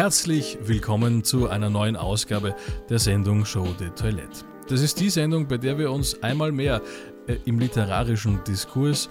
Herzlich 0.00 0.56
willkommen 0.62 1.24
zu 1.24 1.50
einer 1.50 1.68
neuen 1.68 1.94
Ausgabe 1.94 2.56
der 2.88 2.98
Sendung 2.98 3.44
Show 3.44 3.66
de 3.78 3.90
Toilette. 3.90 4.46
Das 4.66 4.80
ist 4.80 4.98
die 4.98 5.10
Sendung, 5.10 5.46
bei 5.46 5.58
der 5.58 5.76
wir 5.76 5.92
uns 5.92 6.22
einmal 6.22 6.52
mehr 6.52 6.80
äh, 7.26 7.36
im 7.44 7.58
literarischen 7.58 8.42
Diskurs 8.44 9.10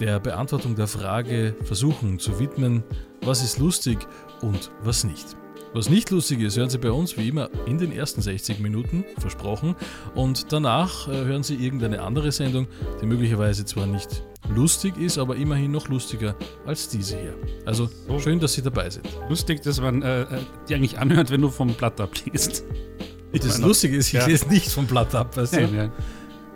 der 0.00 0.18
Beantwortung 0.18 0.74
der 0.74 0.88
Frage 0.88 1.54
versuchen 1.62 2.18
zu 2.18 2.40
widmen, 2.40 2.82
was 3.22 3.44
ist 3.44 3.60
lustig 3.60 4.08
und 4.40 4.72
was 4.82 5.04
nicht. 5.04 5.36
Was 5.72 5.88
nicht 5.88 6.10
lustig 6.10 6.40
ist, 6.40 6.56
hören 6.56 6.68
Sie 6.68 6.78
bei 6.78 6.90
uns 6.90 7.16
wie 7.16 7.28
immer 7.28 7.48
in 7.66 7.78
den 7.78 7.92
ersten 7.92 8.20
60 8.20 8.58
Minuten, 8.58 9.04
versprochen. 9.18 9.76
Und 10.16 10.52
danach 10.52 11.06
äh, 11.06 11.12
hören 11.12 11.44
Sie 11.44 11.54
irgendeine 11.54 12.02
andere 12.02 12.32
Sendung, 12.32 12.66
die 13.00 13.06
möglicherweise 13.06 13.64
zwar 13.66 13.86
nicht 13.86 14.24
lustig 14.54 14.96
ist, 14.98 15.18
aber 15.18 15.36
immerhin 15.36 15.70
noch 15.70 15.88
lustiger 15.88 16.34
als 16.66 16.88
diese 16.88 17.16
hier. 17.18 17.34
Also 17.64 17.88
Oh. 18.08 18.18
schön, 18.18 18.40
dass 18.40 18.52
Sie 18.54 18.62
dabei 18.62 18.90
sind. 18.90 19.06
Lustig, 19.28 19.62
dass 19.62 19.80
man 19.80 20.02
äh, 20.02 20.22
äh, 20.22 20.26
die 20.68 20.74
eigentlich 20.74 20.98
anhört, 20.98 21.30
wenn 21.30 21.40
du 21.40 21.50
vom 21.50 21.72
Blatt 21.74 22.00
abliest. 22.00 22.64
Das 23.32 23.58
Lustige 23.58 23.96
ist, 23.96 24.08
ich 24.08 24.12
Ja. 24.14 24.26
lese 24.26 24.48
nicht 24.48 24.70
vom 24.70 24.86
Blatt 24.86 25.14
ab, 25.14 25.36
weißt 25.36 25.54
du? 25.56 25.60
Nein, 25.62 25.74
ja. 25.74 25.92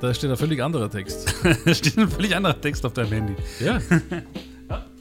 Da 0.00 0.14
steht 0.14 0.30
ein 0.30 0.36
völlig 0.36 0.62
anderer 0.62 0.88
Text. 0.90 1.34
Da 1.64 1.74
steht 1.74 1.98
ein 1.98 2.08
völlig 2.08 2.36
anderer 2.36 2.60
Text 2.60 2.84
auf 2.86 2.92
deinem 2.92 3.12
Handy. 3.12 3.34
Ja. 3.58 3.80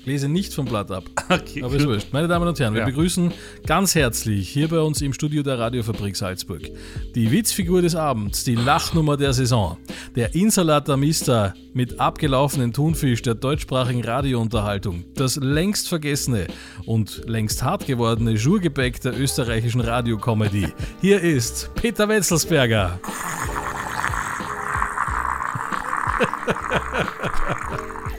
Ich 0.07 0.11
lese 0.13 0.29
nicht 0.29 0.53
vom 0.53 0.63
Blatt 0.63 0.89
ab. 0.89 1.03
Okay, 1.29 1.61
Aber 1.61 1.75
ist 1.75 1.85
wurscht. 1.85 2.13
Meine 2.13 2.29
Damen 2.29 2.47
und 2.47 2.57
Herren, 2.57 2.73
wir 2.73 2.79
Ja. 2.79 2.85
begrüßen 2.85 3.33
ganz 3.65 3.93
herzlich 3.93 4.47
hier 4.47 4.69
bei 4.69 4.79
uns 4.79 5.01
im 5.01 5.11
Studio 5.11 5.43
der 5.43 5.59
Radiofabrik 5.59 6.15
Salzburg 6.15 6.61
die 7.13 7.29
Witzfigur 7.29 7.81
des 7.81 7.93
Abends, 7.93 8.45
die 8.45 8.55
Lachnummer 8.55 9.17
der 9.17 9.33
Saison, 9.33 9.75
der 10.15 10.33
Insalater 10.33 10.95
Mister 10.95 11.53
mit 11.73 11.99
abgelaufenen 11.99 12.71
Thunfisch 12.71 13.21
der 13.21 13.35
deutschsprachigen 13.35 14.05
Radiounterhaltung, 14.05 15.03
das 15.15 15.35
längst 15.35 15.89
vergessene 15.89 16.47
und 16.85 17.23
längst 17.27 17.61
hart 17.63 17.85
gewordene 17.85 18.31
Jourgebäck 18.31 19.01
der 19.01 19.19
österreichischen 19.19 19.81
Radiocomedy. 19.81 20.69
Hier 21.01 21.19
ist 21.19 21.69
Peter 21.75 22.07
Wetzelsberger. 22.07 22.97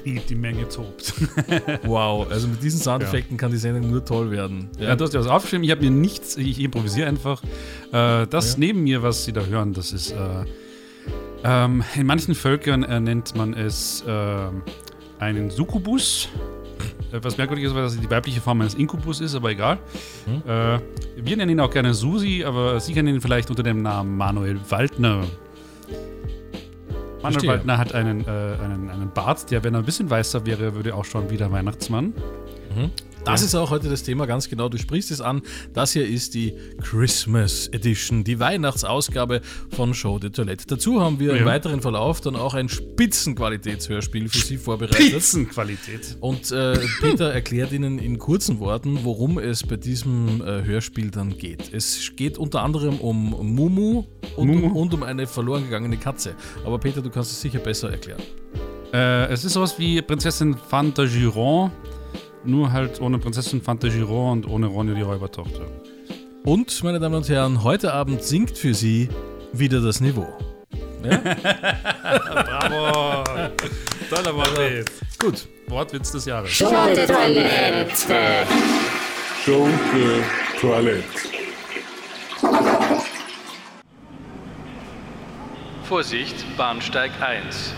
Die, 0.09 0.21
die 0.21 0.35
Menge 0.35 0.67
tobt. 0.69 1.13
Wow, 1.85 2.31
also 2.31 2.49
mit 2.49 2.63
diesen 2.63 2.81
Soundeffekten 2.81 3.37
kann 3.37 3.51
die 3.51 3.59
Sendung 3.59 3.91
nur 3.91 4.05
toll 4.05 4.31
werden. 4.31 4.71
Ja, 4.79 4.97
du 4.97 5.05
hast 5.05 5.13
ja 5.13 5.21
was 5.21 5.27
aufgeschrieben. 5.27 5.65
Ich 5.65 5.71
habe 5.71 5.83
mir 5.83 5.91
nichts, 5.91 6.37
ich 6.39 6.61
improvisiere 6.61 7.07
einfach. 7.09 7.43
Äh, 7.93 8.27
das 8.27 8.53
Ja. 8.55 8.59
neben 8.61 8.85
mir, 8.85 9.03
was 9.03 9.25
Sie 9.27 9.33
da 9.33 9.43
hören, 9.43 9.75
das 9.75 9.93
ist. 9.93 10.13
Äh, 10.13 10.17
ähm, 11.45 11.85
in 11.95 12.07
manchen 12.07 12.35
Völkern 12.35 12.83
äh, 12.85 13.01
nennt 13.01 13.37
man 13.37 13.53
es 13.55 14.03
ähm, 14.09 14.63
einen 15.19 15.51
Succubus. 15.51 16.29
Äh, 17.13 17.19
Was 17.23 17.37
merkwürdig 17.37 17.67
ist, 17.67 17.75
weil 17.75 17.83
das 17.83 17.99
die 17.99 18.11
weibliche 18.11 18.41
Form 18.41 18.61
eines 18.61 18.75
Inkubus 18.75 19.21
ist, 19.21 19.35
aber 19.35 19.51
egal. 19.51 19.79
Hm. 20.27 20.43
Äh, 20.51 20.79
wir 21.17 21.37
nennen 21.37 21.51
ihn 21.53 21.61
auch 21.61 21.71
gerne 21.71 21.93
Susi, 21.95 22.45
aber 22.45 22.81
Sie 22.81 22.93
kennen 22.95 23.15
ihn 23.15 23.21
vielleicht 23.21 23.51
unter 23.51 23.63
dem 23.63 23.83
Namen 23.83 24.17
Manuel 24.17 24.59
Waldner. 24.71 25.25
Manuel 27.23 27.33
Verstehe. 27.33 27.51
Waldner 27.51 27.79
hat 27.79 27.95
einen, 27.95 28.21
äh, 28.21 28.31
einen, 28.63 28.91
einen 28.91 29.11
Bart, 29.13 29.51
der, 29.51 29.65
wenn 29.65 29.75
er 29.75 29.81
ein 29.81 29.85
bisschen 29.85 30.09
weißer 30.09 30.47
wäre, 30.47 30.75
würde 30.75 30.95
auch 30.95 31.05
schon 31.05 31.31
wieder 31.31 31.51
Weihnachtsmann. 31.51 32.15
Das 33.25 33.43
ist 33.43 33.55
auch 33.55 33.71
heute 33.71 33.91
das 33.91 34.03
Thema, 34.05 34.27
ganz 34.27 34.49
genau. 34.49 34.69
Du 34.71 34.79
sprichst 34.79 35.11
es 35.11 35.21
an. 35.21 35.43
Das 35.75 35.93
hier 35.93 36.07
ist 36.07 36.33
die 36.35 36.55
Christmas 36.83 37.69
Edition, 37.69 38.25
die 38.25 38.41
Weihnachtsausgabe 38.41 39.43
von 39.75 39.93
Show 39.93 40.19
de 40.19 40.31
Toilette. 40.31 40.65
Dazu 40.67 41.01
haben 41.03 41.21
wir 41.21 41.33
im 41.33 41.41
Ja. 41.41 41.45
weiteren 41.45 41.83
Verlauf 41.83 42.23
dann 42.23 42.37
auch 42.37 42.55
ein 42.55 42.69
Spitzenqualitätshörspiel 42.71 44.29
für 44.31 44.39
Sie 44.39 44.57
vorbereitet. 44.57 45.09
Spitzenqualität. 45.09 46.17
Und 46.21 46.51
äh, 46.53 46.79
Peter 47.01 47.31
erklärt 47.33 47.73
Ihnen 47.73 47.99
in 47.99 48.19
kurzen 48.19 48.61
Worten, 48.61 49.01
worum 49.03 49.39
es 49.39 49.63
bei 49.63 49.77
diesem 49.77 50.41
äh, 50.41 50.63
Hörspiel 50.65 51.11
dann 51.11 51.37
geht. 51.37 51.73
Es 51.73 52.13
geht 52.17 52.39
unter 52.39 52.63
anderem 52.63 52.99
um 52.99 53.31
Mumu 53.55 54.05
und, 54.37 54.49
Mumu. 54.49 54.67
Um, 54.69 54.77
und 54.77 54.95
um 54.95 55.03
eine 55.03 55.27
verloren 55.27 55.65
gegangene 55.65 55.99
Katze. 55.99 56.35
Aber 56.65 56.79
Peter, 56.79 57.03
du 57.03 57.11
kannst 57.11 57.33
es 57.33 57.41
sicher 57.43 57.59
besser 57.59 57.91
erklären. 57.91 58.23
Äh, 58.93 59.27
es 59.31 59.45
ist 59.45 59.53
sowas 59.53 59.79
wie 59.79 60.01
Prinzessin 60.01 60.57
Fantagiron, 60.57 61.71
nur 62.49 62.73
halt 62.73 63.01
ohne 63.01 63.19
Prinzessin 63.19 63.63
Fantagiron 63.63 64.45
und 64.45 64.51
ohne 64.51 64.67
Ronja 64.67 64.95
die 64.95 65.03
Räubertochter. 65.03 65.67
Und, 66.45 66.83
meine 66.83 66.99
Damen 66.99 67.17
und 67.17 67.29
Herren, 67.29 67.63
heute 67.63 67.93
Abend 67.93 68.23
sinkt 68.23 68.57
für 68.57 68.75
Sie 68.75 69.09
wieder 69.53 69.81
das 69.81 70.01
Niveau. 70.01 70.27
Ja? 71.05 71.17
Bravo! 72.69 73.25
Toller 74.09 74.35
Wortwitz. 74.35 74.91
Gut. 75.19 75.49
Wortwitz 75.69 76.13
des 76.13 76.25
Jahres. 76.25 76.57
De 76.57 76.67
Toilette. 76.67 78.47
De 79.45 80.23
Toilette. 80.61 81.05
Vorsicht, 85.85 86.45
Bahnsteig 86.57 87.11
1. 87.21 87.75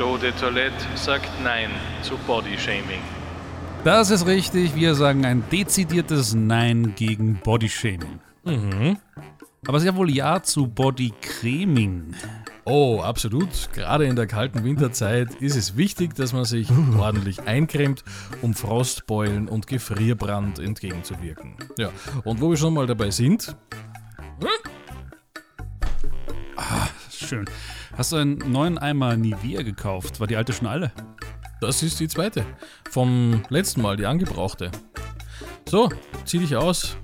Show 0.00 0.16
de 0.16 0.32
Toilette 0.32 0.72
sagt 0.94 1.28
Nein 1.44 1.68
zu 2.00 2.16
Bodyshaming. 2.26 3.02
Das 3.84 4.10
ist 4.10 4.24
richtig. 4.24 4.74
Wir 4.74 4.94
sagen 4.94 5.26
ein 5.26 5.44
dezidiertes 5.52 6.32
Nein 6.32 6.94
gegen 6.96 7.38
Bodyshaming. 7.44 8.18
Aber 9.66 9.78
sehr 9.78 9.94
wohl 9.96 10.08
Ja 10.08 10.42
zu 10.42 10.68
Bodycreming. 10.68 12.14
Oh, 12.64 13.02
absolut. 13.02 13.68
Gerade 13.74 14.06
in 14.06 14.16
der 14.16 14.26
kalten 14.26 14.64
Winterzeit 14.64 15.34
ist 15.34 15.56
es 15.56 15.76
wichtig, 15.76 16.14
dass 16.14 16.32
man 16.32 16.46
sich 16.46 16.70
ordentlich 16.98 17.42
eincremt, 17.42 18.02
um 18.40 18.54
Frostbeulen 18.54 19.48
und 19.48 19.66
Gefrierbrand 19.66 20.60
entgegenzuwirken. 20.60 21.56
Ja, 21.76 21.90
und 22.24 22.40
wo 22.40 22.48
wir 22.48 22.56
schon 22.56 22.72
mal 22.72 22.86
dabei 22.86 23.10
sind, 23.10 23.54
Schön. 27.30 27.44
Hast 27.96 28.10
du 28.10 28.16
einen 28.16 28.38
neuen 28.38 28.76
Eimer 28.76 29.16
Nivea 29.16 29.62
gekauft? 29.62 30.18
War 30.18 30.26
die 30.26 30.34
alte 30.34 30.52
schon 30.52 30.66
alle? 30.66 30.90
das 31.60 31.80
ist 31.80 32.00
die 32.00 32.08
zweite. 32.08 32.44
Vom 32.90 33.44
letzten 33.50 33.82
Mal, 33.82 33.96
die 33.96 34.04
angebrauchte. 34.04 34.72
So, 35.68 35.90
zieh 36.24 36.40
dich 36.40 36.56
aus. 36.56 36.96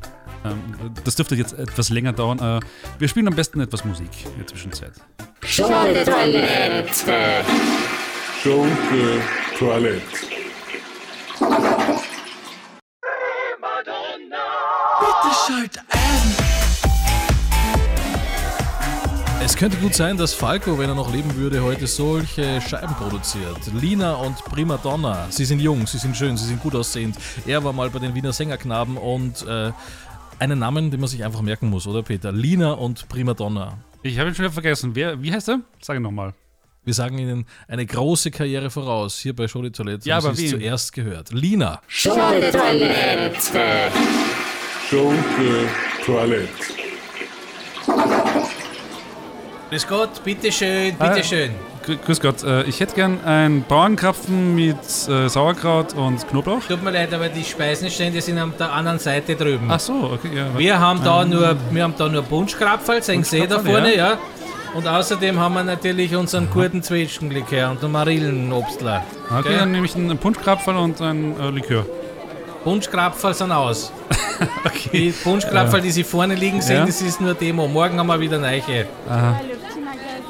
Ähm, 0.45 0.91
das 1.05 1.15
dürfte 1.15 1.37
jetzt 1.37 1.53
etwas 1.53 1.91
länger 1.91 2.13
dauern. 2.13 2.41
Äh, 2.41 2.59
wir 2.99 3.07
spielen 3.07 3.29
am 3.29 3.37
besten 3.37 3.61
etwas 3.61 3.85
Musik 3.85 4.09
in 4.25 4.39
der 4.39 4.49
Zwischenzeit. 4.49 4.95
Show 5.45 5.69
de 5.69 6.05
Toilette. 6.05 7.45
Show 8.43 8.67
Es 19.47 19.55
könnte 19.55 19.77
gut 19.77 19.95
sein, 19.95 20.17
dass 20.17 20.35
Falco, 20.35 20.77
wenn 20.77 20.89
er 20.89 20.97
noch 20.97 21.13
leben 21.13 21.37
würde, 21.37 21.63
heute 21.63 21.87
solche 21.87 22.61
Scheiben 22.61 22.93
produziert. 22.97 23.57
Lina 23.81 24.15
und 24.15 24.35
Prima 24.45 24.77
Donna. 24.77 25.29
Sie 25.31 25.45
sind 25.45 25.61
jung, 25.61 25.87
sie 25.87 25.99
sind 25.99 26.17
schön, 26.17 26.37
sie 26.37 26.47
sind 26.47 26.61
gut 26.61 26.75
aussehend. 26.75 27.17
Er 27.47 27.63
war 27.63 27.73
mal 27.73 27.89
bei 27.89 28.01
den 28.01 28.13
Wiener 28.17 28.33
Sängerknaben 28.33 28.97
und 28.97 29.47
äh, 29.47 29.71
einen 30.41 30.59
Namen, 30.59 30.91
den 30.91 30.99
man 30.99 31.09
sich 31.09 31.23
einfach 31.25 31.43
merken 31.43 31.71
muss, 31.71 31.87
oder 31.87 32.03
Peter? 32.03 32.33
Lina 32.33 32.73
und 32.73 33.09
Prima 33.09 33.35
Donna. 33.35 33.79
Ich 34.03 34.19
habe 34.19 34.31
ihn 34.31 34.35
schon 34.35 34.47
wieder 34.47 34.53
vergessen. 34.53 34.97
Wer, 34.97 35.23
wie 35.23 35.33
heißt 35.33 35.49
er? 35.49 35.61
Sag 35.81 35.95
ihn 35.95 36.03
nochmal. 36.03 36.35
Wir 36.83 36.95
sagen 36.95 37.17
Ihnen 37.17 37.47
eine 37.69 37.87
große 37.87 38.33
Karriere 38.33 38.69
voraus. 38.69 39.17
Hier 39.19 39.35
bei 39.37 39.47
Show 39.47 39.63
de 39.63 39.71
Toilette 39.71 40.09
Ja, 40.09 40.17
haben 40.17 40.27
aber 40.27 40.35
Sie 40.35 40.47
es 40.47 40.53
wen? 40.55 40.59
zuerst 40.61 40.93
gehört. 40.93 41.31
Lina. 41.33 41.81
Show 41.87 42.17
de 42.33 42.51
Toilette. 42.51 43.93
Show 44.91 45.13
de 45.39 46.05
Toilette. 46.05 46.86
Grüß 49.71 49.87
Gott, 49.89 50.23
bitteschön, 50.25 50.95
Ah. 50.99 51.09
bitteschön. 51.09 51.51
Grü- 51.85 51.99
Grüß 52.05 52.21
Gott, 52.21 52.43
äh, 52.45 52.63
ich 52.65 52.79
hätte 52.81 52.95
gern 52.95 53.23
einen 53.25 53.63
Bauernkrapfen 53.63 54.55
mit 54.55 54.77
äh, 55.09 55.29
Sauerkraut 55.29 55.95
und 55.95 56.27
Knoblauch. 56.29 56.61
Tut 56.69 56.83
mir 56.83 56.91
leid, 56.91 57.13
aber 57.15 57.29
die 57.29 57.45
Speisenstände 57.45 58.21
sind 58.21 58.39
an 58.39 58.53
der 58.59 58.73
anderen 58.73 58.99
Seite 58.99 59.35
drüben. 59.37 59.67
Ach 59.71 59.79
so, 59.81 60.11
okay, 60.15 60.31
ja. 60.37 60.47
Wir 60.57 60.79
haben 60.79 61.03
da 61.05 61.25
nur, 61.25 61.57
wir 61.71 61.83
haben 61.83 61.95
da 61.97 62.09
nur 62.09 62.23
Punschkrapferl, 62.23 63.03
sehen 63.03 63.23
Sie 63.25 63.47
da 63.47 63.59
vorne, 63.61 63.95
ja. 63.97 64.11
ja. 64.13 64.19
Und 64.75 64.87
außerdem 64.87 65.39
haben 65.41 65.55
wir 65.55 65.65
natürlich 65.65 66.15
unseren 66.15 66.51
guten 66.51 66.83
Zwetschgenlikör 66.83 67.71
und 67.71 67.83
den 67.83 67.93
Marillenobstler. 67.93 69.05
Okay, 69.31 69.49
Gell? 69.49 69.59
dann 69.59 69.73
nehme 69.73 69.87
ich 69.87 69.95
einen 69.97 70.19
Punschkrapfen 70.19 70.77
und 70.77 71.01
ein 71.01 71.35
äh, 71.41 71.51
Likör. 71.51 71.87
Punschkrapferl 72.65 73.33
sind 73.35 73.53
aus. 73.53 73.93
Die 74.93 75.11
Punschkrapferl, 75.11 75.81
die 75.81 75.91
Sie 75.91 76.05
vorne 76.05 76.35
liegen 76.35 76.61
sehen, 76.63 76.77
Ja. 76.79 76.87
das 76.87 77.03
ist 77.03 77.21
nur 77.21 77.35
Demo. 77.35 77.67
Morgen 77.69 77.99
haben 77.99 78.07
wir 78.07 78.21
wieder 78.21 78.39
Neiche. 78.39 78.87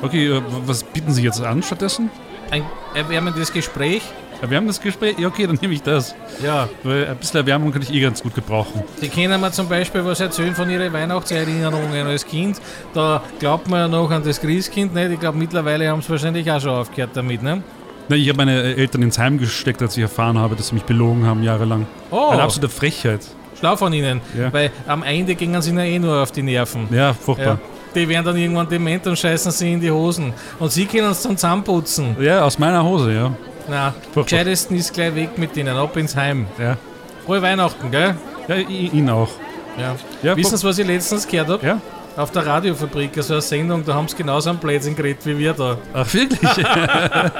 Okay, 0.03 0.29
äh, 0.29 0.43
was 0.67 0.83
bieten 0.83 1.13
Sie 1.13 1.23
jetzt 1.23 1.41
an 1.43 1.63
stattdessen? 1.63 2.11
Ein 2.51 2.63
erwärmendes 2.95 3.53
Gespräch. 3.53 4.03
Ja, 4.43 4.51
wir 4.51 4.57
haben 4.59 4.67
das 4.67 4.81
Gespräch. 4.81 5.19
Ja, 5.19 5.29
okay, 5.29 5.47
dann 5.47 5.59
nehme 5.61 5.73
ich 5.73 5.83
das. 5.83 6.15
Ja, 6.45 6.69
Weil 6.85 7.09
ein 7.09 7.17
bisschen 7.17 7.41
Erwärmung 7.41 7.73
kann 7.73 7.81
ich 7.81 7.93
eh 7.93 8.01
ganz 8.01 8.23
gut 8.23 8.35
gebrauchen. 8.35 8.83
Sie 9.01 9.09
können 9.09 9.41
mir 9.41 9.51
zum 9.51 9.67
Beispiel 9.69 10.05
was 10.05 10.21
erzählen 10.21 10.55
von 10.55 10.69
Ihren 10.69 10.93
Weihnachtserinnerungen 10.93 12.07
als 12.07 12.27
Kind. 12.27 12.61
Da 12.93 13.23
glaubt 13.39 13.69
man 13.69 13.81
ja 13.81 13.89
noch 13.89 14.11
an 14.11 14.23
das 14.23 14.39
Christkind, 14.41 14.95
nicht? 14.95 15.11
Ich 15.13 15.21
glaube, 15.21 15.39
mittlerweile 15.39 15.89
haben 15.89 16.03
Sie 16.03 16.11
wahrscheinlich 16.11 16.51
auch 16.51 16.61
schon 16.61 16.71
aufgehört 16.73 17.11
damit, 17.15 17.43
ne? 17.43 17.63
Na, 18.09 18.15
ich 18.17 18.29
habe 18.29 18.37
meine 18.37 18.63
Eltern 18.77 19.03
ins 19.03 19.19
Heim 19.19 19.39
gesteckt, 19.39 19.81
als 19.83 19.97
ich 19.97 20.03
erfahren 20.03 20.39
habe, 20.39 20.55
dass 20.55 20.69
sie 20.69 20.75
mich 20.75 20.85
belogen 20.85 21.27
haben 21.27 21.43
jahrelang. 21.43 21.87
Oh. 22.11 22.29
Eine 22.31 22.43
absolute 22.43 22.69
Frechheit. 22.73 23.21
Schlau 23.59 23.77
von 23.77 23.93
ihnen. 23.93 24.21
Ja. 24.39 24.53
Weil 24.53 24.71
am 24.87 25.03
Ende 25.03 25.35
gingen 25.35 25.61
sie 25.63 25.71
ihnen 25.71 25.79
eh 25.87 25.99
nur 25.99 26.23
auf 26.23 26.31
die 26.33 26.43
Nerven. 26.43 26.89
Ja, 26.91 27.15
furchtbar. 27.15 27.55
Ja. 27.55 27.59
Die 27.95 28.09
werden 28.09 28.27
dann 28.27 28.37
irgendwann 28.37 28.69
dement 28.69 29.07
und 29.07 29.19
scheißen 29.19 29.51
sie 29.53 29.73
in 29.73 29.81
die 29.81 29.91
Hosen. 29.91 30.35
Und 30.59 30.71
sie 30.71 30.85
können 30.85 31.11
es 31.11 31.23
dann 31.23 31.37
zusammenputzen. 31.37 32.17
Ja. 32.21 32.43
aus 32.45 32.59
meiner 32.59 32.85
Hose, 32.85 33.13
ja. 33.13 33.33
Na, 33.69 33.95
gescheitesten 34.15 34.77
ist 34.77 34.93
gleich 34.93 35.15
weg 35.15 35.39
mit 35.39 35.57
denen, 35.57 35.77
ab 35.77 35.97
ins 35.97 36.15
Heim. 36.15 36.47
Ja, 36.59 36.77
Frohe 37.25 37.43
Weihnachten, 37.43 37.91
gell? 37.91 38.15
ja 38.47 38.55
Ihnen 38.55 39.11
auch. 39.11 39.31
Ja. 39.79 39.97
Ja, 40.23 40.37
Wissen 40.37 40.57
Sie, 40.57 40.67
was 40.67 40.79
ich 40.79 40.87
letztens 40.87 41.27
gehört 41.27 41.49
habe? 41.49 41.67
Ja? 41.67 41.81
Auf 42.17 42.31
der 42.31 42.47
Radiofabrik, 42.47 43.15
also 43.19 43.35
eine 43.35 43.43
Sendung, 43.43 43.85
da 43.85 43.93
haben 43.93 44.09
sie 44.09 44.17
genauso 44.17 44.49
einen 44.49 44.59
Blödsinn 44.59 44.97
geredet 44.97 45.27
wie 45.27 45.39
wir 45.39 45.53
da. 45.53 45.77
Ach, 45.93 46.15
wirklich? 46.15 46.41
ja, 46.57 47.31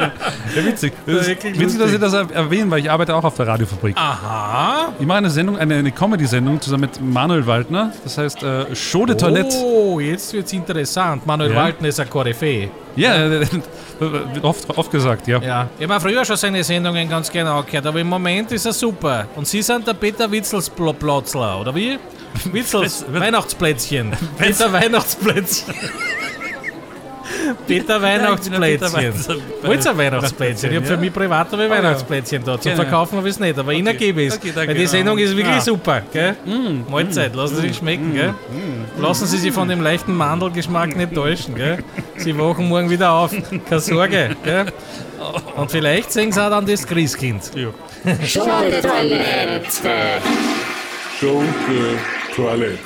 witzig. 0.55 0.93
Das 1.07 1.27
wirklich 1.27 1.59
witzig, 1.59 1.79
dass 1.79 1.91
Sie 1.91 1.99
das 1.99 2.13
erwähnen, 2.13 2.71
weil 2.71 2.81
ich 2.81 2.91
arbeite 2.91 3.15
auch 3.15 3.25
auf 3.25 3.35
der 3.37 3.47
Radiofabrik. 3.47 3.97
Aha. 3.97 4.93
Ich 4.99 5.07
mache 5.07 5.19
eine 5.19 5.31
Sendung, 5.31 5.57
eine, 5.59 5.77
eine 5.77 5.93
Comedy-Sendung 5.93 6.61
zusammen 6.61 6.83
mit 6.83 7.01
Manuel 7.01 7.47
Waldner. 7.47 7.93
Das 8.05 8.19
heißt 8.19 8.43
äh, 8.43 8.77
Show 8.77 9.07
de 9.07 9.17
Toilette. 9.17 9.57
Oh, 9.57 9.99
jetzt 9.99 10.33
wird's 10.35 10.53
interessant. 10.53 11.25
Manuel 11.27 11.53
Ja. 11.53 11.57
Walten 11.57 11.85
ist 11.87 11.99
ein 11.99 12.11
Koryphäe. 12.11 12.69
Ja, 12.97 13.31
wird 13.31 13.49
oft, 14.43 14.77
oft 14.77 14.91
gesagt, 14.91 15.27
ja. 15.27 15.41
Ja, 15.41 15.69
ich 15.79 15.89
habe 15.89 16.01
früher 16.01 16.25
schon 16.25 16.37
seine 16.37 16.63
Sendungen 16.63 17.09
ganz 17.09 17.31
gerne 17.31 17.51
angehört, 17.51 17.87
aber 17.87 18.01
im 18.01 18.09
Moment 18.09 18.53
ist 18.53 18.67
er 18.67 18.73
super. 18.73 19.27
Und 19.37 19.47
Sie 19.47 19.63
sind 19.63 19.87
der 19.87 19.95
Peter 19.95 20.31
Witzelsplatzler, 20.31 21.61
oder 21.61 21.75
wie? 21.75 21.99
Witzels, 22.53 23.05
Weihnachtsplätzchen. 23.13 24.13
Peter 24.39 24.73
Weihnachtsplätzchen. 24.73 25.75
Peter 27.67 28.01
Weihnachtsplätzchen. 28.01 29.03
Wollt 29.63 29.85
ihr 29.85 29.91
ein 29.91 29.99
Weihnachtsplätzchen? 29.99 30.71
Ich 30.71 30.77
habe 30.77 30.87
für 30.87 30.97
mich 30.97 31.13
privat 31.13 31.51
habe 31.53 31.65
ich 31.65 31.71
Weihnachtsplätzchen 31.71 32.43
da. 32.45 32.55
Zum 32.61 32.71
Gerne. 32.71 32.77
Verkaufen 32.85 33.19
habe 33.19 33.29
ich 33.29 33.35
es 33.35 33.41
nicht, 33.41 33.59
aber 33.59 33.73
Ihnen 33.73 33.97
gebe 33.97 34.23
ich 34.23 34.29
es. 34.29 34.37
Okay. 34.39 34.53
Weil 34.55 34.75
die 34.75 34.87
Sendung 34.87 35.19
ist 35.19 35.37
wirklich 35.37 35.57
Ah. 35.57 35.61
super. 35.61 36.03
Gell? 36.13 36.37
Mahlzeit, 36.91 37.35
lassen 37.35 37.57
Sie 37.57 37.69
sich 37.69 37.77
schmecken. 37.77 38.15
Gell? 38.15 38.35
Lassen 38.99 39.27
Sie 39.27 39.39
sich 39.39 39.53
von 39.53 39.69
dem 39.69 39.81
leichten 39.83 40.15
Mandelgeschmack 40.15 40.97
nicht 40.97 41.15
täuschen. 41.15 41.55
Gell? 41.55 41.79
Sie 42.17 42.37
wachen 42.39 42.69
morgen 42.69 42.91
wieder 42.91 43.11
auf. 43.13 43.33
Keine 43.69 43.81
Sorge. 43.81 44.37
Gell? 44.45 44.67
Und 45.57 45.71
vielleicht 45.71 46.13
sehen 46.13 46.33
Sie 46.33 46.41
auch 46.43 46.51
dann 46.51 46.67
das 46.67 46.87
Christkind. 46.87 47.51
Schunke 48.25 48.81
Toilette. 48.83 49.61
Schunke 51.19 51.99
Toilette. 52.37 52.79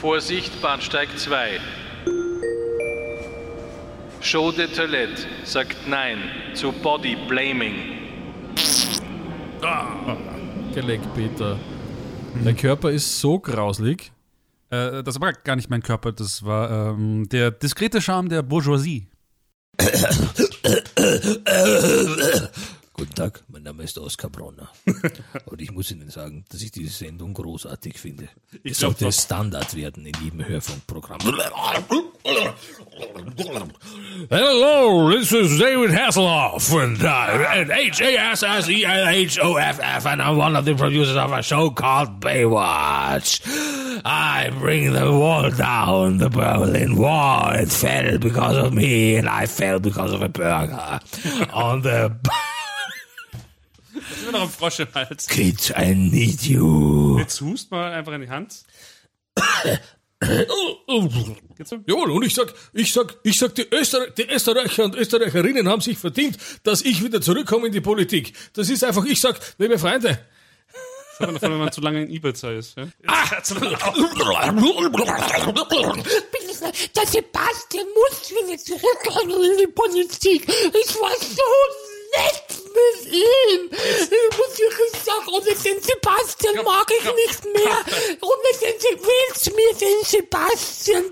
Vorsicht, 0.00 0.62
Bahnsteig 0.62 1.08
2. 1.16 1.58
Show 4.20 4.52
de 4.52 4.68
Toilette 4.68 5.26
sagt 5.42 5.88
Nein 5.88 6.18
zu 6.54 6.70
Body 6.70 7.16
Blaming. 7.26 7.74
Geleck, 10.72 11.00
Peter. 11.16 11.58
Der 12.44 12.54
Körper 12.54 12.92
ist 12.92 13.18
so 13.20 13.40
grauslig. 13.40 14.12
Äh, 14.70 15.02
das 15.02 15.20
war 15.20 15.32
gar 15.32 15.56
nicht 15.56 15.70
mein 15.70 15.82
Körper, 15.82 16.12
das 16.12 16.44
war 16.44 16.92
ähm, 16.92 17.28
der 17.30 17.50
diskrete 17.50 18.00
Charme 18.00 18.28
der 18.28 18.42
Bourgeoisie. 18.42 19.08
Guten 22.96 23.12
Tag, 23.12 23.42
mein 23.48 23.64
Name 23.64 23.82
ist 23.82 23.98
Oskar 23.98 24.30
Bronner. 24.30 24.68
Und 25.46 25.60
ich 25.60 25.72
muss 25.72 25.90
Ihnen 25.90 26.10
sagen, 26.10 26.44
dass 26.48 26.62
ich 26.62 26.70
diese 26.70 26.90
Sendung 26.90 27.34
großartig 27.34 27.98
finde. 27.98 28.28
Es 28.62 28.78
glaub 28.78 28.92
sollte 28.92 29.06
doch. 29.06 29.12
Standard 29.12 29.74
werden 29.74 30.06
in 30.06 30.14
jedem 30.22 30.46
Hörfunkprogramm. 30.46 31.18
Hello, 34.30 35.10
this 35.10 35.32
is 35.32 35.58
David 35.58 35.90
Hasselhoff 35.90 36.72
and, 36.72 37.02
uh, 37.02 37.44
and 37.48 37.72
H-A-S-S-E-L-H-O-F-F 37.72 38.86
and 40.06 40.22
I'm 40.22 40.36
one 40.38 40.54
of 40.56 40.64
the 40.64 40.76
producers 40.76 41.16
of 41.16 41.32
a 41.32 41.42
show 41.42 41.70
called 41.70 42.20
Baywatch. 42.20 43.40
I 44.04 44.50
bring 44.50 44.92
the 44.92 45.10
wall 45.10 45.50
down, 45.50 46.18
the 46.18 46.30
Berlin 46.30 46.96
Wall. 46.96 47.54
It 47.54 47.72
fell 47.72 48.18
because 48.18 48.56
of 48.56 48.72
me 48.72 49.16
and 49.16 49.28
I 49.28 49.46
fell 49.46 49.80
because 49.80 50.12
of 50.12 50.22
a 50.22 50.28
burger. 50.28 51.00
On 51.52 51.82
the 51.82 52.14
Immer 54.22 54.32
noch 54.32 54.42
ein 54.42 54.48
Frosch 54.48 54.80
im 54.80 54.88
Hals. 54.94 55.26
kids, 55.26 55.70
I 55.70 55.94
need 55.94 56.42
you. 56.42 57.18
Jetzt 57.18 57.40
hust 57.40 57.70
mal 57.70 57.92
einfach 57.92 58.12
in 58.12 58.22
die 58.22 58.30
Hand. 58.30 58.64
Geht's 61.56 61.70
so? 61.70 61.78
Jawohl, 61.86 62.10
und 62.10 62.24
ich 62.24 62.34
sag, 62.34 62.52
ich 62.72 62.92
sag, 62.92 63.16
ich 63.22 63.38
sag, 63.38 63.54
die, 63.54 63.70
Öster 63.72 64.10
die 64.10 64.28
Österreicher 64.28 64.84
und 64.84 64.94
Österreicherinnen 64.94 65.68
haben 65.68 65.80
sich 65.82 65.98
verdient, 65.98 66.38
dass 66.62 66.82
ich 66.82 67.02
wieder 67.02 67.20
zurückkomme 67.20 67.66
in 67.66 67.72
die 67.72 67.80
Politik. 67.80 68.32
Das 68.54 68.70
ist 68.70 68.84
einfach, 68.84 69.04
ich 69.04 69.20
sag, 69.20 69.38
liebe 69.58 69.78
Freunde, 69.78 70.18
Vor 71.16 71.28
allem, 71.28 71.40
wenn 71.40 71.58
man 71.58 71.72
zu 71.72 71.80
lange 71.80 72.02
in 72.02 72.10
Ibiza 72.10 72.50
ist. 72.50 72.76
Ja? 72.76 72.88
Der 76.96 77.06
Sebastian 77.06 77.86
muss 77.94 78.30
wieder 78.30 78.58
zurückkommen 78.58 79.44
in 79.44 79.58
die 79.58 79.68
Politik. 79.68 80.48
Es 80.48 80.94
war 81.00 81.12
so 81.20 81.42
nett 82.16 82.53
mit 82.74 83.12
ihm. 83.12 83.70
Ich 83.70 84.36
muss 84.38 84.58
wirklich 84.58 85.02
sagen, 85.02 85.28
ohne 85.28 85.44
den 85.46 85.82
Sebastian 85.82 86.64
mag 86.64 86.90
ich 86.98 87.04
nicht 87.04 87.44
mehr. 87.54 87.78
Ohne 88.20 88.50
den 88.60 88.80
Se- 88.80 88.98
willst 89.00 89.46
mir 89.54 89.74
den 89.80 90.04
Sebastian. 90.04 91.04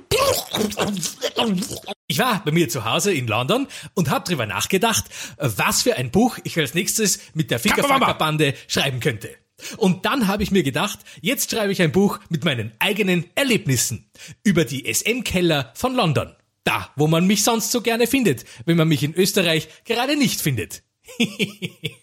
Ich 2.09 2.19
war 2.19 2.43
bei 2.44 2.50
mir 2.53 2.69
zu 2.69 2.85
Hause 2.85 3.12
in 3.14 3.26
London 3.26 3.67
und 3.94 4.11
habe 4.11 4.25
drüber 4.29 4.47
nachgedacht, 4.47 5.05
was 5.38 5.82
für 5.82 5.97
ein 5.97 6.11
Buch 6.11 6.38
ich 6.44 6.59
als 6.59 6.75
nächstes 6.75 7.20
mit 7.35 7.50
der 7.50 7.59
Fickerfacker-Bande 7.59 8.55
schreiben 8.69 9.00
könnte. 9.00 9.31
Und 9.76 10.05
dann 10.05 10.26
habe 10.26 10.43
ich 10.43 10.50
mir 10.50 10.62
gedacht, 10.65 10.99
jetzt 11.20 11.53
schreibe 11.53 11.73
ich 11.73 11.81
ein 11.81 11.93
Buch 11.93 12.19
mit 12.29 12.44
meinen 12.44 12.73
eigenen 12.81 13.25
Erlebnissen 13.37 14.11
über 14.43 14.65
die 14.65 14.93
SM-Keller 14.93 15.73
von 15.76 15.94
London. 15.94 16.35
Da, 16.65 16.91
wo 16.97 17.06
man 17.06 17.26
mich 17.26 17.43
sonst 17.44 17.70
so 17.73 17.81
gerne 17.81 18.06
findet, 18.06 18.44
wenn 18.67 18.76
man 18.76 18.88
mich 18.88 19.03
in 19.03 19.15
Österreich 19.15 19.69
gerade 19.85 20.17
nicht 20.17 20.41
findet. 20.41 20.82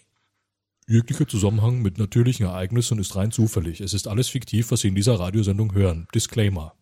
Jeglicher 0.86 1.28
Zusammenhang 1.28 1.82
mit 1.82 1.98
natürlichen 1.98 2.46
Ereignissen 2.46 2.98
ist 2.98 3.14
rein 3.14 3.30
zufällig. 3.30 3.80
Es 3.80 3.94
ist 3.94 4.08
alles 4.08 4.28
fiktiv, 4.28 4.70
was 4.72 4.80
Sie 4.80 4.88
in 4.88 4.94
dieser 4.96 5.20
Radiosendung 5.20 5.72
hören. 5.74 6.08
Disclaimer. 6.14 6.74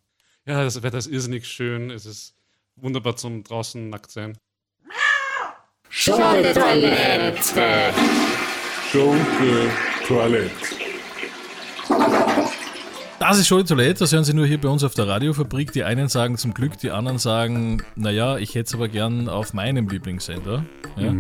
ja, 0.47 0.65
das 0.65 0.83
Wetter 0.83 0.99
ist 0.99 1.09
irrsinnig 1.09 1.47
schön. 1.47 1.91
Es 1.91 2.07
ist 2.07 2.35
wunderbar 2.77 3.17
zum 3.17 3.45
draußen 3.45 3.91
nackt 3.91 4.11
sein. 4.11 4.39
Schunke 5.91 6.53
Toilette. 6.55 7.93
Schunke 8.91 9.71
Toilette. 10.07 10.79
Das 13.19 13.39
ist 13.39 13.49
schon 13.49 13.67
Toilette, 13.67 13.99
das 13.99 14.13
hören 14.13 14.25
Sie 14.25 14.33
nur 14.33 14.47
hier 14.47 14.61
bei 14.61 14.69
uns 14.69 14.85
auf 14.85 14.95
der 14.95 15.09
Radiofabrik. 15.09 15.73
Die 15.73 15.83
einen 15.83 16.09
sagen 16.09 16.39
zum 16.39 16.55
Glück, 16.55 16.79
die 16.79 16.91
anderen 16.91 17.19
sagen, 17.19 17.83
naja, 17.97 18.39
ich 18.39 18.55
hätte 18.55 18.69
es 18.69 18.75
aber 18.75 18.89
gern 18.89 19.29
auf 19.29 19.53
meinem 19.53 19.89
Lieblingssender. 19.89 20.65
Ja? 20.97 21.13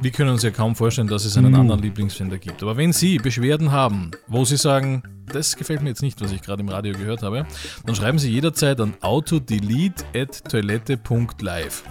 Wir 0.00 0.12
können 0.12 0.30
uns 0.30 0.44
ja 0.44 0.50
kaum 0.50 0.76
vorstellen, 0.76 1.08
dass 1.08 1.24
es 1.24 1.36
einen 1.36 1.56
anderen 1.56 1.82
Lieblingssender 1.82 2.38
gibt. 2.38 2.62
Aber 2.62 2.76
wenn 2.76 2.92
Sie 2.92 3.18
Beschwerden 3.18 3.72
haben, 3.72 4.12
wo 4.28 4.44
Sie 4.44 4.56
sagen, 4.56 5.02
das 5.26 5.56
gefällt 5.56 5.82
mir 5.82 5.88
jetzt 5.88 6.02
nicht, 6.02 6.20
was 6.20 6.30
ich 6.30 6.40
gerade 6.40 6.62
im 6.62 6.68
Radio 6.68 6.92
gehört 6.92 7.24
habe, 7.24 7.44
dann 7.84 7.96
schreiben 7.96 8.18
Sie 8.18 8.30
jederzeit 8.30 8.80
an 8.80 8.94
autodelete.toilette.live. 9.00 11.82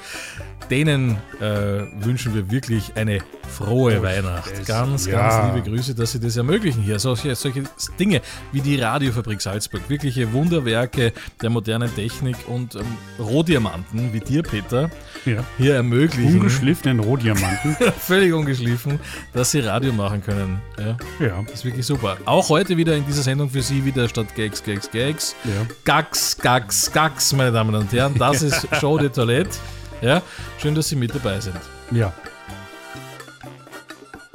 denen 0.70 1.18
äh, 1.42 1.82
wünschen 2.04 2.36
wir 2.36 2.52
wirklich 2.52 2.92
eine 2.96 3.20
frohe 3.50 4.04
Weihnacht. 4.04 4.66
Ganz, 4.68 5.08
Ja. 5.08 5.18
ganz 5.30 5.56
liebe 5.56 5.68
Grüße, 5.70 5.96
dass 5.96 6.12
sie 6.12 6.20
das 6.20 6.38
ermöglichen 6.38 6.84
hier. 6.84 7.00
Solche, 7.00 7.34
solche 7.36 7.64
Dinge 8.00 8.22
wie 8.52 8.62
die 8.62 8.76
Radiofabrik 8.80 9.42
Salzburg, 9.42 9.82
wirkliche 9.90 10.32
Wunderwerke 10.34 11.12
der 11.42 11.50
modernen 11.50 11.94
Technik 11.96 12.36
und 12.48 12.76
ähm, 12.76 12.82
Rohdiamanten 13.20 14.14
wie 14.14 14.20
dir, 14.20 14.44
Peter, 14.44 14.92
Ja. 15.26 15.44
hier 15.58 15.74
ermöglichen, 15.76 16.36
Ungeschliffenen 16.36 17.00
Rohdiamanten. 17.00 17.76
völlig 18.00 18.32
ungeschliffen, 18.34 19.00
dass 19.34 19.52
sie 19.52 19.62
Radio 19.62 19.92
machen 19.94 20.22
können. 20.24 20.60
Ja. 20.80 20.98
ja. 21.26 21.42
Das 21.44 21.56
ist 21.56 21.66
wirklich 21.66 21.86
super. 21.86 22.18
Auch 22.26 22.50
heute 22.50 22.75
wieder 22.78 22.96
in 22.96 23.06
dieser 23.06 23.24
Sendung 23.24 23.50
für 23.50 23.62
Sie 23.62 23.84
wieder 23.84 24.08
statt 24.08 24.28
Gags, 24.36 24.64
Gags, 24.64 24.90
Gags. 24.90 25.36
Ja. 25.44 25.66
Gags, 25.84 26.38
Gags, 26.38 26.92
Gags, 26.92 27.34
meine 27.34 27.52
Damen 27.52 27.76
und 27.76 27.92
Herren. 27.92 28.16
Das 28.18 28.42
ist 28.42 28.68
Show 28.80 28.98
de 28.98 29.10
Toilette. 29.10 29.58
Ja, 30.02 30.22
schön, 30.58 30.76
dass 30.76 30.90
Sie 30.90 30.96
mit 30.96 31.14
dabei 31.14 31.40
sind. 31.40 31.56
Ja. 31.92 32.14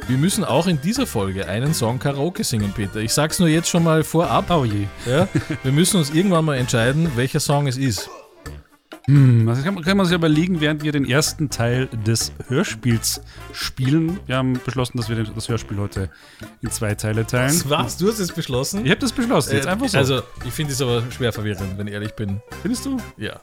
Wir 0.07 0.19
müssen 0.19 0.45
auch 0.45 0.67
in 0.67 0.81
dieser 0.81 1.07
Folge 1.07 1.47
einen 1.47 1.73
Song 1.73 1.99
Karaoke 1.99 2.43
singen, 2.43 2.73
Peter. 2.73 2.97
Ich 2.97 3.13
sag's 3.13 3.39
nur 3.39 3.49
jetzt 3.49 3.69
schon 3.69 3.85
mal 3.85 4.03
vorab. 4.03 4.51
Oh 4.51 4.65
je. 4.65 4.87
Ja? 5.07 5.29
Wir 5.63 5.71
müssen 5.71 5.99
uns 5.99 6.11
irgendwann 6.11 6.45
mal 6.45 6.57
entscheiden, 6.57 7.13
welcher 7.15 7.39
Song 7.39 7.69
es 7.69 7.77
ist. 7.77 8.11
Hm, 9.11 9.47
das 9.47 9.65
kann, 9.65 9.81
kann 9.83 9.97
man 9.97 10.07
sich 10.07 10.15
überlegen, 10.15 10.61
während 10.61 10.83
wir 10.85 10.93
den 10.93 11.05
ersten 11.05 11.51
Teil 11.51 11.89
des 12.07 12.33
Hörspiels 12.49 13.21
spielen. 13.53 14.21
Wir 14.27 14.37
haben 14.37 14.61
beschlossen, 14.65 14.99
dass 14.99 15.09
wir 15.09 15.17
den- 15.17 15.35
das 15.35 15.49
Hörspiel 15.49 15.79
heute 15.79 16.11
in 16.63 16.71
zwei 16.71 16.95
Teile 16.95 17.27
teilen. 17.27 17.61
Was? 17.67 17.97
Du 17.97 18.09
hast 18.09 18.19
es 18.21 18.31
beschlossen? 18.33 18.85
Ich 18.85 18.91
habe 18.91 19.01
das 19.01 19.13
beschlossen, 19.13 19.55
jetzt 19.57 19.67
Äh, 19.67 19.71
einfach 19.71 19.89
so. 19.89 19.99
Also, 19.99 20.23
ich 20.47 20.53
finde 20.53 20.73
es 20.73 20.81
aber 20.81 21.03
schwer 21.11 21.33
verwirrend, 21.33 21.77
wenn 21.77 21.87
ich 21.89 21.93
ehrlich 21.95 22.13
bin. 22.13 22.41
Findest 22.63 22.87
du? 22.87 22.99
Ja. 23.17 23.41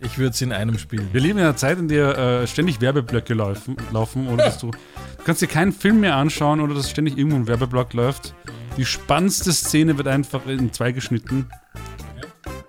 Ich 0.00 0.18
würde 0.18 0.30
es 0.30 0.40
in 0.42 0.52
einem 0.52 0.78
spielen. 0.78 1.08
Wir 1.12 1.20
leben 1.20 1.38
in 1.38 1.44
einer 1.44 1.56
Zeit, 1.56 1.78
in 1.78 1.86
der 1.88 2.18
äh, 2.18 2.46
ständig 2.48 2.80
Werbeblöcke 2.80 3.34
laufen, 3.34 3.76
laufen 3.92 4.26
oder 4.28 4.44
dass 4.46 4.58
du, 4.58 4.70
du 5.18 5.22
kannst 5.24 5.42
dir 5.42 5.46
keinen 5.46 5.72
Film 5.72 6.00
mehr 6.00 6.16
anschauen 6.16 6.60
oder 6.60 6.74
dass 6.74 6.90
ständig 6.90 7.16
irgendwo 7.16 7.36
ein 7.36 7.46
Werbeblock 7.46 7.92
läuft. 7.92 8.34
Die 8.76 8.84
spannendste 8.84 9.52
Szene 9.52 9.96
wird 9.96 10.08
einfach 10.08 10.46
in 10.46 10.72
zwei 10.72 10.90
geschnitten. 10.92 11.46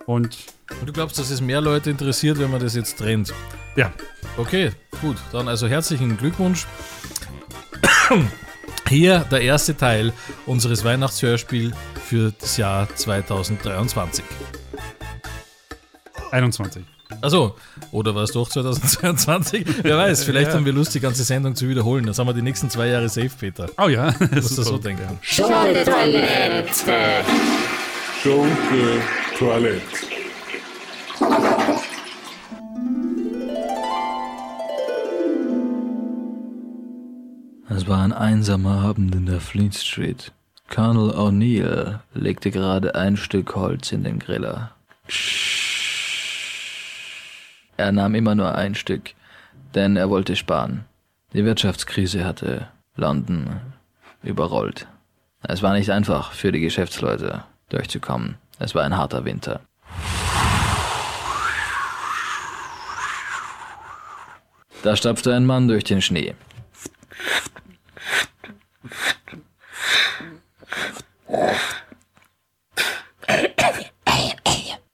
Und 0.06 0.38
Und 0.80 0.88
du 0.88 0.94
glaubst, 0.94 1.18
dass 1.20 1.30
es 1.30 1.42
mehr 1.42 1.62
Leute 1.62 1.90
interessiert, 1.90 2.40
wenn 2.40 2.52
man 2.52 2.60
das 2.60 2.76
jetzt 2.76 2.98
trennt? 2.98 3.34
ja, 3.76 3.92
Okay, 4.38 4.72
gut. 5.02 5.18
Dann 5.34 5.48
also 5.50 5.68
herzlichen 5.68 6.16
Glückwunsch. 6.18 6.66
Hier 8.88 9.20
der 9.30 9.42
erste 9.42 9.76
Teil 9.76 10.14
unseres 10.46 10.84
Weihnachtshörspiels 10.86 11.76
für 12.08 12.32
das 12.40 12.58
Jahr 12.58 12.88
2023. 12.96 14.24
21. 16.32 16.84
Also, 17.22 17.56
oder 17.92 18.16
war 18.16 18.24
es 18.24 18.32
doch 18.32 18.48
2022? 18.48 19.66
Wer 19.84 19.98
weiß, 19.98 20.24
vielleicht 20.24 20.52
haben 20.54 20.64
wir 20.66 20.74
Lust, 20.74 20.96
die 20.96 21.00
ganze 21.00 21.24
Sendung 21.24 21.56
zu 21.56 21.68
wiederholen. 21.68 22.06
Das 22.06 22.18
haben 22.18 22.28
wir 22.28 22.34
die 22.34 22.42
nächsten 22.42 22.70
zwei 22.70 22.88
Jahre 22.88 23.10
safe, 23.10 23.32
Peter. 23.38 23.70
Oh 23.78 23.90
ja, 23.90 24.12
das 24.32 24.52
ist 24.52 24.56
so 24.56 24.78
denken. 24.78 25.20
Schunke 28.24 29.02
Toilette. 29.38 30.19
Es 37.72 37.88
war 37.88 38.04
ein 38.04 38.14
einsamer 38.14 38.82
Abend 38.82 39.14
in 39.14 39.28
der 39.28 39.40
Fleet 39.40 39.76
Street. 39.76 40.32
Colonel 40.74 41.12
O'Neill 41.12 42.00
legte 42.16 42.50
gerade 42.50 42.96
ein 42.96 43.16
Stück 43.16 43.56
Holz 43.56 43.92
in 43.92 44.04
den 44.04 44.18
Griller. 44.18 44.72
Er 47.78 47.92
nahm 47.92 48.16
immer 48.16 48.34
nur 48.34 48.56
ein 48.56 48.74
Stück, 48.74 49.14
denn 49.76 49.98
er 49.98 50.10
wollte 50.10 50.36
sparen. 50.36 50.86
Die 51.34 51.46
Wirtschaftskrise 51.46 52.26
hatte 52.26 52.68
London 52.96 53.62
überrollt. 54.24 54.88
Es 55.44 55.62
war 55.62 55.74
nicht 55.74 55.92
einfach 55.92 56.32
für 56.32 56.52
die 56.52 56.62
Geschäftsleute 56.62 57.44
durchzukommen. 57.70 58.38
Es 58.58 58.74
war 58.74 58.84
ein 58.84 58.98
harter 58.98 59.26
Winter. 59.26 59.62
Da 64.82 64.96
stapfte 64.96 65.36
ein 65.36 65.46
Mann 65.46 65.68
durch 65.68 65.84
den 65.84 66.02
Schnee. 66.02 66.34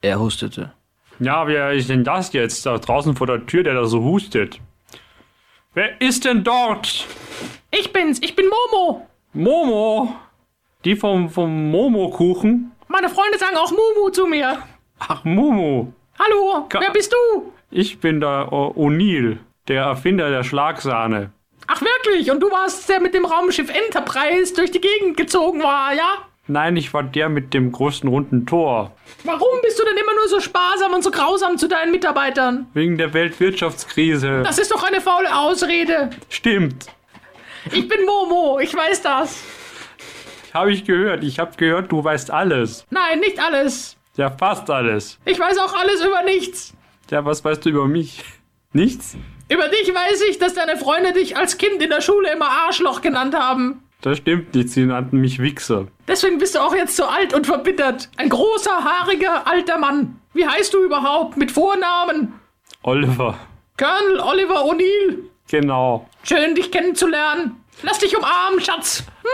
Er 0.02 0.20
hustete. 0.20 0.72
Ja, 1.20 1.48
wer 1.48 1.72
ist 1.72 1.90
denn 1.90 2.04
das 2.04 2.34
jetzt 2.34 2.66
da 2.66 2.78
draußen 2.78 3.16
vor 3.16 3.28
der 3.28 3.46
Tür, 3.46 3.64
der 3.64 3.74
da 3.74 3.86
so 3.86 4.02
hustet? 4.04 4.60
Wer 5.74 6.00
ist 6.02 6.26
denn 6.26 6.44
dort? 6.44 7.06
Ich 7.72 7.92
bin's, 7.92 8.20
ich 8.22 8.36
bin 8.36 8.46
Momo. 8.46 9.08
Momo? 9.34 10.16
Die 10.84 10.96
vom, 10.96 11.30
vom 11.30 11.72
Momo-Kuchen? 11.72 12.72
Meine 12.88 13.10
Freunde 13.10 13.38
sagen 13.38 13.58
auch 13.58 13.72
Mumu 13.72 14.10
zu 14.12 14.28
mir. 14.28 14.60
Ach, 15.00 15.24
Momo. 15.24 15.92
Hallo, 16.20 16.66
Ka- 16.70 16.80
wer 16.80 16.92
bist 16.92 17.12
du? 17.12 17.52
Ich 17.72 18.00
bin 18.00 18.20
der 18.22 18.50
O'Neill, 18.52 19.38
der 19.68 19.84
Erfinder 19.84 20.30
der 20.30 20.44
Schlagsahne. 20.44 21.32
Ach 21.68 21.82
wirklich, 21.82 22.30
und 22.32 22.40
du 22.40 22.52
warst 22.52 22.88
der 22.90 23.00
mit 23.00 23.14
dem 23.14 23.26
Raumschiff 23.26 23.70
Enterprise 23.70 24.54
durch 24.54 24.72
die 24.72 24.82
Gegend 24.82 25.18
gezogen 25.18 25.64
war, 25.64 25.94
ja? 25.94 26.26
Nein, 26.48 26.78
ich 26.78 26.94
war 26.94 27.02
der 27.02 27.28
mit 27.28 27.56
dem 27.56 27.72
großen 27.72 28.08
runden 28.08 28.46
Tor. 28.46 28.92
Warum 29.24 29.62
bist 29.64 29.80
du 29.80 29.84
denn 29.84 29.98
immer 29.98 30.14
nur 30.14 30.28
so 30.28 30.40
sparsam 30.40 30.94
und 30.94 31.04
so 31.04 31.10
grausam 31.10 31.58
zu 31.58 31.68
deinen 31.68 31.92
Mitarbeitern? 31.92 32.68
Wegen 32.74 33.00
der 33.00 33.14
Weltwirtschaftskrise. 33.16 34.44
Das 34.44 34.60
ist 34.60 34.72
doch 34.72 34.84
eine 34.84 35.02
faule 35.02 35.36
Ausrede. 35.36 36.12
Stimmt. 36.30 36.86
Ich 37.72 37.88
bin 37.88 38.06
Momo, 38.06 38.60
ich 38.60 38.76
weiß 38.76 39.02
das. 39.02 39.42
Habe 40.54 40.72
ich 40.72 40.86
gehört. 40.86 41.24
Ich 41.24 41.40
habe 41.40 41.58
gehört, 41.58 41.92
du 41.92 42.04
weißt 42.04 42.30
alles. 42.30 42.86
Nein, 42.92 43.20
nicht 43.22 43.40
alles. 43.40 43.98
Ja, 44.16 44.30
fast 44.30 44.70
alles. 44.70 45.18
Ich 45.26 45.40
weiß 45.40 45.58
auch 45.58 45.74
alles 45.74 46.06
über 46.06 46.22
nichts. 46.22 46.74
Ja, 47.10 47.26
was 47.26 47.44
weißt 47.44 47.66
du 47.66 47.70
über 47.70 47.88
mich? 47.88 48.24
Nichts? 48.72 49.18
Über 49.48 49.68
dich 49.68 49.94
weiß 49.94 50.22
ich, 50.30 50.40
dass 50.40 50.56
deine 50.56 50.78
Freunde 50.78 51.14
dich 51.14 51.38
als 51.38 51.58
Kind 51.58 51.82
in 51.82 51.90
der 51.90 52.02
Schule 52.02 52.32
immer 52.34 52.50
Arschloch 52.50 53.02
genannt 53.02 53.36
haben. 53.36 53.84
Das 54.02 54.18
stimmt 54.18 54.56
nicht. 54.56 54.70
Sie 54.70 54.86
nannten 54.86 55.20
mich 55.20 55.40
Wichser. 55.40 55.88
Deswegen 56.08 56.38
bist 56.38 56.56
du 56.56 56.60
auch 56.60 56.76
jetzt 56.76 56.96
so 56.96 57.06
alt 57.06 57.34
und 57.34 57.46
verbittert. 57.46 58.10
Ein 58.18 58.30
großer, 58.30 58.84
haariger, 58.84 59.48
alter 59.48 59.78
Mann. 59.78 60.20
Wie 60.34 60.48
heißt 60.48 60.74
du 60.74 60.84
überhaupt 60.84 61.38
mit 61.38 61.52
Vornamen? 61.52 62.34
Oliver. 62.84 63.38
Colonel 63.78 64.20
Oliver 64.20 64.66
O'Neill. 64.66 65.20
Genau. 65.50 66.08
Schön, 66.24 66.56
dich 66.56 66.72
kennenzulernen. 66.72 67.58
Lass 67.84 68.00
dich 68.00 68.16
umarmen, 68.18 68.60
Schatz. 68.62 69.04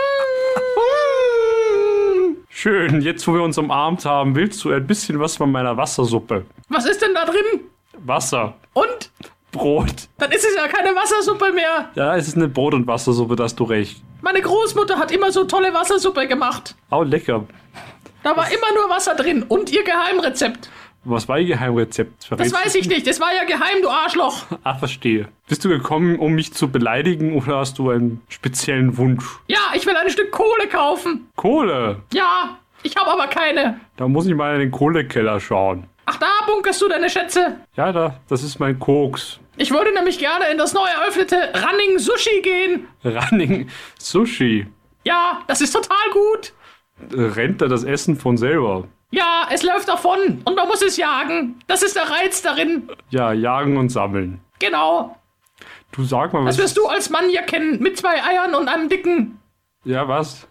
Schön, 2.48 3.00
jetzt 3.00 3.26
wo 3.26 3.34
wir 3.34 3.42
uns 3.42 3.56
umarmt 3.56 4.04
haben, 4.04 4.34
willst 4.34 4.62
du 4.64 4.72
ein 4.72 4.86
bisschen 4.86 5.18
was 5.20 5.36
von 5.36 5.50
meiner 5.50 5.76
Wassersuppe? 5.76 6.44
Was 6.68 6.86
ist 6.86 7.02
denn 7.02 7.14
da 7.14 7.24
drin? 7.24 7.60
Wasser. 7.98 8.54
Und? 8.74 9.10
Brot. 9.52 10.08
Dann 10.18 10.32
ist 10.32 10.44
es 10.44 10.56
ja 10.56 10.66
keine 10.66 10.94
Wassersuppe 10.96 11.52
mehr. 11.52 11.90
Ja, 11.94 12.16
es 12.16 12.26
ist 12.28 12.36
eine 12.36 12.48
Brot- 12.48 12.74
und 12.74 12.86
Wassersuppe, 12.86 13.36
da 13.36 13.44
hast 13.44 13.56
du 13.60 13.64
recht. 13.64 14.02
Meine 14.22 14.40
Großmutter 14.40 14.98
hat 14.98 15.12
immer 15.12 15.30
so 15.30 15.44
tolle 15.44 15.72
Wassersuppe 15.74 16.26
gemacht. 16.26 16.74
Au, 16.90 17.02
lecker. 17.02 17.44
Da 18.22 18.36
war 18.36 18.46
immer 18.50 18.72
nur 18.74 18.88
Wasser 18.88 19.14
drin 19.14 19.42
und 19.42 19.70
ihr 19.70 19.84
Geheimrezept. 19.84 20.70
Was 21.04 21.28
war 21.28 21.40
Ihr 21.40 21.46
Geheimrezept? 21.56 22.12
Das 22.20 22.26
Verrätst 22.26 22.54
weiß 22.54 22.72
du 22.74 22.78
ich 22.78 22.88
nicht. 22.88 23.08
Es 23.08 23.20
war 23.20 23.34
ja 23.34 23.42
geheim, 23.42 23.82
du 23.82 23.88
Arschloch. 23.90 24.44
Ah, 24.62 24.74
verstehe. 24.74 25.26
Bist 25.48 25.64
du 25.64 25.68
gekommen, 25.68 26.16
um 26.20 26.32
mich 26.34 26.54
zu 26.54 26.68
beleidigen 26.70 27.34
oder 27.36 27.58
hast 27.58 27.78
du 27.80 27.90
einen 27.90 28.20
speziellen 28.28 28.96
Wunsch? 28.98 29.24
Ja, 29.48 29.58
ich 29.74 29.84
will 29.84 29.96
ein 29.96 30.08
Stück 30.10 30.30
Kohle 30.30 30.68
kaufen. 30.70 31.28
Kohle. 31.34 31.96
Ja, 32.12 32.56
ich 32.84 32.94
habe 32.96 33.10
aber 33.10 33.26
keine. 33.26 33.80
Da 33.96 34.06
muss 34.06 34.26
ich 34.26 34.34
mal 34.36 34.54
in 34.54 34.60
den 34.60 34.70
Kohlekeller 34.70 35.40
schauen. 35.40 35.88
Ach, 36.04 36.16
da 36.18 36.28
bunkerst 36.46 36.80
du 36.82 36.88
deine 36.88 37.08
Schätze. 37.08 37.60
Ja, 37.76 37.92
da, 37.92 38.20
das 38.28 38.42
ist 38.42 38.58
mein 38.58 38.78
Koks. 38.78 39.38
Ich 39.56 39.70
würde 39.70 39.92
nämlich 39.94 40.18
gerne 40.18 40.46
in 40.50 40.58
das 40.58 40.72
neu 40.72 40.86
eröffnete 40.86 41.36
Running 41.54 41.98
Sushi 41.98 42.40
gehen. 42.42 42.88
Running 43.04 43.68
Sushi. 43.98 44.66
Ja, 45.04 45.40
das 45.46 45.60
ist 45.60 45.72
total 45.72 46.10
gut. 46.12 46.52
Rennt 47.12 47.60
da 47.62 47.66
das 47.68 47.84
Essen 47.84 48.16
von 48.16 48.36
selber? 48.36 48.88
Ja, 49.10 49.46
es 49.50 49.62
läuft 49.62 49.88
davon 49.88 50.40
und 50.44 50.56
man 50.56 50.66
muss 50.68 50.82
es 50.82 50.96
jagen. 50.96 51.60
Das 51.66 51.82
ist 51.82 51.96
der 51.96 52.08
Reiz 52.10 52.40
darin. 52.42 52.88
Ja, 53.10 53.32
jagen 53.32 53.76
und 53.76 53.90
sammeln. 53.90 54.40
Genau. 54.58 55.16
Du 55.92 56.04
sag 56.04 56.32
mal, 56.32 56.44
was. 56.44 56.56
Das 56.56 56.64
wirst 56.64 56.78
du 56.78 56.86
als 56.86 57.10
Mann 57.10 57.28
ja 57.30 57.42
kennen. 57.42 57.80
Mit 57.82 57.98
zwei 57.98 58.22
Eiern 58.24 58.54
und 58.54 58.68
einem 58.68 58.88
dicken, 58.88 59.38
Ja, 59.84 60.08
was? 60.08 60.46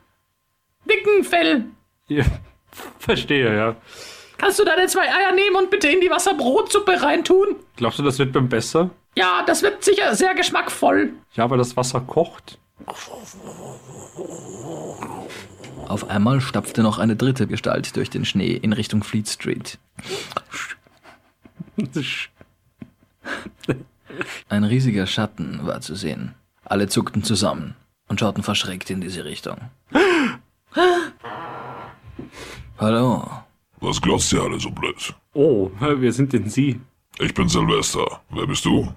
dicken 0.85 1.23
Fell. 1.23 1.65
Ja, 2.07 2.23
verstehe, 2.99 3.55
ja. 3.55 3.75
Kannst 4.41 4.57
du 4.57 4.65
deine 4.65 4.87
zwei 4.87 5.03
Eier 5.03 5.33
nehmen 5.33 5.55
und 5.55 5.69
bitte 5.69 5.87
in 5.87 6.01
die 6.01 6.09
Wasserbrotsuppe 6.09 6.99
reintun? 6.99 7.57
Glaubst 7.75 7.99
du, 7.99 8.03
das 8.03 8.17
wird 8.17 8.33
beim 8.33 8.49
besser? 8.49 8.89
Ja, 9.15 9.43
das 9.45 9.61
wird 9.61 9.83
sicher 9.83 10.15
sehr 10.15 10.33
geschmackvoll. 10.33 11.13
Ja, 11.35 11.43
aber 11.43 11.57
das 11.57 11.77
Wasser 11.77 12.01
kocht. 12.01 12.57
Auf 15.87 16.09
einmal 16.09 16.41
stapfte 16.41 16.81
noch 16.81 16.97
eine 16.97 17.15
dritte 17.15 17.45
Gestalt 17.45 17.95
durch 17.95 18.09
den 18.09 18.25
Schnee 18.25 18.53
in 18.53 18.73
Richtung 18.73 19.03
Fleet 19.03 19.29
Street. 19.29 19.77
Ein 24.49 24.63
riesiger 24.63 25.05
Schatten 25.05 25.59
war 25.67 25.81
zu 25.81 25.93
sehen. 25.93 26.33
Alle 26.65 26.87
zuckten 26.87 27.23
zusammen 27.23 27.75
und 28.07 28.19
schauten 28.19 28.41
verschreckt 28.41 28.89
in 28.89 29.01
diese 29.01 29.23
Richtung. 29.23 29.57
Hallo, 32.79 33.29
Was 33.81 33.99
glotzt 33.99 34.31
ihr 34.31 34.43
alle 34.43 34.59
so 34.59 34.69
blöd? 34.69 35.15
Oh, 35.33 35.71
wer 35.79 36.11
sind 36.11 36.33
denn 36.33 36.47
Sie? 36.47 36.79
Ich 37.19 37.33
bin 37.33 37.49
Silvester. 37.49 38.21
Wer 38.29 38.45
bist 38.45 38.63
du? 38.63 38.93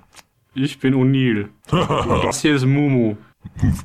Ich 0.55 0.79
bin 0.79 0.95
O'Neill. 0.95 1.49
das 1.71 2.43
hier 2.43 2.55
ist 2.55 2.67
Mumu. 2.67 3.17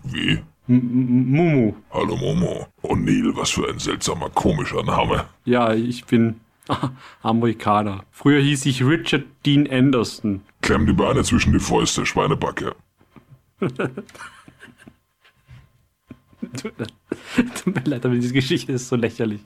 Wie? 0.03 0.39
M 0.67 1.31
Mumu. 1.31 1.73
Hallo 1.91 2.17
Momo. 2.17 2.67
O'Neill, 2.83 3.33
was 3.33 3.51
für 3.51 3.69
ein 3.69 3.79
seltsamer, 3.79 4.29
komischer 4.29 4.83
Name. 4.83 5.25
Ja, 5.45 5.73
ich 5.73 6.03
bin 6.03 6.41
Amerikaner. 7.23 8.03
Früher 8.11 8.41
hieß 8.41 8.65
ich 8.65 8.83
Richard 8.83 9.23
Dean 9.45 9.69
Anderson. 9.71 10.41
Klemm 10.61 10.85
die 10.85 10.93
Beine 10.93 11.23
zwischen 11.23 11.53
die 11.53 11.59
Fäuste, 11.59 12.05
Schweinebacke. 12.05 12.75
Tut 16.41 17.75
mir 17.75 17.83
leid, 17.85 18.05
aber 18.05 18.15
diese 18.15 18.33
Geschichte 18.33 18.73
ist 18.73 18.89
so 18.89 18.95
lächerlich. 18.97 19.41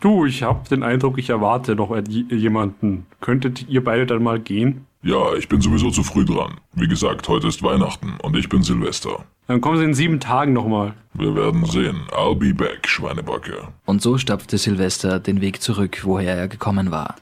Du, 0.00 0.24
ich 0.24 0.42
habe 0.42 0.66
den 0.68 0.82
Eindruck, 0.82 1.18
ich 1.18 1.28
erwarte 1.28 1.76
noch 1.76 1.94
jemanden. 2.08 3.06
Könntet 3.20 3.68
ihr 3.68 3.84
beide 3.84 4.06
dann 4.06 4.22
mal 4.22 4.40
gehen? 4.40 4.86
Ja, 5.02 5.34
ich 5.34 5.48
bin 5.48 5.60
sowieso 5.60 5.90
zu 5.90 6.02
früh 6.02 6.24
dran. 6.24 6.58
Wie 6.72 6.88
gesagt, 6.88 7.28
heute 7.28 7.48
ist 7.48 7.62
Weihnachten 7.62 8.14
und 8.22 8.34
ich 8.34 8.48
bin 8.48 8.62
Silvester. 8.62 9.24
Dann 9.46 9.60
kommen 9.60 9.78
sie 9.78 9.84
in 9.84 9.94
sieben 9.94 10.18
Tagen 10.20 10.54
nochmal. 10.54 10.94
Wir 11.12 11.34
werden 11.34 11.66
sehen. 11.66 12.02
I'll 12.12 12.34
be 12.34 12.54
back, 12.54 12.88
Schweinebacke. 12.88 13.68
Und 13.84 14.00
so 14.00 14.16
stapfte 14.16 14.56
Silvester 14.56 15.20
den 15.20 15.40
Weg 15.42 15.60
zurück, 15.60 16.00
woher 16.04 16.34
er 16.36 16.48
gekommen 16.48 16.90
war. 16.90 17.16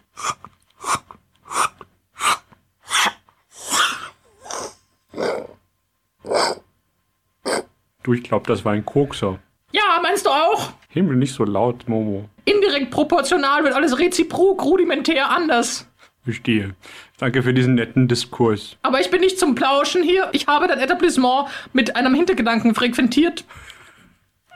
Du, 8.04 8.12
ich 8.14 8.22
glaube, 8.22 8.46
das 8.46 8.64
war 8.64 8.72
ein 8.72 8.84
Kokser. 8.84 9.38
Ja, 9.72 10.00
meinst 10.02 10.26
du 10.26 10.30
auch? 10.30 10.70
Himmel, 10.88 11.16
nicht 11.16 11.34
so 11.34 11.44
laut, 11.44 11.88
Momo. 11.88 12.28
Indirekt 12.44 12.90
proportional 12.90 13.64
wird 13.64 13.74
alles 13.74 13.98
reziprok 13.98 14.64
rudimentär 14.64 15.30
anders. 15.30 15.86
Verstehe. 16.24 16.74
Danke 17.18 17.42
für 17.42 17.54
diesen 17.54 17.74
netten 17.74 18.08
Diskurs. 18.08 18.76
Aber 18.82 19.00
ich 19.00 19.10
bin 19.10 19.20
nicht 19.20 19.38
zum 19.38 19.54
Plauschen 19.54 20.02
hier. 20.02 20.28
Ich 20.32 20.46
habe 20.46 20.68
das 20.68 20.78
Etablissement 20.78 21.48
mit 21.72 21.96
einem 21.96 22.14
Hintergedanken 22.14 22.74
frequentiert. 22.74 23.44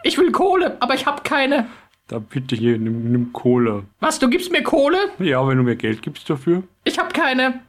Ich 0.03 0.19
will 0.19 0.33
Kohle, 0.33 0.77
aber 0.81 0.95
ich 0.95 1.07
habe 1.07 1.23
keine. 1.23 1.67
Da 2.09 2.19
bitte 2.19 2.57
hier, 2.57 2.79
nimm, 2.79 3.11
nimm 3.13 3.33
Kohle. 3.33 3.85
Was, 4.01 4.19
du 4.19 4.29
gibst 4.29 4.53
mir 4.53 4.63
Kohle? 4.63 4.99
Ja, 5.19 5.47
wenn 5.47 5.57
du 5.59 5.63
mir 5.63 5.77
Geld 5.77 6.03
gibst 6.03 6.29
dafür. 6.29 6.63
Ich 6.85 6.99
habe 6.99 7.13
keine. 7.13 7.61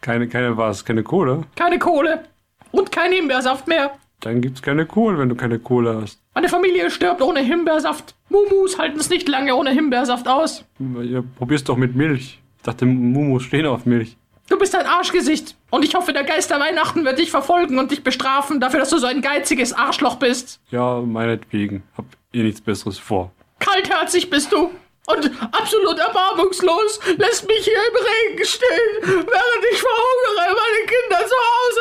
Keine, 0.00 0.28
keine 0.28 0.56
was? 0.56 0.84
Keine 0.84 1.02
Kohle? 1.02 1.44
Keine 1.54 1.78
Kohle. 1.78 2.24
Und 2.72 2.90
kein 2.90 3.12
Himbeersaft 3.12 3.68
mehr. 3.68 3.92
Dann 4.22 4.40
gibt's 4.40 4.62
keine 4.62 4.86
Kohle, 4.86 5.18
wenn 5.18 5.28
du 5.28 5.34
keine 5.34 5.58
Kohle 5.58 6.00
hast. 6.00 6.20
Meine 6.34 6.48
Familie 6.48 6.90
stirbt 6.92 7.20
ohne 7.20 7.40
Himbeersaft. 7.40 8.14
Mumus 8.28 8.78
halten 8.78 8.98
es 9.00 9.10
nicht 9.10 9.28
lange 9.28 9.54
ohne 9.56 9.70
Himbeersaft 9.70 10.28
aus. 10.28 10.64
Ja, 11.02 11.22
probier's 11.38 11.64
doch 11.64 11.76
mit 11.76 11.96
Milch. 11.96 12.38
Ich 12.58 12.62
dachte, 12.62 12.86
Mumus 12.86 13.42
stehen 13.42 13.66
auf 13.66 13.84
Milch. 13.84 14.16
Du 14.48 14.56
bist 14.58 14.76
ein 14.76 14.86
Arschgesicht. 14.86 15.56
Und 15.70 15.84
ich 15.84 15.96
hoffe, 15.96 16.12
der 16.12 16.22
Geist 16.22 16.50
der 16.50 16.60
Weihnachten 16.60 17.04
wird 17.04 17.18
dich 17.18 17.32
verfolgen 17.32 17.80
und 17.80 17.90
dich 17.90 18.04
bestrafen 18.04 18.60
dafür, 18.60 18.78
dass 18.78 18.90
du 18.90 18.98
so 18.98 19.06
ein 19.06 19.22
geiziges 19.22 19.72
Arschloch 19.72 20.16
bist. 20.16 20.60
Ja, 20.70 21.00
meinetwegen. 21.00 21.82
Hab 21.96 22.04
eh 22.32 22.44
nichts 22.44 22.60
Besseres 22.60 22.98
vor. 22.98 23.32
Kaltherzig 23.58 24.30
bist 24.30 24.52
du. 24.52 24.70
Und 25.06 25.30
absolut 25.50 25.98
erbarmungslos 25.98 27.00
lässt 27.16 27.48
mich 27.48 27.64
hier 27.64 27.74
im 27.74 27.96
Regen 27.96 28.44
stehen, 28.44 29.02
während 29.02 29.64
ich 29.72 29.80
verhungere, 29.80 30.54
meine 30.54 30.86
Kinder 30.86 31.26
zu 31.26 31.34
Hause. 31.50 31.80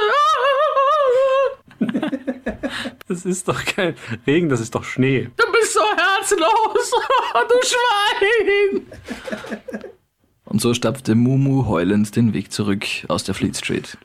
Das 3.08 3.26
ist 3.26 3.48
doch 3.48 3.64
kein 3.66 3.96
Regen, 4.26 4.50
das 4.50 4.62
ist 4.62 4.74
doch 4.76 4.84
Schnee. 4.84 5.30
Du 5.36 5.52
bist 5.52 5.74
so 5.74 5.82
herzlos, 5.82 6.92
du 7.50 7.56
Schwein. 7.68 8.88
Und 10.46 10.62
so 10.62 10.74
stapfte 10.74 11.16
Mumu 11.16 11.66
heulend 11.68 12.16
den 12.16 12.34
Weg 12.34 12.52
zurück 12.52 12.86
aus 13.08 13.24
der 13.24 13.36
Fleet 13.36 13.58
Street. 13.58 13.98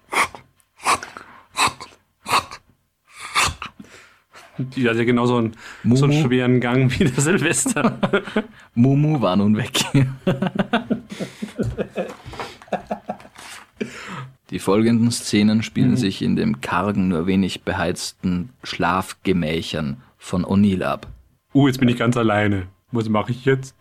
Die 4.59 4.89
hat 4.89 4.97
ja 4.97 5.05
genau 5.05 5.27
so 5.27 5.37
einen, 5.37 5.57
so 5.85 6.05
einen 6.05 6.25
schweren 6.25 6.61
Gang 6.61 6.91
wie 6.99 7.05
der 7.05 7.21
Silvester. 7.21 7.99
Mumu 8.75 9.21
war 9.21 9.37
nun 9.37 9.57
weg. 9.57 9.73
Die 14.51 14.59
folgenden 14.61 15.11
Szenen 15.11 15.63
spielen 15.63 15.97
sich 15.97 16.23
in 16.23 16.37
dem 16.37 16.61
kargen, 16.61 17.09
nur 17.09 17.27
wenig 17.27 17.63
beheizten 17.63 18.51
Schlafgemächern 18.63 20.01
von 20.19 20.45
O'Neill 20.45 20.83
ab. 20.83 21.09
uh, 21.55 21.67
jetzt 21.67 21.81
bin 21.81 21.89
ich 21.89 21.97
ganz 21.97 22.17
alleine. 22.17 22.69
Was 22.93 23.09
mache 23.09 23.33
ich 23.33 23.45
jetzt? 23.45 23.75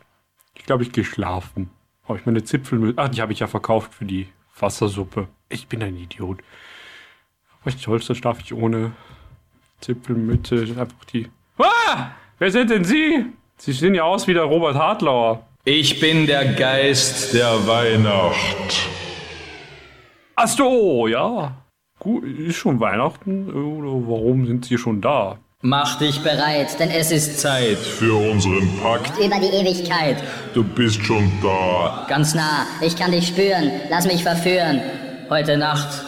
Ich 0.55 0.65
glaube, 0.65 0.83
ich 0.83 0.91
gehe 0.91 1.03
schlafen. 1.03 1.69
Habe 2.07 2.17
ich 2.19 2.25
meine 2.25 2.43
Zipfelmütze. 2.43 2.95
Ach, 2.97 3.09
die 3.09 3.21
habe 3.21 3.33
ich 3.33 3.39
ja 3.39 3.47
verkauft 3.47 3.93
für 3.93 4.05
die 4.05 4.27
Wassersuppe. 4.59 5.27
Ich 5.49 5.67
bin 5.67 5.83
ein 5.83 5.95
Idiot. 5.95 6.39
Was 7.63 7.79
soll's, 7.79 8.07
dann 8.07 8.15
schlafe 8.15 8.41
ich 8.43 8.53
ohne 8.53 8.93
Zipfelmütze. 9.81 10.61
Einfach 10.79 11.05
die. 11.11 11.27
Ah! 11.57 12.11
Wer 12.39 12.51
sind 12.51 12.69
denn 12.69 12.83
Sie? 12.83 13.25
Sie 13.57 13.71
sehen 13.71 13.93
ja 13.95 14.03
aus 14.03 14.27
wie 14.27 14.33
der 14.33 14.43
Robert 14.43 14.75
Hartlauer. 14.75 15.45
Ich 15.63 15.99
bin 15.99 16.25
der 16.27 16.53
Geist 16.53 17.33
Der 17.33 17.65
Weihnacht. 17.67 18.89
Ach 20.35 20.47
so, 20.47 21.07
ja. 21.07 21.53
Gut, 21.99 22.23
ist 22.25 22.57
schon 22.57 22.79
Weihnachten? 22.79 23.49
Oder 23.51 24.07
warum 24.09 24.45
sind 24.45 24.65
Sie 24.65 24.77
schon 24.77 25.01
da? 25.01 25.37
Mach 25.61 25.97
dich 25.97 26.21
bereit, 26.21 26.77
denn 26.79 26.91
es 26.91 27.11
ist 27.11 27.39
Zeit 27.39 27.77
für 27.77 28.13
unseren 28.31 28.69
Pakt. 28.83 29.17
über 29.17 29.39
die 29.39 29.47
Ewigkeit. 29.55 30.17
Du 30.53 30.63
bist 30.63 31.03
schon 31.03 31.31
da. 31.41 32.05
Ganz 32.07 32.35
nah. 32.35 32.67
Ich 32.81 32.95
kann 32.95 33.11
dich 33.11 33.27
spüren. 33.27 33.71
Lass 33.89 34.05
mich 34.05 34.21
verführen. 34.23 34.81
Heute 35.29 35.57
Nacht. 35.57 36.03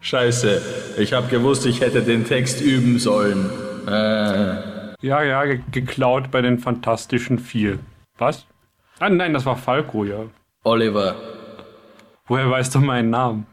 Scheiße, 0.00 0.60
ich 0.98 1.12
hab 1.12 1.30
gewusst, 1.30 1.64
ich 1.66 1.80
hätte 1.80 2.02
den 2.02 2.24
Text 2.26 2.60
üben 2.60 2.98
sollen. 2.98 3.48
Äh, 3.86 4.72
Ja, 5.06 5.22
ja, 5.22 5.44
ge 5.44 5.60
geklaut 5.70 6.30
bei 6.32 6.40
den 6.42 6.58
Fantastischen 6.58 7.38
Vier. 7.38 7.78
Was? 8.18 8.46
Ah, 8.98 9.08
nein, 9.08 9.32
das 9.32 9.46
war 9.46 9.56
Falco, 9.56 10.04
ja. 10.04 10.24
Oliver, 10.64 11.14
Woher 12.32 12.50
weißt 12.50 12.74
du 12.74 12.78
meinen 12.78 13.10
Namen? 13.10 13.46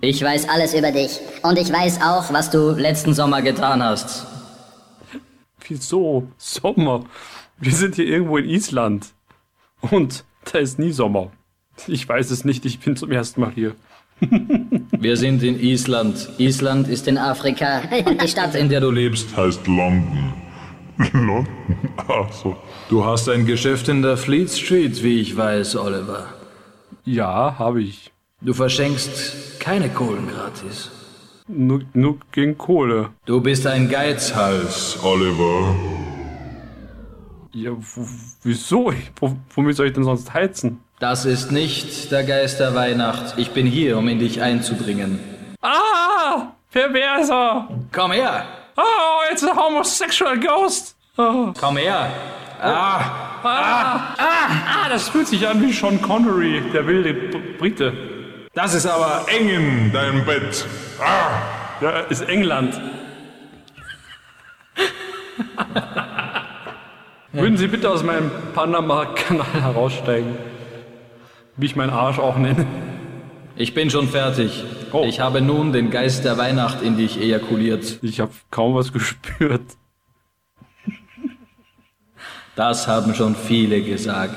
Ich 0.00 0.22
weiß 0.22 0.48
alles 0.48 0.74
über 0.74 0.92
dich. 0.92 1.18
Und 1.42 1.58
ich 1.58 1.72
weiß 1.72 2.02
auch, 2.02 2.32
was 2.32 2.50
du 2.50 2.70
letzten 2.70 3.14
Sommer 3.14 3.42
getan 3.42 3.82
hast. 3.82 4.28
Wieso? 5.66 6.28
Sommer. 6.36 7.06
Wir 7.58 7.72
sind 7.72 7.96
hier 7.96 8.06
irgendwo 8.06 8.36
in 8.36 8.44
Island. 8.44 9.08
Und 9.80 10.24
da 10.52 10.60
ist 10.60 10.78
nie 10.78 10.92
Sommer. 10.92 11.32
Ich 11.88 12.08
weiß 12.08 12.30
es 12.30 12.44
nicht, 12.44 12.64
ich 12.64 12.78
bin 12.78 12.94
zum 12.96 13.10
ersten 13.10 13.40
Mal 13.40 13.50
hier. 13.50 13.74
Wir 14.20 15.16
sind 15.16 15.42
in 15.42 15.58
Island. 15.58 16.28
Island 16.38 16.88
ist 16.88 17.08
in 17.08 17.18
Afrika. 17.18 17.82
Und 18.04 18.22
die 18.22 18.28
Stadt, 18.28 18.54
in 18.54 18.68
der 18.68 18.80
du 18.80 18.90
lebst. 18.90 19.36
Heißt 19.36 19.66
London. 19.66 20.32
London? 21.12 21.48
Ach 21.96 22.32
so. 22.32 22.56
Du 22.88 23.04
hast 23.04 23.28
ein 23.28 23.46
Geschäft 23.46 23.88
in 23.88 24.02
der 24.02 24.16
Fleet 24.16 24.50
Street, 24.50 25.02
wie 25.02 25.20
ich 25.20 25.36
weiß, 25.36 25.76
Oliver. 25.76 26.28
Ja, 27.04 27.56
habe 27.58 27.82
ich. 27.82 28.12
Du 28.40 28.52
verschenkst 28.52 29.60
keine 29.60 29.88
Kohlen 29.88 30.28
gratis. 30.28 30.90
Nur, 31.48 31.82
nur 31.92 32.18
gegen 32.32 32.56
Kohle. 32.56 33.10
Du 33.26 33.40
bist 33.40 33.66
ein 33.66 33.88
Geizhals. 33.88 34.98
Oliver. 35.02 35.74
Ja, 37.52 37.70
wieso? 38.42 38.90
W 38.90 39.32
womit 39.54 39.76
soll 39.76 39.86
ich 39.86 39.92
denn 39.92 40.04
sonst 40.04 40.32
heizen? 40.32 40.80
Das 41.00 41.24
ist 41.24 41.50
nicht 41.50 42.12
der 42.12 42.22
Geist 42.22 42.60
der 42.60 42.74
Weihnacht. 42.74 43.34
Ich 43.36 43.50
bin 43.50 43.66
hier, 43.66 43.98
um 43.98 44.06
in 44.08 44.20
dich 44.20 44.40
einzudringen. 44.40 45.18
Ah! 45.60 46.52
Perverser! 46.70 47.68
Komm 47.92 48.12
her! 48.12 48.44
Oh, 48.76 49.20
it's 49.30 49.42
a 49.42 49.54
homosexual 49.54 50.38
ghost! 50.38 50.96
Oh. 51.16 51.52
Komm 51.58 51.78
her! 51.78 52.10
Ah, 52.62 53.00
ah, 53.44 54.88
das 54.88 55.08
fühlt 55.08 55.26
sich 55.26 55.46
an 55.46 55.60
wie 55.60 55.72
Sean 55.72 56.00
Connery, 56.00 56.62
der 56.72 56.86
wilde 56.86 57.12
B 57.12 57.38
Brite. 57.58 57.92
Das 58.54 58.72
ist 58.72 58.86
aber 58.86 59.26
eng 59.28 59.48
in 59.48 59.92
deinem 59.92 60.24
Bett. 60.24 60.64
Ah! 61.00 61.42
Ja, 61.80 61.90
ist 62.08 62.22
England. 62.22 62.80
Würden 67.32 67.56
Sie 67.56 67.66
bitte 67.66 67.90
aus 67.90 68.04
meinem 68.04 68.30
Panama-Kanal 68.54 69.60
heraussteigen? 69.60 70.53
Wie 71.56 71.66
ich 71.66 71.76
meinen 71.76 71.90
Arsch 71.90 72.18
auch 72.18 72.36
nenne. 72.36 72.66
Ich 73.56 73.74
bin 73.74 73.88
schon 73.88 74.08
fertig. 74.08 74.64
Oh. 74.92 75.04
Ich 75.06 75.20
habe 75.20 75.40
nun 75.40 75.72
den 75.72 75.90
Geist 75.90 76.24
der 76.24 76.36
Weihnacht 76.36 76.82
in 76.82 76.96
dich 76.96 77.20
ejakuliert. 77.20 78.00
Ich 78.02 78.18
habe 78.18 78.32
kaum 78.50 78.74
was 78.74 78.92
gespürt. 78.92 79.62
Das 82.56 82.88
haben 82.88 83.14
schon 83.14 83.34
viele 83.36 83.82
gesagt. 83.82 84.36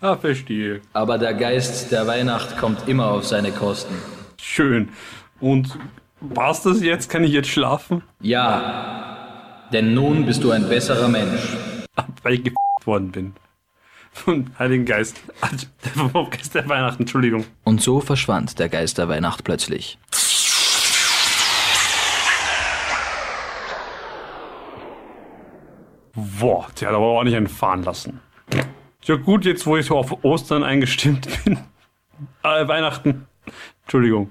Ah, 0.00 0.16
verstehe. 0.16 0.80
Aber 0.92 1.18
der 1.18 1.34
Geist 1.34 1.92
der 1.92 2.06
Weihnacht 2.06 2.58
kommt 2.58 2.88
immer 2.88 3.12
auf 3.12 3.24
seine 3.24 3.52
Kosten. 3.52 3.94
Schön. 4.40 4.90
Und 5.40 5.78
war's 6.20 6.62
das 6.62 6.82
jetzt? 6.82 7.08
Kann 7.08 7.24
ich 7.24 7.32
jetzt 7.32 7.48
schlafen? 7.48 8.02
Ja, 8.20 9.68
denn 9.72 9.94
nun 9.94 10.26
bist 10.26 10.42
du 10.44 10.50
ein 10.50 10.68
besserer 10.68 11.08
Mensch. 11.08 11.56
Weil 12.22 12.34
ich 12.34 12.52
worden 12.84 13.12
bin. 13.12 13.34
Vom 14.14 14.46
Heiligen 14.58 14.84
Geist. 14.84 15.20
Vom 16.12 16.30
Geist 16.30 16.54
der 16.54 16.68
Weihnachten, 16.68 17.02
Entschuldigung. 17.02 17.44
Und 17.64 17.82
so 17.82 18.00
verschwand 18.00 18.58
der 18.58 18.68
Geist 18.68 18.96
der 18.96 19.08
Weihnacht 19.08 19.44
plötzlich. 19.44 19.98
Boah, 26.14 26.68
der 26.80 26.88
hat 26.88 26.94
aber 26.94 27.04
auch 27.04 27.24
nicht 27.24 27.36
einen 27.36 27.48
fahren 27.48 27.82
lassen. 27.82 28.20
Ja 29.02 29.16
gut, 29.16 29.44
jetzt 29.44 29.66
wo 29.66 29.76
ich 29.76 29.86
so 29.86 29.98
auf 29.98 30.24
Ostern 30.24 30.62
eingestimmt 30.62 31.28
bin. 31.44 31.58
Äh, 32.42 32.68
Weihnachten. 32.68 33.26
Entschuldigung. 33.82 34.30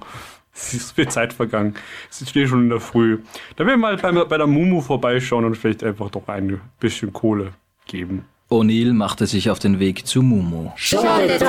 Es 0.56 0.74
ist 0.74 0.91
viel 0.93 1.10
Zeit 1.10 1.34
vergangen. 1.34 1.76
Es 2.10 2.22
ist 2.22 2.36
eh 2.36 2.48
schon 2.48 2.63
in 2.63 2.69
der 2.69 2.80
Früh. 2.80 3.19
Da 3.58 3.65
werden 3.65 3.82
wir 3.82 3.96
mal 3.96 3.98
bei, 3.98 4.12
bei 4.24 4.38
der 4.38 4.48
Mumu 4.48 4.82
vorbeischauen 4.82 5.46
und 5.46 5.56
vielleicht 5.58 5.84
einfach 5.84 6.10
doch 6.10 6.28
ein 6.28 6.62
bisschen 6.80 7.12
Kohle 7.12 7.54
geben. 7.86 8.26
O'Neill 8.54 8.94
machte 8.94 9.26
sich 9.28 9.50
auf 9.50 9.60
den 9.60 9.80
Weg 9.80 10.06
zu 10.06 10.22
Mumu. 10.22 10.72
Schunke 10.76 11.39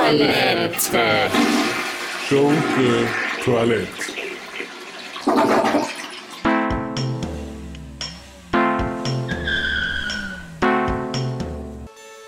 Toilette. 3.43 3.89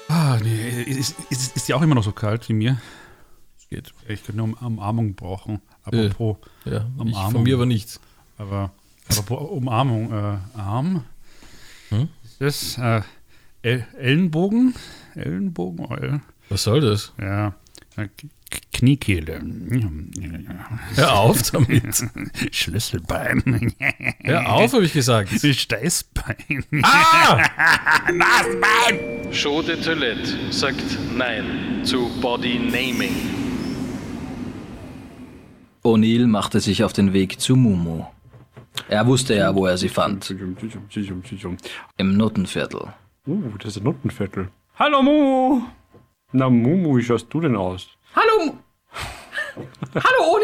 Ah, 0.09 0.37
nee, 0.41 0.81
ist, 0.83 1.15
ist, 1.29 1.55
ist 1.55 1.67
die 1.67 1.73
auch 1.73 1.81
immer 1.81 1.95
noch 1.95 2.03
so 2.03 2.11
kalt 2.11 2.47
wie 2.49 2.53
mir? 2.53 2.77
Geht. 3.69 3.93
Ich 4.07 4.23
könnte 4.23 4.37
nur 4.37 4.45
um 4.45 4.53
Umarmung 4.53 5.15
brauchen. 5.15 5.61
Apropos 5.83 6.37
Ja, 6.65 6.77
ich, 6.95 7.01
Umarmung. 7.01 7.31
von 7.31 7.43
mir 7.43 7.55
aber 7.55 7.65
nichts. 7.65 7.99
Aber 8.37 8.71
apropos 9.09 9.49
Umarmung, 9.51 10.11
äh, 10.13 10.37
Arm. 10.57 11.03
Hm? 11.89 12.07
Ist 12.39 12.77
das 12.77 12.77
äh, 12.77 13.01
El 13.67 13.85
Ellenbogen? 13.99 14.75
Ellenbogen? 15.13 15.85
Oder? 15.87 16.21
Was 16.47 16.63
soll 16.63 16.79
das? 16.79 17.11
Ja. 17.19 17.53
Kniekehle. 18.71 19.41
Hör 20.95 21.13
auf 21.13 21.41
damit. 21.51 22.05
Schlüsselbein. 22.51 23.73
Hör 24.23 24.53
auf, 24.53 24.71
habe 24.71 24.85
ich 24.85 24.93
gesagt. 24.93 25.31
Steißbein. 25.53 26.63
Ah! 26.81 27.43
Nasbein! 28.13 29.33
Show 29.33 29.61
de 29.61 29.75
Toilette 29.81 30.37
sagt 30.49 30.97
Nein 31.17 31.81
zu 31.83 32.09
Body 32.21 32.59
Naming. 32.59 33.17
O'Neill 35.83 36.25
machte 36.27 36.61
sich 36.61 36.85
auf 36.85 36.93
den 36.93 37.11
Weg 37.11 37.41
zu 37.41 37.57
Mumu. 37.57 38.05
Er 38.87 39.05
wusste 39.07 39.35
ja, 39.35 39.53
wo 39.53 39.65
er 39.65 39.77
sie 39.77 39.89
fand. 39.89 40.33
Im 41.97 42.15
Nuttenviertel. 42.17 42.93
Uh, 43.27 43.57
das 43.57 43.75
ist 43.75 43.77
ein 43.77 43.83
Nuttenviertel. 43.83 44.47
Hallo 44.79 45.03
Mumu! 45.03 45.61
Na 46.31 46.49
Mumu, 46.49 46.95
wie 46.95 47.03
schaust 47.03 47.27
du 47.33 47.41
denn 47.41 47.57
aus? 47.57 47.89
Hallo. 48.15 48.57
Hallo 49.95 50.37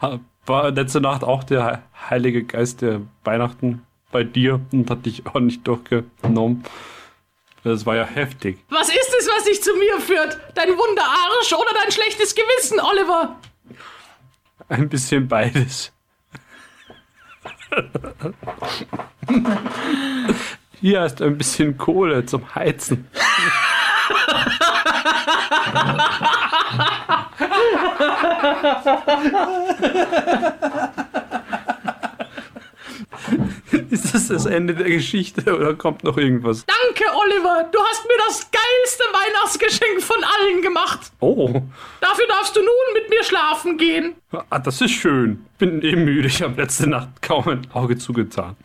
O'Neill. 0.00 0.20
War 0.46 0.72
letzte 0.72 1.00
Nacht 1.00 1.22
auch 1.22 1.44
der 1.44 1.84
Heilige 2.10 2.42
Geist 2.42 2.82
der 2.82 3.02
Weihnachten 3.22 3.86
bei 4.10 4.24
dir 4.24 4.60
und 4.72 4.90
hat 4.90 5.06
dich 5.06 5.24
auch 5.26 5.38
nicht 5.38 5.64
durchgenommen? 5.68 6.64
Das 7.62 7.86
war 7.86 7.94
ja 7.94 8.04
heftig. 8.04 8.58
Was 8.68 8.88
ist 8.88 9.14
es, 9.20 9.28
was 9.28 9.44
dich 9.44 9.62
zu 9.62 9.76
mir 9.76 10.00
führt? 10.00 10.40
Dein 10.56 10.70
Wunderarsch 10.70 11.52
oder 11.52 11.72
dein 11.74 11.92
schlechtes 11.92 12.34
Gewissen, 12.34 12.80
Oliver? 12.80 13.36
Ein 14.68 14.88
bisschen 14.88 15.28
beides. 15.28 15.92
Hier 20.80 21.00
hast 21.00 21.20
du 21.20 21.24
ein 21.24 21.38
bisschen 21.38 21.76
Kohle 21.78 22.24
zum 22.26 22.54
Heizen. 22.54 23.06
Ist 33.90 34.14
das 34.14 34.28
das 34.28 34.46
Ende 34.46 34.74
der 34.74 34.88
Geschichte 34.90 35.54
oder 35.54 35.74
kommt 35.74 36.04
noch 36.04 36.16
irgendwas? 36.16 36.64
Danke, 36.66 37.04
Oliver. 37.16 37.68
Du 37.72 37.78
hast 37.80 38.04
mir 38.06 38.16
das 38.26 38.50
geilste 38.50 39.04
Weihnachtsgeschenk 39.12 40.02
von 40.02 40.16
allen 40.22 40.62
gemacht. 40.62 41.12
Oh, 41.20 41.62
Dafür 42.00 42.26
darfst 42.28 42.54
du 42.56 42.60
nun 42.60 42.68
mit 42.94 43.08
mir 43.10 43.22
schlafen 43.24 43.78
gehen. 43.78 44.14
ah, 44.50 44.58
das 44.58 44.80
ist 44.80 44.92
schön. 44.92 45.44
Bin 45.58 45.82
eh 45.82 45.96
müde. 45.96 46.28
Ich 46.28 46.42
habe 46.42 46.60
letzte 46.60 46.88
Nacht 46.88 47.08
kaum 47.22 47.48
ein 47.48 47.66
Auge 47.72 47.96
zugetan. 47.98 48.56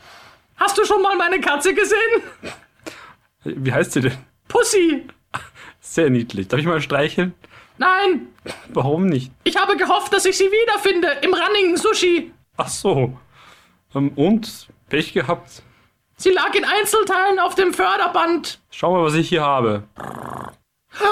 Hast 0.61 0.77
du 0.77 0.85
schon 0.85 1.01
mal 1.01 1.15
meine 1.17 1.41
Katze 1.41 1.73
gesehen? 1.73 2.21
Wie 3.43 3.73
heißt 3.73 3.93
sie 3.93 4.01
denn? 4.01 4.17
Pussy. 4.47 5.07
Sehr 5.79 6.11
niedlich. 6.11 6.47
Darf 6.47 6.59
ich 6.59 6.67
mal 6.67 6.79
streicheln? 6.81 7.33
Nein, 7.79 8.27
Warum 8.67 9.07
nicht? 9.07 9.31
ich 9.43 9.57
habe 9.57 9.75
gehofft, 9.75 10.13
dass 10.13 10.23
ich 10.25 10.37
sie 10.37 10.51
wiederfinde 10.51 11.07
im 11.23 11.33
Running 11.33 11.77
Sushi. 11.77 12.31
Ach 12.57 12.67
so. 12.69 13.17
Ähm, 13.95 14.09
und? 14.15 14.67
Pech 14.87 15.13
gehabt? 15.13 15.63
Sie 16.17 16.29
lag 16.29 16.53
in 16.53 16.63
Einzelteilen 16.63 17.39
auf 17.39 17.55
dem 17.55 17.73
Förderband. 17.73 18.59
Schau 18.69 18.91
mal, 18.93 19.03
was 19.03 19.15
ich 19.15 19.29
hier 19.29 19.41
habe. 19.41 19.83
Welch 19.97 21.09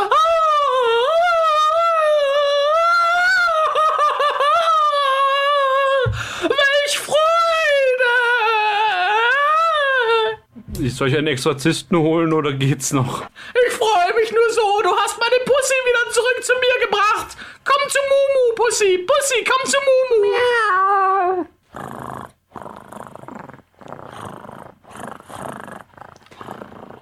Soll 11.00 11.08
ich 11.08 11.18
einen 11.18 11.28
Exorzisten 11.28 11.98
holen 11.98 12.34
oder 12.34 12.52
geht's 12.52 12.92
noch? 12.92 13.24
Ich 13.54 13.74
freue 13.74 14.14
mich 14.16 14.34
nur 14.34 14.50
so. 14.52 14.82
Du 14.84 14.94
hast 14.98 15.18
meine 15.18 15.46
Pussy 15.46 15.74
wieder 15.86 16.12
zurück 16.12 16.44
zu 16.44 16.52
mir 16.56 16.86
gebracht. 16.86 17.38
Komm 17.64 17.90
zu 17.90 18.00
Mumu, 18.10 18.56
Pussy. 18.56 19.08
Pussy, 19.08 19.46
komm 19.46 19.66
zu 19.66 19.78
Mumu. 19.80 21.46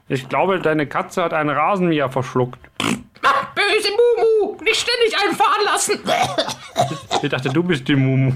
Ich 0.08 0.30
glaube, 0.30 0.60
deine 0.60 0.86
Katze 0.86 1.24
hat 1.24 1.34
einen 1.34 1.50
Rasenmäher 1.50 2.12
verschluckt. 2.12 2.60
Ah, 3.24 3.48
Böse 3.56 3.90
Mumu. 3.90 4.62
Nicht 4.62 4.80
ständig 4.80 5.18
einfahren 5.26 5.66
lassen. 5.66 6.04
Ich 7.24 7.30
dachte, 7.32 7.50
du 7.50 7.64
bist 7.64 7.88
die 7.88 7.96
Mumu. 7.96 8.34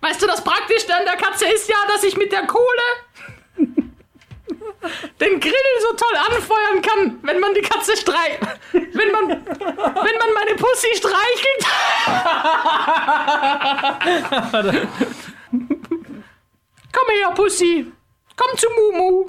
Weißt 0.00 0.22
du, 0.22 0.28
das 0.28 0.44
Praktischste 0.44 0.94
an 0.94 1.04
der 1.04 1.16
Katze 1.16 1.46
ist 1.46 1.68
ja, 1.68 1.74
dass 1.88 2.04
ich 2.04 2.16
mit 2.16 2.30
der 2.30 2.46
Kohle 2.46 2.62
den 5.20 5.40
Grill 5.40 5.52
so 5.80 5.94
toll 5.96 6.16
anfeuern 6.30 6.82
kann, 6.82 7.18
wenn 7.22 7.40
man 7.40 7.54
die 7.54 7.62
Katze 7.62 7.96
streicht. 7.96 8.40
Wenn 8.72 9.12
man, 9.12 9.28
wenn 9.28 10.18
man 10.18 10.34
meine 10.34 10.54
Pussy 10.56 10.94
streichelt. 10.94 11.66
Komm 16.92 17.08
her, 17.10 17.30
Pussy. 17.34 17.92
Komm 18.36 18.56
zu 18.58 18.66
Mumu. 18.76 19.26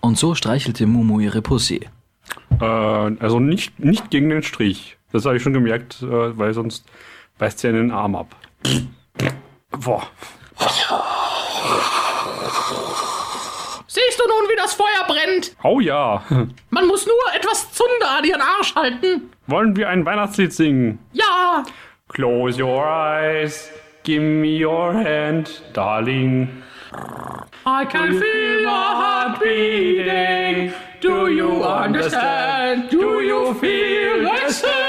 Und 0.00 0.18
so 0.18 0.34
streichelte 0.34 0.86
Mumu 0.86 1.20
ihre 1.20 1.42
Pussy. 1.42 1.88
Äh, 2.60 2.64
also 2.64 3.40
nicht, 3.40 3.78
nicht 3.78 4.10
gegen 4.10 4.28
den 4.28 4.42
Strich. 4.42 4.98
Das 5.12 5.24
habe 5.24 5.36
ich 5.36 5.42
schon 5.42 5.52
gemerkt, 5.52 6.02
äh, 6.02 6.38
weil 6.38 6.52
sonst 6.54 6.84
beißt 7.38 7.58
sie 7.60 7.68
einen 7.68 7.90
Arm 7.90 8.14
ab. 8.14 8.36
Boah. 9.70 10.06
Nun, 14.26 14.48
wie 14.50 14.56
das 14.56 14.74
Feuer 14.74 15.04
brennt? 15.06 15.56
Oh 15.62 15.80
ja. 15.80 16.22
Man 16.70 16.86
muss 16.86 17.06
nur 17.06 17.14
etwas 17.34 17.72
Zunder 17.72 18.18
an 18.18 18.24
ihren 18.24 18.40
Arsch 18.42 18.74
halten. 18.74 19.30
Wollen 19.46 19.76
wir 19.76 19.88
ein 19.88 20.04
Weihnachtslied 20.04 20.52
singen? 20.52 20.98
Ja, 21.12 21.62
Close 22.08 22.58
your 22.62 22.84
eyes, 22.86 23.70
give 24.04 24.20
me 24.22 24.64
your 24.64 24.94
hand, 24.94 25.62
darling. 25.72 26.48
I 27.66 27.84
can 27.84 28.12
feel 28.18 28.60
your 28.62 28.70
heart 28.70 29.40
beating. 29.40 30.72
Do 31.00 31.26
you 31.28 31.64
understand? 31.64 32.90
Do 32.90 33.20
you 33.20 33.52
feel 33.54 34.22
the 34.22 34.52
same? 34.52 34.85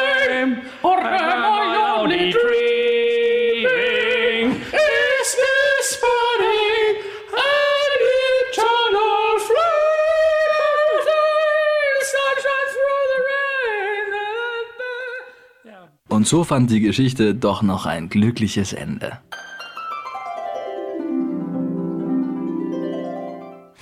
Und 16.27 16.31
so 16.31 16.43
fand 16.43 16.69
die 16.69 16.81
Geschichte 16.81 17.33
doch 17.33 17.61
noch 17.61 17.85
ein 17.85 18.09
glückliches 18.09 18.73
Ende. 18.73 19.19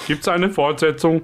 Gibt's 0.05 0.27
eine 0.27 0.51
Fortsetzung? 0.51 1.23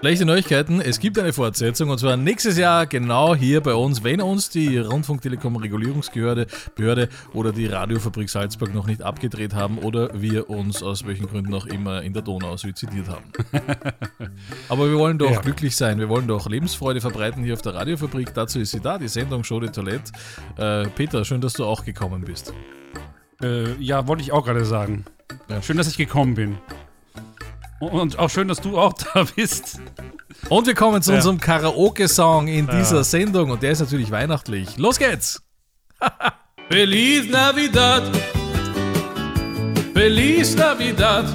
Schlechte 0.00 0.24
Neuigkeiten, 0.24 0.80
es 0.80 0.98
gibt 0.98 1.18
eine 1.18 1.30
Fortsetzung 1.34 1.90
und 1.90 1.98
zwar 1.98 2.16
nächstes 2.16 2.56
Jahr 2.56 2.86
genau 2.86 3.34
hier 3.34 3.60
bei 3.60 3.74
uns, 3.74 4.02
wenn 4.02 4.22
uns 4.22 4.48
die 4.48 4.78
Rundfunktelekom 4.78 5.56
Regulierungsbehörde 5.56 6.46
Behörde 6.74 7.10
oder 7.34 7.52
die 7.52 7.66
Radiofabrik 7.66 8.30
Salzburg 8.30 8.72
noch 8.72 8.86
nicht 8.86 9.02
abgedreht 9.02 9.52
haben 9.54 9.76
oder 9.76 10.18
wir 10.18 10.48
uns 10.48 10.82
aus 10.82 11.06
welchen 11.06 11.26
Gründen 11.26 11.52
auch 11.52 11.66
immer 11.66 12.00
in 12.00 12.14
der 12.14 12.22
Donau 12.22 12.56
suizidiert 12.56 13.08
haben. 13.10 13.24
Aber 14.70 14.88
wir 14.90 14.96
wollen 14.96 15.18
doch 15.18 15.30
Ja. 15.32 15.40
glücklich 15.42 15.76
sein, 15.76 15.98
wir 15.98 16.08
wollen 16.08 16.26
doch 16.26 16.48
Lebensfreude 16.48 17.02
verbreiten 17.02 17.44
hier 17.44 17.52
auf 17.52 17.62
der 17.62 17.74
Radiofabrik. 17.74 18.32
Dazu 18.32 18.58
ist 18.58 18.70
sie 18.70 18.80
da, 18.80 18.96
die 18.96 19.08
Sendung 19.08 19.44
Show 19.44 19.60
de 19.60 19.70
Toilette. 19.70 20.12
Äh, 20.56 20.88
Peter, 20.96 21.26
schön, 21.26 21.42
dass 21.42 21.52
du 21.52 21.66
auch 21.66 21.84
gekommen 21.84 22.22
bist. 22.24 22.54
Äh, 23.42 23.74
ja, 23.74 24.06
wollte 24.08 24.22
ich 24.22 24.32
auch 24.32 24.46
gerade 24.46 24.64
sagen. 24.64 25.04
Ja. 25.50 25.60
Schön, 25.60 25.76
dass 25.76 25.88
ich 25.88 25.98
gekommen 25.98 26.34
bin. 26.34 26.56
Und 27.80 28.18
auch 28.18 28.28
schön, 28.30 28.46
dass 28.46 28.60
du 28.60 28.78
auch 28.78 28.92
da 28.92 29.24
bist. 29.36 29.80
Und 30.48 30.66
wir 30.66 30.74
kommen 30.74 31.02
zu 31.02 31.10
Ja. 31.12 31.16
unserem 31.16 31.40
Karaoke-Song 31.40 32.46
in 32.48 32.66
Ja. 32.66 32.78
dieser 32.78 33.04
Sendung 33.04 33.50
und 33.50 33.62
der 33.62 33.72
ist 33.72 33.80
natürlich 33.80 34.10
weihnachtlich. 34.10 34.76
Los 34.76 34.98
geht's! 34.98 35.42
Feliz 36.70 37.28
Navidad! 37.30 38.02
Feliz 39.94 40.54
Navidad! 40.54 41.26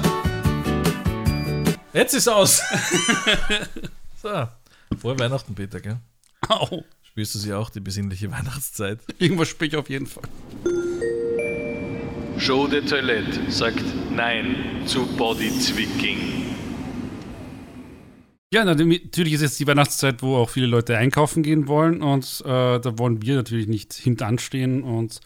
Jetzt 1.92 2.14
ist 2.14 2.28
aus! 2.28 2.62
so, 4.22 4.28
frohe 5.00 5.18
Weihnachten, 5.18 5.54
Peter, 5.54 5.80
gell? 5.80 5.98
Au. 6.48 6.84
Spürst 7.02 7.34
du 7.34 7.38
sie 7.38 7.52
auch, 7.54 7.70
die 7.70 7.80
besinnliche 7.80 8.30
Weihnachtszeit? 8.30 9.00
Irgendwas 9.18 9.48
ich 9.66 9.76
auf 9.76 9.88
jeden 9.88 10.06
Fall. 10.06 10.24
Show 12.38 12.66
de 12.66 12.82
Toilette 12.82 13.50
sagt 13.50 13.82
Nein 14.14 14.56
zu 14.84 15.06
Bodyzwicking. 15.16 16.18
Ja, 18.52 18.64
na, 18.64 18.74
natürlich 18.74 19.32
ist 19.32 19.40
jetzt 19.40 19.58
die 19.58 19.66
Weihnachtszeit, 19.66 20.22
wo 20.22 20.36
auch 20.36 20.50
viele 20.50 20.66
Leute 20.66 20.96
einkaufen 20.96 21.42
gehen 21.42 21.66
wollen 21.66 22.02
und 22.02 22.42
äh, 22.44 22.78
da 22.78 22.98
wollen 22.98 23.22
wir 23.22 23.36
natürlich 23.36 23.66
nicht 23.66 23.94
hintanstehen 23.94 24.82
und 24.82 25.20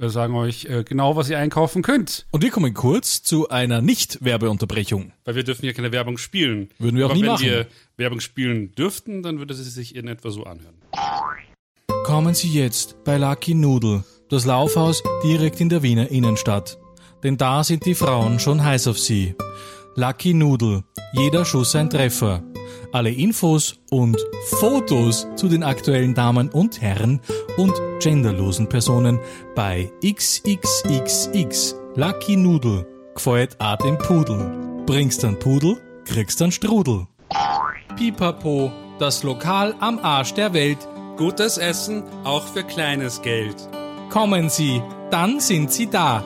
äh, 0.00 0.08
sagen 0.08 0.34
euch 0.34 0.64
äh, 0.66 0.84
genau, 0.84 1.16
was 1.16 1.28
ihr 1.28 1.38
einkaufen 1.38 1.82
könnt. 1.82 2.26
Und 2.30 2.42
wir 2.42 2.50
kommen 2.50 2.72
kurz 2.72 3.22
zu 3.22 3.48
einer 3.48 3.82
Nicht-Werbeunterbrechung. 3.82 5.12
Weil 5.24 5.34
wir 5.34 5.44
dürfen 5.44 5.66
ja 5.66 5.72
keine 5.72 5.92
Werbung 5.92 6.18
spielen. 6.18 6.70
Würden 6.78 6.96
wir 6.96 7.06
auch 7.06 7.10
Aber 7.10 7.16
nie 7.18 7.24
wenn 7.24 7.32
machen. 7.32 7.46
wir 7.46 7.66
Werbung 7.96 8.20
spielen 8.20 8.74
dürften, 8.76 9.22
dann 9.22 9.38
würde 9.38 9.54
sie 9.54 9.64
sich 9.64 9.94
in 9.94 10.08
etwa 10.08 10.30
so 10.30 10.44
anhören. 10.44 10.76
Kommen 12.04 12.32
Sie 12.34 12.48
jetzt 12.48 13.04
bei 13.04 13.18
Lucky 13.18 13.54
Noodle, 13.54 14.04
das 14.30 14.44
Laufhaus 14.44 15.02
direkt 15.22 15.60
in 15.60 15.68
der 15.68 15.82
Wiener 15.82 16.10
Innenstadt. 16.10 16.78
Denn 17.22 17.36
da 17.36 17.64
sind 17.64 17.84
die 17.84 17.94
Frauen 17.94 18.38
schon 18.38 18.62
heiß 18.62 18.88
auf 18.88 18.98
Sie. 18.98 19.34
Lucky 19.94 20.34
Noodle, 20.34 20.84
jeder 21.12 21.44
Schuss 21.44 21.74
ein 21.74 21.90
Treffer. 21.90 22.42
Alle 22.92 23.10
Infos 23.10 23.80
und 23.90 24.16
Fotos 24.46 25.26
zu 25.36 25.48
den 25.48 25.62
aktuellen 25.62 26.14
Damen 26.14 26.48
und 26.48 26.80
Herren 26.80 27.20
und 27.56 27.74
genderlosen 28.00 28.68
Personen 28.68 29.18
bei 29.54 29.90
XXXX 30.04 31.74
Lucky 31.96 32.36
Noodle. 32.36 32.86
Gefällt 33.14 33.60
auch 33.60 33.76
dem 33.78 33.98
Pudel. 33.98 34.84
Bringst 34.86 35.24
dann 35.24 35.38
Pudel, 35.38 35.80
kriegst 36.04 36.40
dann 36.40 36.52
Strudel. 36.52 37.06
Pipapo, 37.96 38.70
das 38.98 39.22
Lokal 39.24 39.74
am 39.80 39.98
Arsch 39.98 40.34
der 40.34 40.54
Welt. 40.54 40.78
Gutes 41.16 41.58
Essen, 41.58 42.04
auch 42.22 42.44
für 42.44 42.62
kleines 42.62 43.20
Geld. 43.22 43.56
Kommen 44.10 44.48
Sie, 44.48 44.82
dann 45.10 45.38
sind 45.38 45.70
Sie 45.70 45.86
da. 45.86 46.20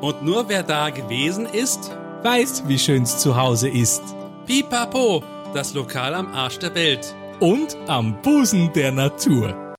Und 0.00 0.22
nur 0.22 0.48
wer 0.48 0.62
da 0.62 0.90
gewesen 0.90 1.46
ist, 1.46 1.90
weiß, 2.22 2.68
wie 2.68 2.78
schön's 2.78 3.18
zu 3.18 3.34
Hause 3.34 3.68
ist. 3.68 4.02
Pipapo, 4.46 5.24
das 5.52 5.74
Lokal 5.74 6.14
am 6.14 6.28
Arsch 6.28 6.60
der 6.60 6.76
Welt. 6.76 7.12
Und 7.40 7.76
am 7.88 8.22
Busen 8.22 8.72
der 8.74 8.92
Natur. 8.92 9.74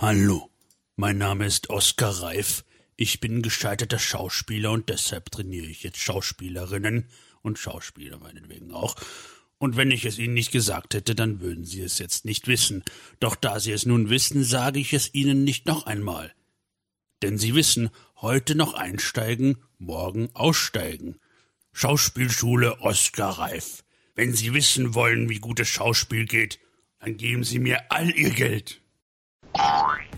Hallo, 0.00 0.50
mein 0.96 1.18
Name 1.18 1.46
ist 1.46 1.70
Oskar 1.70 2.20
Reif. 2.20 2.64
Ich 2.96 3.20
bin 3.20 3.42
gescheiterter 3.42 4.00
Schauspieler 4.00 4.72
und 4.72 4.88
deshalb 4.88 5.30
trainiere 5.30 5.66
ich 5.66 5.84
jetzt 5.84 5.98
Schauspielerinnen 5.98 7.06
und 7.42 7.60
Schauspieler 7.60 8.18
meinetwegen 8.18 8.72
auch. 8.72 8.96
Und 9.58 9.76
wenn 9.76 9.92
ich 9.92 10.04
es 10.04 10.18
Ihnen 10.18 10.34
nicht 10.34 10.50
gesagt 10.50 10.94
hätte, 10.94 11.14
dann 11.14 11.40
würden 11.40 11.64
Sie 11.64 11.80
es 11.80 12.00
jetzt 12.00 12.24
nicht 12.24 12.48
wissen. 12.48 12.82
Doch 13.20 13.36
da 13.36 13.60
Sie 13.60 13.70
es 13.70 13.86
nun 13.86 14.10
wissen, 14.10 14.42
sage 14.42 14.80
ich 14.80 14.92
es 14.92 15.14
Ihnen 15.14 15.44
nicht 15.44 15.66
noch 15.66 15.86
einmal. 15.86 16.32
Denn 17.22 17.38
Sie 17.38 17.54
wissen, 17.54 17.90
heute 18.20 18.56
noch 18.56 18.74
einsteigen, 18.74 19.58
morgen 19.78 20.28
aussteigen. 20.34 21.20
Schauspielschule 21.72 22.80
Oskar 22.80 23.38
Reif. 23.38 23.84
Wenn 24.16 24.34
Sie 24.34 24.52
wissen 24.52 24.94
wollen, 24.94 25.28
wie 25.28 25.38
gutes 25.38 25.68
Schauspiel 25.68 26.26
geht, 26.26 26.58
dann 26.98 27.16
geben 27.16 27.44
Sie 27.44 27.60
mir 27.60 27.90
all 27.90 28.10
Ihr 28.10 28.30
Geld. 28.30 28.80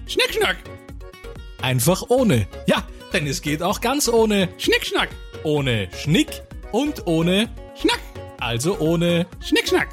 Schnickschnack. 0.06 0.56
Einfach 1.60 2.02
ohne. 2.08 2.48
Ja, 2.66 2.86
denn 3.12 3.26
es 3.26 3.42
geht 3.42 3.62
auch 3.62 3.80
ganz 3.80 4.08
ohne. 4.08 4.48
Schnickschnack. 4.58 5.10
Ohne 5.44 5.88
Schnick 5.92 6.42
und 6.72 7.06
ohne 7.06 7.50
Schnack. 7.76 8.00
Also 8.38 8.78
ohne 8.78 9.26
Schnickschnack. 9.40 9.88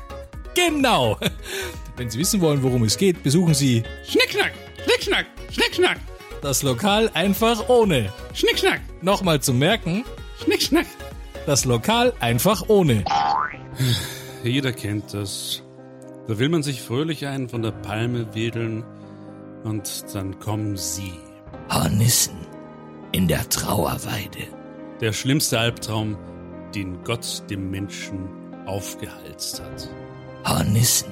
Genau. 0.56 1.20
Wenn 1.98 2.10
Sie 2.10 2.20
wissen 2.20 2.42
wollen, 2.42 2.64
worum 2.64 2.84
es 2.84 2.98
geht, 2.98 3.22
besuchen 3.22 3.54
Sie 3.54 3.84
Schnickschnack. 4.08 4.54
Schnickschnack. 4.86 5.26
Schnickschnack. 5.52 6.00
Das 6.42 6.64
Lokal 6.64 7.10
einfach 7.14 7.70
ohne. 7.70 8.12
Schnickschnack. 8.34 8.82
Nochmal 9.02 9.40
zum 9.42 9.60
Merken, 9.60 10.04
Schnickschnack. 10.44 10.86
das 11.46 11.66
Lokal 11.66 12.14
einfach 12.20 12.64
ohne. 12.68 13.04
Jeder 14.44 14.72
kennt 14.74 15.14
das. 15.14 15.64
Da 16.28 16.40
will 16.40 16.50
man 16.50 16.64
sich 16.64 16.82
fröhlich 16.82 17.28
einen 17.28 17.50
von 17.50 17.62
der 17.62 17.72
Palme 17.72 18.34
wedeln 18.34 18.84
und 19.64 20.06
dann 20.14 20.40
kommen 20.40 20.78
sie. 20.78 21.14
Hornissen 21.72 22.38
in 23.12 23.28
der 23.28 23.48
Trauerweide. 23.50 24.48
Der 25.00 25.14
schlimmste 25.14 25.60
Albtraum, 25.60 26.18
den 26.76 27.04
Gott 27.04 27.44
dem 27.50 27.70
Menschen 27.72 28.30
aufgehalst 28.66 29.62
hat. 29.62 29.90
Hornissen 30.48 31.12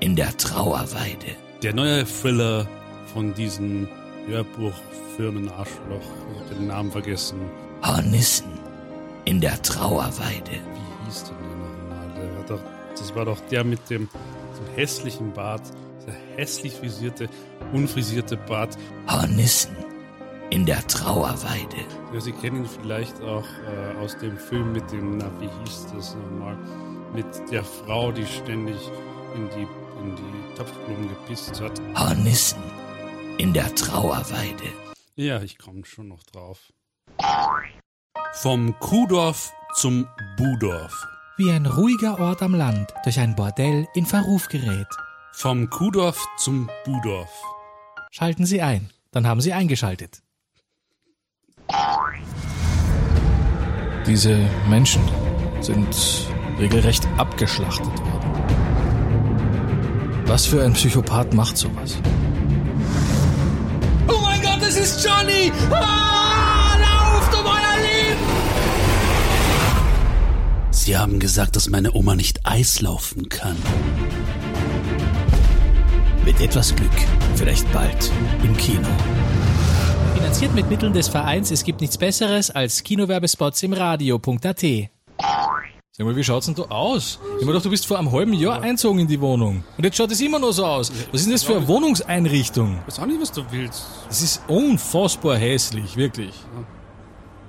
in 0.00 0.16
der 0.16 0.36
Trauerweide. 0.36 1.36
Der 1.62 1.74
neue 1.74 2.04
Thriller 2.04 2.68
von 3.12 3.32
diesen 3.34 3.88
Hörbuchfirmen 4.26 5.50
Arschloch, 5.50 6.08
den 6.50 6.66
Namen 6.66 6.90
vergessen. 6.90 7.38
Hornissen 7.84 8.58
in 9.24 9.40
der 9.40 9.60
Trauerweide. 9.62 10.52
Wie 10.52 11.06
hieß 11.06 11.24
der 11.24 11.36
denn 11.36 11.58
nochmal? 11.58 12.14
Der 12.16 12.36
war 12.36 12.44
doch, 12.46 12.60
das 12.98 13.14
war 13.14 13.24
doch 13.24 13.40
der 13.50 13.64
mit 13.64 13.90
dem, 13.90 14.08
dem 14.08 14.76
hässlichen 14.76 15.32
Bart, 15.32 15.62
der 16.06 16.14
hässlich 16.36 16.74
frisierte, 16.74 17.28
unfrisierte 17.72 18.36
Bart. 18.36 18.76
Hornissen 19.10 19.76
in 20.50 20.64
der 20.66 20.86
Trauerweide. 20.86 21.76
Ja, 22.12 22.20
Sie 22.20 22.32
kennen 22.32 22.58
ihn 22.58 22.68
vielleicht 22.68 23.20
auch 23.22 23.44
äh, 23.44 24.02
aus 24.02 24.16
dem 24.18 24.38
Film 24.38 24.72
mit 24.72 24.90
dem, 24.92 25.18
na, 25.18 25.30
wie 25.40 25.48
hieß 25.64 25.86
das 25.94 26.16
nochmal? 26.16 26.56
Mit 27.14 27.26
der 27.50 27.64
Frau, 27.64 28.12
die 28.12 28.26
ständig 28.26 28.76
in 29.34 29.48
die, 29.50 29.66
in 30.02 30.16
die 30.16 30.56
Topfblumen 30.56 31.08
gepisst 31.08 31.60
hat. 31.60 31.80
Hornissen 31.96 32.62
in 33.38 33.52
der 33.52 33.74
Trauerweide. 33.74 34.72
Ja, 35.16 35.42
ich 35.42 35.58
komme 35.58 35.84
schon 35.84 36.08
noch 36.08 36.22
drauf. 36.22 36.72
Vom 38.34 38.78
Kuhdorf 38.80 39.52
zum 39.74 40.06
Budorf. 40.36 41.06
Wie 41.36 41.50
ein 41.50 41.66
ruhiger 41.66 42.18
Ort 42.20 42.42
am 42.42 42.54
Land 42.54 42.92
durch 43.04 43.18
ein 43.18 43.34
Bordell 43.34 43.86
in 43.94 44.06
Verruf 44.06 44.48
gerät. 44.48 44.86
Vom 45.32 45.68
Kuhdorf 45.70 46.24
zum 46.36 46.70
Budorf. 46.84 47.30
Schalten 48.10 48.46
Sie 48.46 48.62
ein, 48.62 48.90
dann 49.10 49.26
haben 49.26 49.40
Sie 49.40 49.52
eingeschaltet. 49.52 50.22
Diese 54.06 54.36
Menschen 54.68 55.02
sind 55.60 56.28
regelrecht 56.58 57.06
abgeschlachtet 57.16 57.98
worden. 58.00 58.24
Was 60.26 60.46
für 60.46 60.62
ein 60.62 60.72
Psychopath 60.74 61.34
macht 61.34 61.56
sowas? 61.56 61.98
Es 64.66 64.76
ist 64.76 65.04
Johnny! 65.04 65.52
Ah, 65.70 66.76
lauft 66.80 67.34
um 67.34 67.44
euer 67.44 67.76
Leben! 67.82 68.20
Sie 70.70 70.96
haben 70.96 71.18
gesagt, 71.18 71.56
dass 71.56 71.68
meine 71.68 71.92
Oma 71.92 72.14
nicht 72.14 72.40
Eis 72.46 72.80
laufen 72.80 73.28
kann. 73.28 73.56
Mit 76.24 76.40
etwas 76.40 76.74
Glück, 76.74 76.90
vielleicht 77.36 77.70
bald 77.72 78.10
im 78.42 78.56
Kino. 78.56 78.88
Finanziert 80.14 80.54
mit 80.54 80.70
Mitteln 80.70 80.92
des 80.92 81.08
Vereins 81.08 81.50
Es 81.50 81.64
gibt 81.64 81.80
nichts 81.80 81.98
Besseres 81.98 82.50
als 82.50 82.82
Kinowerbespots 82.82 83.62
im 83.62 83.74
Radio.at. 83.74 84.64
Sag 85.96 86.06
mal, 86.06 86.16
wie 86.16 86.24
schaut's 86.24 86.46
denn 86.46 86.56
da 86.56 86.62
aus? 86.62 87.20
Ich 87.38 87.42
mir 87.46 87.52
gedacht, 87.52 87.66
du 87.66 87.70
bist 87.70 87.86
vor 87.86 87.96
einem 88.00 88.10
halben 88.10 88.32
Jahr 88.32 88.60
einzogen 88.60 88.98
in 88.98 89.06
die 89.06 89.20
Wohnung. 89.20 89.62
Und 89.78 89.84
jetzt 89.84 89.96
schaut 89.96 90.10
es 90.10 90.20
immer 90.20 90.40
noch 90.40 90.50
so 90.50 90.66
aus. 90.66 90.90
Was 91.12 91.20
ist 91.20 91.26
denn 91.26 91.32
das 91.34 91.44
für 91.44 91.54
eine 91.54 91.68
Wohnungseinrichtung? 91.68 92.80
Ich 92.80 92.94
weiß 92.94 92.98
auch 92.98 93.06
nicht, 93.06 93.20
was 93.20 93.30
du 93.30 93.44
willst. 93.52 93.86
Das 94.08 94.20
ist 94.20 94.42
unfassbar 94.48 95.36
hässlich, 95.36 95.96
wirklich. 95.96 96.34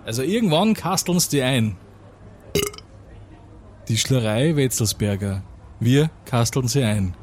Also 0.05 0.21
irgendwann 0.21 0.75
kasteln's 0.75 1.27
die 1.27 1.41
ein. 1.41 1.75
Die 3.87 3.97
Schlerei 3.97 4.55
Wetzelsberger. 4.55 5.41
Wir 5.79 6.11
kasteln 6.25 6.67
sie 6.67 6.83
ein. 6.83 7.15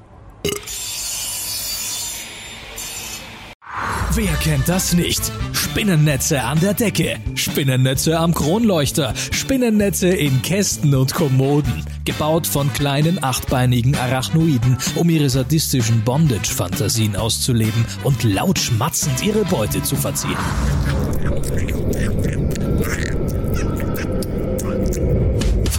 Wer 4.15 4.35
kennt 4.35 4.69
das 4.69 4.93
nicht? 4.93 5.33
Spinnennetze 5.55 6.43
an 6.43 6.61
der 6.61 6.75
Decke, 6.75 7.17
Spinnennetze 7.35 8.19
am 8.19 8.35
Kronleuchter, 8.35 9.15
Spinnennetze 9.31 10.09
in 10.09 10.43
Kästen 10.43 10.95
und 10.95 11.15
Kommoden, 11.15 11.83
gebaut 12.05 12.47
von 12.47 12.71
kleinen 12.75 13.25
achtbeinigen 13.25 13.95
Arachnoiden, 13.97 14.77
um 14.97 15.09
ihre 15.09 15.31
sadistischen 15.31 16.03
Bondage-Fantasien 16.03 17.17
auszuleben 17.17 17.87
und 18.05 18.23
laut 18.23 18.59
schmatzend 18.59 19.25
ihre 19.25 19.47
Beute 19.47 19.83
zu 19.83 19.97
verzieren. 19.97 20.37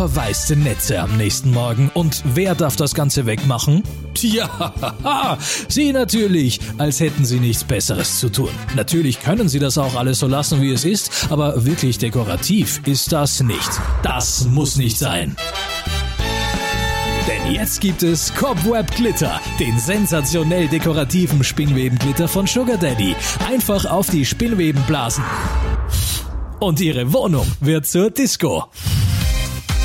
Verwaiste 0.10 0.58
Netze 0.58 1.00
am 1.00 1.16
nächsten 1.16 1.52
Morgen. 1.52 1.90
Und 1.94 2.24
wer 2.26 2.56
darf 2.56 2.76
das 2.76 2.94
Ganze 2.94 3.26
wegmachen? 3.26 3.84
Tja, 4.14 5.38
Sie 5.70 5.94
natürlich, 5.94 6.60
als 6.78 7.00
hätten 7.00 7.24
Sie 7.24 7.40
nichts 7.40 7.64
Besseres 7.64 8.20
zu 8.20 8.28
tun. 8.28 8.50
Natürlich 8.76 9.22
können 9.22 9.48
Sie 9.48 9.60
das 9.60 9.78
auch 9.78 9.96
alles 9.96 10.20
so 10.20 10.28
lassen, 10.28 10.62
wie 10.62 10.72
es 10.72 10.84
ist, 10.84 11.28
aber 11.30 11.64
wirklich 11.64 12.00
dekorativ 12.00 12.82
ist 12.86 13.14
das 13.14 13.40
nicht. 13.40 13.70
Das 14.02 14.46
muss 14.48 14.76
nicht 14.76 14.98
sein. 14.98 15.38
Denn 17.26 17.54
jetzt 17.54 17.80
gibt 17.80 18.04
es 18.04 18.34
Cobweb 18.34 18.94
Glitter, 18.98 19.40
den 19.58 19.80
sensationell 19.80 20.68
dekorativen 20.68 21.46
Spinnwebenglitter 21.46 22.28
von 22.28 22.46
Sugar 22.46 22.76
Daddy. 22.76 23.16
Einfach 23.50 23.86
auf 23.86 24.10
die 24.10 24.26
Spinnweben 24.26 24.84
blasen. 24.84 25.24
Und 26.60 26.82
Ihre 26.82 27.14
Wohnung 27.14 27.48
wird 27.62 27.88
zur 27.88 28.12
Disco. 28.12 28.66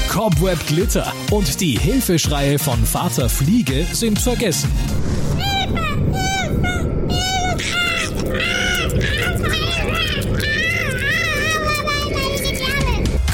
Cobweb 0.08 0.66
Glitter 0.66 1.12
und 1.30 1.60
die 1.60 1.78
Hilfeschreie 1.78 2.58
von 2.58 2.82
Vater 2.84 3.28
Fliege 3.28 3.86
sind 3.92 4.18
vergessen. 4.18 4.70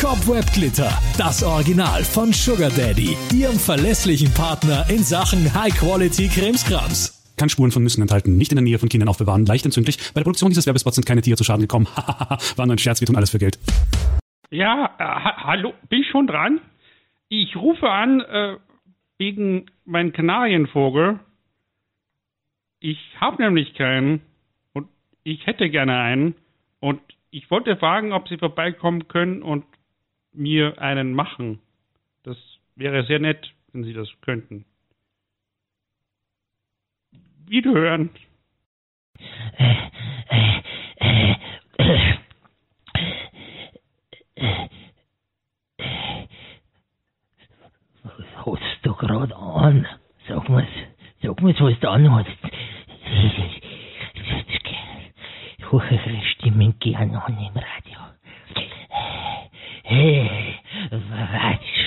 Cobweb 0.01 0.53
Glitter, 0.53 0.93
das 1.17 1.43
Original 1.45 2.05
von 2.05 2.33
Sugar 2.33 2.71
Daddy, 2.71 3.17
Ihrem 3.33 3.59
verlässlichen 3.59 4.31
Partner 4.33 4.85
in 4.91 5.05
Sachen 5.05 5.55
High-Quality 5.55 6.29
Krimskrams. 6.29 7.15
Kann 7.37 7.49
Spuren 7.49 7.71
von 7.71 7.85
Nüssen 7.85 8.03
enthalten, 8.03 8.37
nicht 8.37 8.51
in 8.53 8.57
der 8.57 8.65
Nähe 8.65 8.79
von 8.79 8.89
Kindern 8.89 9.09
aufbewahren, 9.09 9.47
leicht 9.47 9.65
entzündlich. 9.65 9.99
Bei 10.13 10.21
der 10.21 10.25
Produktion 10.25 10.51
dieses 10.51 10.67
Werbespots 10.67 10.97
sind 10.97 11.07
keine 11.07 11.23
Tiere 11.23 11.37
zu 11.37 11.45
Schaden 11.45 11.63
gekommen. 11.63 11.87
War 12.57 12.67
nur 12.67 12.75
ein 12.75 12.79
Scherz, 12.79 13.01
wir 13.01 13.07
tun 13.07 13.17
alles 13.17 13.31
für 13.31 13.39
Geld. 13.39 13.59
Ja, 14.51 14.95
äh, 14.99 15.03
ha 15.03 15.45
hallo, 15.45 15.75
bin 15.89 16.03
ich 16.03 16.09
schon 16.09 16.27
dran? 16.27 16.61
Ich 17.29 17.57
rufe 17.57 17.91
an 17.91 18.21
äh, 18.21 18.57
wegen 19.19 19.67
meinem 19.85 20.13
Kanarienvogel. 20.13 21.21
Ich 22.81 22.99
habe 23.21 23.43
nämlich 23.43 23.75
keinen 23.75 24.21
und 24.73 24.89
ich 25.23 25.47
hätte 25.47 25.71
gerne 25.71 25.99
einen 25.99 26.35
und 26.81 27.01
ich 27.31 27.51
wollte 27.51 27.77
fragen, 27.77 28.13
ob 28.13 28.29
Sie 28.29 28.37
vorbeikommen 28.37 29.09
können 29.09 29.43
und 29.43 29.65
mir 30.33 30.81
einen 30.81 31.15
machen. 31.15 31.61
Das 32.23 32.37
wäre 32.77 33.05
sehr 33.05 33.19
nett, 33.19 33.53
wenn 33.73 33.85
Sie 33.85 33.93
das 33.93 34.09
könnten. 34.21 34.65
Wiederhören. 37.47 38.11
Hast 39.59 39.94
gerade 48.99 49.37
an? 49.37 49.87
Sag 50.29 50.49
mal's, 50.49 50.69
sag 51.23 51.41
mal's, 51.43 51.61
was 51.61 51.79
du 51.81 51.89
anhast. 51.91 52.31
Ich 55.57 55.71
höre 55.71 56.23
Stimmen 56.23 56.79
gern 56.79 57.15
an 57.15 57.39
im 57.39 57.57
Radio. 57.57 57.99
Hey, 59.85 60.59
was 60.91 61.03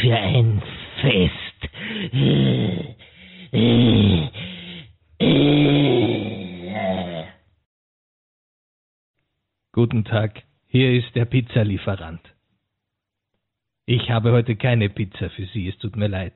für 0.02 0.16
ein 0.16 0.62
Fest. 1.02 1.34
Guten 9.72 10.06
Tag, 10.06 10.44
hier 10.68 10.92
ist 10.92 11.16
der 11.16 11.26
Pizzalieferant. 11.26 12.22
Ich 13.86 14.10
habe 14.10 14.32
heute 14.32 14.56
keine 14.56 14.90
Pizza 14.90 15.30
für 15.30 15.46
Sie, 15.46 15.68
es 15.70 15.78
tut 15.78 15.96
mir 15.96 16.08
leid. 16.08 16.34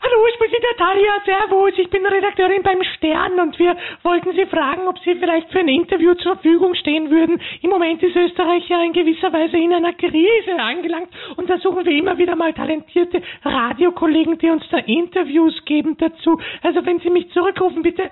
Hallo, 0.00 0.26
ich 0.32 0.38
bin 0.38 0.48
die 0.55 0.55
Natalia. 0.72 1.12
Servus, 1.24 1.72
ich 1.78 1.90
bin 1.90 2.04
Redakteurin 2.04 2.62
beim 2.62 2.82
Stern 2.96 3.38
und 3.40 3.58
wir 3.58 3.76
wollten 4.02 4.32
Sie 4.32 4.46
fragen, 4.46 4.86
ob 4.88 4.98
Sie 5.00 5.14
vielleicht 5.14 5.50
für 5.50 5.60
ein 5.60 5.68
Interview 5.68 6.14
zur 6.14 6.34
Verfügung 6.34 6.74
stehen 6.74 7.10
würden. 7.10 7.40
Im 7.62 7.70
Moment 7.70 8.02
ist 8.02 8.16
Österreich 8.16 8.68
ja 8.68 8.82
in 8.82 8.92
gewisser 8.92 9.32
Weise 9.32 9.56
in 9.56 9.72
einer 9.72 9.92
Krise 9.92 10.56
angelangt 10.58 11.08
und 11.36 11.48
da 11.48 11.58
suchen 11.58 11.84
wir 11.84 11.92
immer 11.92 12.18
wieder 12.18 12.36
mal 12.36 12.52
talentierte 12.52 13.22
Radiokollegen, 13.44 14.38
die 14.38 14.50
uns 14.50 14.64
da 14.70 14.78
Interviews 14.78 15.64
geben 15.64 15.96
dazu. 15.98 16.40
Also 16.62 16.84
wenn 16.84 17.00
Sie 17.00 17.10
mich 17.10 17.30
zurückrufen, 17.30 17.82
bitte. 17.82 18.10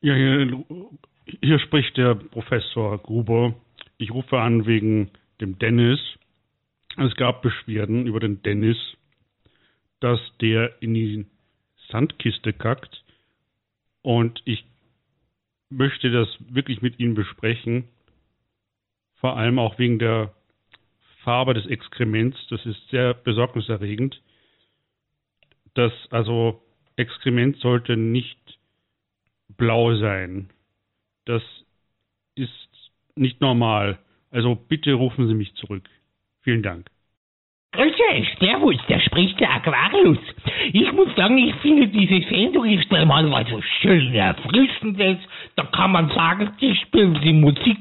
Ja, 0.00 0.14
hier, 0.14 0.64
hier 1.40 1.58
spricht 1.60 1.96
der 1.96 2.14
Professor 2.14 2.98
Gruber. 2.98 3.54
Ich 3.98 4.12
rufe 4.12 4.38
an 4.38 4.66
wegen 4.66 5.10
dem 5.40 5.58
Dennis. 5.58 6.00
Es 6.98 7.14
gab 7.16 7.42
Beschwerden 7.42 8.06
über 8.06 8.20
den 8.20 8.42
Dennis, 8.42 8.76
dass 10.02 10.20
der 10.40 10.82
in 10.82 10.94
die 10.94 11.26
Sandkiste 11.90 12.52
kackt. 12.52 13.04
Und 14.02 14.42
ich 14.44 14.64
möchte 15.70 16.10
das 16.10 16.28
wirklich 16.48 16.82
mit 16.82 16.98
Ihnen 16.98 17.14
besprechen. 17.14 17.84
Vor 19.14 19.36
allem 19.36 19.58
auch 19.58 19.78
wegen 19.78 19.98
der 19.98 20.34
Farbe 21.22 21.54
des 21.54 21.66
Exkrements. 21.66 22.36
Das 22.50 22.64
ist 22.66 22.88
sehr 22.90 23.14
besorgniserregend. 23.14 24.20
Das, 25.74 25.92
also, 26.10 26.62
Exkrement 26.96 27.56
sollte 27.58 27.96
nicht 27.96 28.58
blau 29.56 29.96
sein. 29.96 30.50
Das 31.24 31.42
ist 32.34 32.50
nicht 33.14 33.40
normal. 33.40 33.98
Also 34.30 34.54
bitte 34.54 34.92
rufen 34.94 35.28
Sie 35.28 35.34
mich 35.34 35.54
zurück. 35.54 35.88
Vielen 36.42 36.62
Dank. 36.62 36.90
Grüße, 37.72 38.26
Servus, 38.38 38.76
da 38.86 39.00
spricht 39.00 39.40
der 39.40 39.50
Aquarius. 39.54 40.18
Ich 40.74 40.92
muss 40.92 41.08
sagen, 41.16 41.38
ich 41.38 41.54
finde 41.56 41.88
diese 41.88 42.20
Sendung 42.28 42.66
ist 42.66 42.90
normalerweise 42.92 43.50
so 43.50 43.62
schön 43.80 44.14
erfrischend. 44.14 44.98
jetzt. 44.98 45.26
Da 45.56 45.64
kann 45.64 45.92
man 45.92 46.10
sagen, 46.10 46.50
die 46.60 46.74
spielen 46.76 47.18
die 47.24 47.32
Musik 47.32 47.78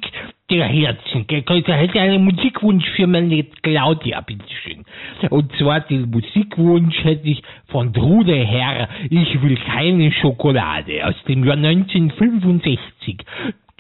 der 0.50 0.66
Herzen. 0.66 1.28
gell? 1.28 1.42
Da 1.42 1.74
hätte 1.74 1.98
ich 1.98 2.00
einen 2.00 2.24
Musikwunsch 2.24 2.88
für 2.96 3.06
meine 3.06 3.44
Claudia, 3.64 4.22
bitteschön. 4.22 4.86
Und 5.30 5.52
zwar 5.58 5.82
den 5.82 6.10
Musikwunsch 6.10 7.04
hätte 7.04 7.28
ich 7.28 7.44
von 7.68 7.94
Trude 7.94 8.46
Herr, 8.46 8.88
ich 9.10 9.42
will 9.42 9.58
keine 9.58 10.14
Schokolade, 10.14 11.06
aus 11.06 11.22
dem 11.28 11.44
Jahr 11.44 11.58
1965. 11.58 13.26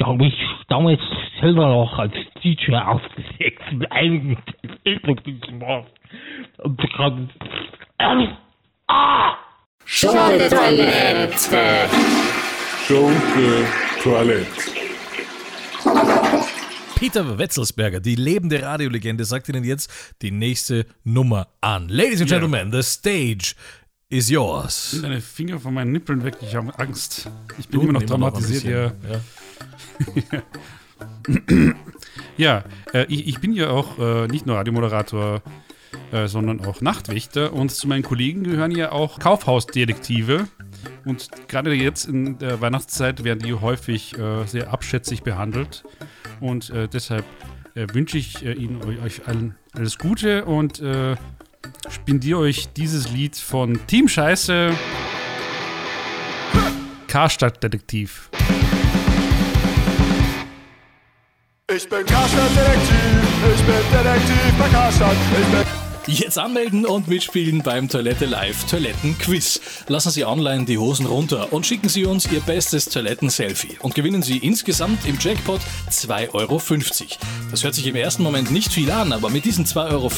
Da 0.02 0.08
habe 0.08 0.26
ich 0.26 0.34
damals 0.68 1.00
selber 1.42 1.68
noch 1.68 2.00
als 2.00 2.12
DJ 2.44 2.74
aufgelegt 2.74 3.62
mit 3.72 3.92
einigen 3.92 4.36
Facebook 4.84 5.20
und 6.58 6.82
kann. 6.98 7.30
Ah! 8.88 9.36
Schunke-Toilette. 9.86 11.88
Schunke-Toilette. 12.88 14.48
Peter 16.96 17.38
Wetzelsberger, 17.38 18.00
die 18.00 18.16
lebende 18.16 18.60
Radiolegende, 18.64 19.24
sagt 19.24 19.50
Ihnen 19.50 19.64
jetzt 19.64 20.16
die 20.24 20.32
nächste 20.32 20.88
Nummer 21.04 21.48
an. 21.62 21.90
Ladies 21.90 22.22
and. 22.22 22.30
Gentlemen, 22.32 22.72
the 22.72 22.82
stage 22.82 23.54
is 24.10 24.32
yours. 24.32 24.94
Nimm 24.94 25.04
deine 25.04 25.22
Finger 25.22 25.60
von 25.60 25.76
meinen 25.76 25.92
Nippeln 25.92 26.24
weg, 26.24 26.38
ich 26.42 26.56
habe 26.56 26.72
Angst. 26.80 27.30
Ich 27.60 27.68
bin 27.68 27.82
Du, 27.82 27.84
immer 27.84 27.94
noch 27.94 28.02
immer 28.02 28.18
noch 28.18 28.32
traumatisiert. 28.32 28.96
ja, 29.08 29.20
ja 32.38 32.64
äh, 32.94 33.06
ich, 33.08 33.28
ich 33.28 33.40
bin 33.40 33.54
ja 33.54 33.70
auch 33.70 34.00
äh, 34.00 34.28
nicht 34.28 34.46
nur 34.46 34.56
Radiomoderator, 34.58 35.42
äh, 36.12 36.28
sondern 36.28 36.66
auch 36.66 36.82
Nachtwächter. 36.82 37.54
Und 37.54 37.72
zu 37.72 37.88
meinen 37.88 38.04
Kollegen 38.04 38.44
gehören 38.44 38.72
ja 38.72 38.92
auch 38.92 39.20
Kaufhausdetektive. 39.20 40.48
Und 41.06 41.30
gerade 41.48 41.74
jetzt 41.74 42.06
in 42.06 42.38
der 42.40 42.62
Weihnachtszeit 42.62 43.24
werden 43.24 43.40
die 43.40 43.54
häufig 43.54 44.18
äh, 44.18 44.46
sehr 44.46 44.72
abschätzig 44.72 45.24
behandelt. 45.24 45.84
Und 46.40 46.70
äh, 46.70 46.88
deshalb 46.88 47.26
äh, 47.76 47.88
wünsche 47.94 48.18
ich 48.18 48.42
Ihnen 48.44 48.82
eu- 48.84 49.04
euch 49.04 49.28
allen 49.28 49.56
alles 49.74 49.98
Gute 49.98 50.44
und 50.46 50.84
spendiere 51.90 52.40
euch 52.40 52.74
dieses 52.74 53.10
Lied 53.12 53.38
von 53.38 53.80
Team 53.88 54.10
Scheiße. 54.10 54.72
Karstadt-Detektiv. 57.08 58.30
Ich 61.74 61.88
bin 61.88 62.06
Karstadt-Detektiv, 62.06 63.56
ich 63.56 63.64
bin 63.64 63.76
Detektiv 63.94 64.54
bei 64.60 64.68
Karstadt, 64.68 65.16
ich 65.40 65.48
bin... 65.48 65.81
Jetzt 66.08 66.40
anmelden 66.40 66.88
und 66.88 67.08
mitspielen 67.08 67.62
beim 67.62 67.88
Toilette 67.88 68.26
Live 68.26 68.66
Toilettenquiz. 68.66 69.62
Lassen 69.88 70.10
Sie 70.10 70.26
online 70.26 70.66
die 70.66 70.80
Hosen 70.80 71.06
runter 71.06 71.54
und 71.54 71.68
schicken 71.68 71.90
Sie 71.90 72.06
uns 72.06 72.26
Ihr 72.32 72.40
bestes 72.40 72.90
Toiletten-Selfie 72.90 73.78
und 73.82 73.94
gewinnen 73.94 74.24
Sie 74.24 74.40
insgesamt 74.40 75.06
im 75.06 75.20
Jackpot 75.20 75.62
2,50 75.92 76.34
Euro. 76.34 76.60
Das 77.52 77.64
hört 77.64 77.76
sich 77.76 77.86
im 77.86 77.96
ersten 77.96 78.24
Moment 78.24 78.50
nicht 78.50 78.74
viel 78.74 78.90
an, 78.90 79.14
aber 79.14 79.30
mit 79.30 79.46
diesen 79.46 79.64
2,50 79.64 79.92
Euro 79.92 80.10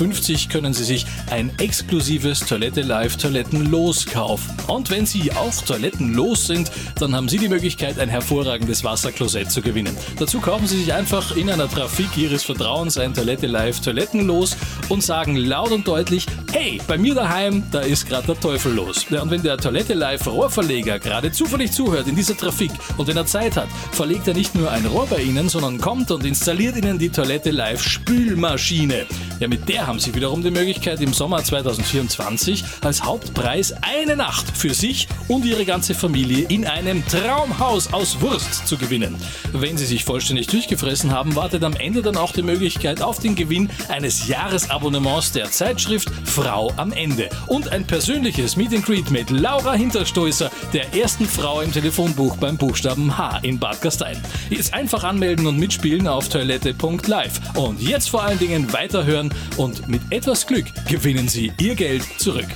können 0.49 0.73
Sie 0.73 0.85
sich 0.85 1.05
ein 1.29 1.51
exklusives 1.59 2.39
Toilette 2.39 2.81
Live 2.81 3.17
Toilettenlos 3.17 4.05
kaufen. 4.05 4.55
Und 4.67 4.89
wenn 4.89 5.05
Sie 5.05 5.33
auch 5.33 5.53
Toilettenlos 5.65 6.47
sind, 6.47 6.71
dann 6.97 7.13
haben 7.13 7.27
Sie 7.27 7.39
die 7.39 7.49
Möglichkeit, 7.49 7.99
ein 7.99 8.09
hervorragendes 8.09 8.85
Wasserklosett 8.85 9.51
zu 9.51 9.61
gewinnen. 9.61 9.97
Dazu 10.17 10.39
kaufen 10.39 10.65
Sie 10.65 10.77
sich 10.77 10.93
einfach 10.93 11.35
in 11.35 11.49
einer 11.49 11.69
Trafik 11.69 12.15
Ihres 12.15 12.43
Vertrauens 12.43 12.97
ein 12.97 13.13
Toilette 13.13 13.47
Live 13.47 13.81
Toilettenlos 13.81 14.55
und 14.87 15.03
sagen 15.03 15.35
laut 15.35 15.72
und 15.73 15.87
deutlich, 15.87 16.25
hey, 16.51 16.79
bei 16.87 16.97
mir 16.97 17.15
daheim, 17.15 17.63
da 17.71 17.79
ist 17.79 18.07
gerade 18.07 18.27
der 18.27 18.39
Teufel 18.39 18.73
los. 18.73 19.05
Ja, 19.09 19.21
und 19.21 19.31
wenn 19.31 19.41
der 19.41 19.57
Toilette 19.57 19.93
Live 19.93 20.27
Rohrverleger 20.27 20.99
gerade 20.99 21.31
zufällig 21.31 21.71
zuhört 21.71 22.07
in 22.07 22.15
dieser 22.15 22.37
Trafik 22.37 22.71
und 22.97 23.07
wenn 23.07 23.17
er 23.17 23.25
Zeit 23.25 23.57
hat, 23.57 23.67
verlegt 23.91 24.27
er 24.27 24.33
nicht 24.33 24.55
nur 24.55 24.71
ein 24.71 24.85
Rohr 24.85 25.07
bei 25.07 25.21
Ihnen, 25.21 25.49
sondern 25.49 25.79
kommt 25.79 26.11
und 26.11 26.25
installiert 26.25 26.77
Ihnen 26.77 26.99
die 26.99 27.09
Toilette 27.09 27.51
Live 27.51 27.83
Spülmaschine. 27.83 29.05
Ja, 29.39 29.47
mit 29.47 29.67
der 29.67 29.87
haben 29.87 29.99
Sie 29.99 30.13
wiederum 30.13 30.43
die 30.43 30.51
Möglichkeit, 30.51 31.01
im 31.01 31.13
Sommer 31.13 31.43
2024 31.43 32.63
als 32.81 33.03
Hauptpreis 33.03 33.73
eine 33.81 34.15
Nacht 34.15 34.55
für 34.55 34.73
sich 34.73 35.07
und 35.27 35.45
Ihre 35.45 35.65
ganze 35.65 35.95
Familie 35.95 36.45
in 36.47 36.65
einem 36.65 37.05
Traumhaus 37.07 37.91
aus 37.91 38.21
Wurst 38.21 38.67
zu 38.67 38.77
gewinnen. 38.77 39.15
Wenn 39.51 39.77
Sie 39.77 39.85
sich 39.85 40.03
vollständig 40.05 40.47
durchgefressen 40.47 41.11
haben, 41.11 41.35
wartet 41.35 41.63
am 41.63 41.73
Ende 41.73 42.01
dann 42.01 42.17
auch 42.17 42.31
die 42.31 42.43
Möglichkeit 42.43 43.01
auf 43.01 43.19
den 43.19 43.35
Gewinn 43.35 43.69
eines 43.89 44.27
Jahresabonnements 44.27 45.31
der 45.31 45.51
Zeitschrift 45.63 46.11
Frau 46.25 46.73
am 46.75 46.91
Ende 46.91 47.29
und 47.47 47.71
ein 47.71 47.87
persönliches 47.87 48.57
Meet 48.57 48.73
and 48.75 48.85
Greet 48.85 49.11
mit 49.11 49.29
Laura 49.29 49.71
Hinterstoßer, 49.71 50.51
der 50.73 50.93
ersten 50.93 51.25
Frau 51.25 51.61
im 51.61 51.71
Telefonbuch 51.71 52.35
beim 52.35 52.57
Buchstaben 52.57 53.17
H 53.17 53.39
in 53.43 53.57
Bad 53.57 53.81
Gastein. 53.81 54.21
Jetzt 54.49 54.73
einfach 54.73 55.05
anmelden 55.05 55.47
und 55.47 55.57
mitspielen 55.57 56.05
auf 56.05 56.27
toilette.live 56.27 57.55
und 57.55 57.81
jetzt 57.81 58.09
vor 58.09 58.23
allen 58.23 58.39
Dingen 58.39 58.73
weiterhören 58.73 59.33
und 59.55 59.87
mit 59.87 60.01
etwas 60.09 60.45
Glück 60.45 60.65
gewinnen 60.89 61.29
Sie 61.29 61.53
Ihr 61.61 61.75
Geld 61.75 62.03
zurück. 62.17 62.49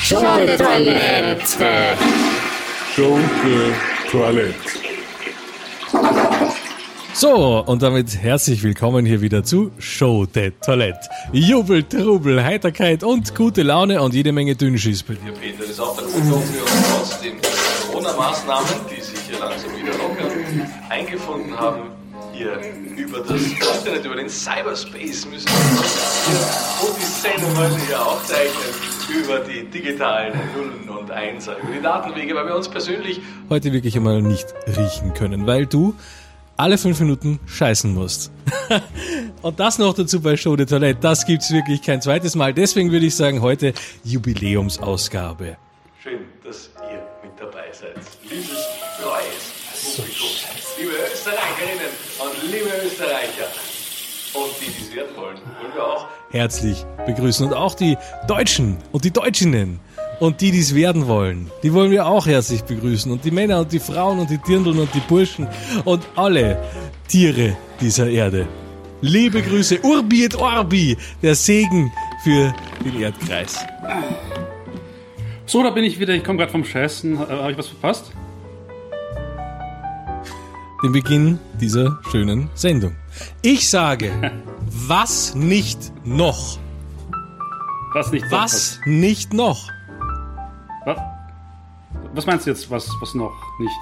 Schunke 0.00 0.56
Toilette. 0.56 1.96
Schunke 2.94 3.74
Toilette. 4.08 4.91
So, 7.14 7.60
und 7.60 7.82
damit 7.82 8.16
herzlich 8.16 8.62
willkommen 8.62 9.04
hier 9.04 9.20
wieder 9.20 9.44
zu 9.44 9.70
Show 9.78 10.26
the 10.32 10.50
Toilette. 10.64 10.98
Jubel, 11.32 11.82
Trubel, 11.82 12.42
Heiterkeit 12.42 13.04
und 13.04 13.34
gute 13.34 13.62
Laune 13.62 14.00
und 14.00 14.14
jede 14.14 14.32
Menge 14.32 14.56
Dünnschiss 14.56 15.02
bei 15.02 15.14
dir, 15.14 15.32
Peter, 15.32 15.58
das 15.58 15.70
ist 15.70 15.80
auch 15.80 15.94
der 15.94 16.06
Grund, 16.06 16.30
warum 16.30 16.54
wir 16.54 16.62
uns 16.62 16.88
trotz 16.90 17.20
den 17.20 17.34
Corona-Maßnahmen, 17.86 18.68
die 18.90 19.02
sich 19.02 19.18
hier 19.28 19.38
langsam 19.38 19.70
wieder 19.76 19.92
lockern, 19.98 20.68
eingefunden 20.88 21.56
haben, 21.58 21.90
hier 22.32 22.58
über 22.96 23.20
das 23.20 23.42
Internet, 23.42 24.04
über 24.06 24.16
den 24.16 24.28
Cyberspace 24.30 25.26
müssen 25.26 25.48
wir 25.48 26.62
wo 26.80 26.96
die 26.98 27.04
Sendung 27.04 27.56
heute 27.58 27.78
hier 27.86 28.00
aufzeichnen, 28.00 29.22
über 29.22 29.40
die 29.40 29.68
digitalen 29.68 30.32
Nullen 30.56 30.88
und 30.88 31.10
Einser, 31.10 31.58
über 31.62 31.72
die 31.72 31.82
Datenwege, 31.82 32.34
weil 32.34 32.46
wir 32.46 32.56
uns 32.56 32.68
persönlich 32.68 33.20
heute 33.50 33.72
wirklich 33.72 33.96
einmal 33.96 34.22
nicht 34.22 34.46
riechen 34.66 35.12
können, 35.12 35.46
weil 35.46 35.66
du 35.66 35.94
alle 36.56 36.78
fünf 36.78 37.00
Minuten 37.00 37.40
scheißen 37.46 37.92
musst. 37.92 38.30
Und 39.42 39.58
das 39.58 39.78
noch 39.78 39.94
dazu 39.94 40.20
bei 40.20 40.36
Show 40.36 40.56
de 40.56 40.66
Toilette, 40.66 41.00
das 41.00 41.26
gibt's 41.26 41.50
wirklich 41.50 41.82
kein 41.82 42.00
zweites 42.00 42.34
Mal. 42.34 42.54
Deswegen 42.54 42.90
würde 42.92 43.06
ich 43.06 43.16
sagen, 43.16 43.42
heute 43.42 43.72
Jubiläumsausgabe. 44.04 45.56
Schön, 46.02 46.20
dass 46.44 46.70
ihr 46.90 47.02
mit 47.22 47.38
dabei 47.38 47.72
seid. 47.72 47.96
Liebes, 48.28 48.48
treues 49.00 49.96
Publikum, 49.96 50.28
liebe 50.78 50.92
Österreicherinnen 51.12 51.92
und 52.18 52.52
liebe 52.52 52.86
Österreicher 52.86 53.48
und 54.34 54.50
die, 54.60 54.70
die 54.70 54.82
es 54.82 54.94
werden 54.94 55.16
wollen, 55.16 55.36
wollen 55.60 55.74
wir 55.74 55.84
auch 55.84 56.06
Herzlich 56.32 56.86
begrüßen. 57.04 57.46
Und 57.46 57.52
auch 57.52 57.74
die 57.74 57.98
Deutschen 58.26 58.78
und 58.90 59.04
die 59.04 59.10
Deutschinnen 59.10 59.80
und 60.22 60.40
die, 60.40 60.52
die 60.52 60.60
es 60.60 60.72
werden 60.72 61.08
wollen, 61.08 61.50
die 61.64 61.72
wollen 61.74 61.90
wir 61.90 62.06
auch 62.06 62.26
herzlich 62.26 62.62
begrüßen. 62.62 63.10
Und 63.10 63.24
die 63.24 63.32
Männer 63.32 63.58
und 63.58 63.72
die 63.72 63.80
Frauen 63.80 64.20
und 64.20 64.30
die 64.30 64.38
Dirndln 64.38 64.78
und 64.78 64.94
die 64.94 65.00
Burschen 65.00 65.48
und 65.84 66.06
alle 66.14 66.62
Tiere 67.08 67.56
dieser 67.80 68.08
Erde. 68.08 68.46
Liebe 69.00 69.42
Grüße, 69.42 69.80
Urbi 69.82 70.24
et 70.26 70.36
Orbi, 70.36 70.96
der 71.22 71.34
Segen 71.34 71.90
für 72.22 72.54
den 72.84 73.00
Erdkreis. 73.00 73.66
So, 75.44 75.60
da 75.64 75.70
bin 75.70 75.82
ich 75.82 75.98
wieder. 75.98 76.14
Ich 76.14 76.22
komme 76.22 76.38
gerade 76.38 76.52
vom 76.52 76.64
Scheißen. 76.64 77.14
Äh, 77.14 77.18
Habe 77.18 77.50
ich 77.50 77.58
was 77.58 77.66
verpasst? 77.66 78.12
Den 80.84 80.92
Beginn 80.92 81.40
dieser 81.60 81.98
schönen 82.12 82.48
Sendung. 82.54 82.94
Ich 83.42 83.68
sage, 83.68 84.12
was 84.86 85.34
nicht 85.34 85.92
noch? 86.04 86.60
Was 87.92 88.12
nicht 88.12 88.24
noch? 88.30 88.32
Was 88.32 88.78
nicht 88.86 89.32
noch? 89.34 89.68
Was, 90.84 90.98
was 92.14 92.26
meinst 92.26 92.46
du 92.46 92.50
jetzt, 92.50 92.70
was, 92.70 92.88
was 93.00 93.14
noch 93.14 93.32
nicht? 93.58 93.72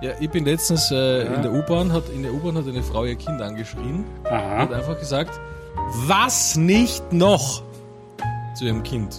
Ja, 0.00 0.12
ich 0.20 0.30
bin 0.30 0.44
letztens 0.44 0.90
äh, 0.90 1.24
Ja. 1.24 1.34
in 1.34 1.42
der 1.42 1.52
U-Bahn, 1.52 1.92
hat 1.92 2.08
in 2.08 2.22
der 2.22 2.32
U-Bahn 2.32 2.56
hat 2.56 2.66
eine 2.68 2.82
Frau 2.82 3.04
ihr 3.04 3.16
Kind 3.16 3.40
angeschrien 3.42 4.04
Aha. 4.24 4.52
und 4.54 4.58
hat 4.60 4.72
einfach 4.72 4.98
gesagt, 4.98 5.38
was 6.06 6.56
nicht 6.56 7.12
noch 7.12 7.62
zu 8.54 8.64
ihrem 8.66 8.82
Kind. 8.82 9.18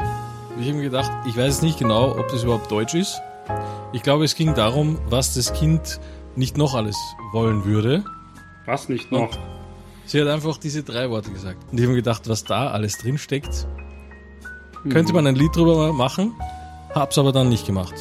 Und 0.56 0.62
ich 0.62 0.68
habe 0.68 0.78
mir 0.78 0.84
gedacht, 0.84 1.12
ich 1.28 1.38
weiß 1.38 1.62
nicht 1.62 1.80
genau, 1.80 2.12
ob 2.18 2.28
das 2.30 2.44
überhaupt 2.44 2.72
Deutsch 2.72 2.94
ist. 2.94 3.22
Ich 3.94 4.04
glaube, 4.04 4.24
es 4.26 4.36
ging 4.36 4.54
darum, 4.54 5.00
was 5.10 5.34
das 5.34 5.54
Kind 5.54 6.00
nicht 6.36 6.58
noch 6.58 6.76
alles 6.76 6.96
wollen 7.34 7.66
würde. 7.66 8.04
Was 8.66 8.88
nicht 8.88 9.12
noch? 9.12 9.22
Und 9.22 9.40
sie 10.06 10.22
hat 10.22 10.28
einfach 10.28 10.58
diese 10.58 10.84
drei 10.84 11.10
Worte 11.10 11.32
gesagt. 11.32 11.58
Und 11.72 11.78
ich 11.78 11.84
habe 11.84 11.92
mir 11.94 11.98
gedacht, 12.02 12.30
was 12.30 12.44
da 12.44 12.70
alles 12.70 12.98
drin 13.00 13.18
steckt, 13.18 13.68
könnte 14.90 15.14
man 15.14 15.28
ein 15.28 15.36
Lied 15.36 15.56
drüber 15.56 15.94
machen, 15.94 16.34
hab's 16.94 17.18
aber 17.18 17.32
dann 17.32 17.50
nicht 17.50 17.66
gemacht. 17.66 17.96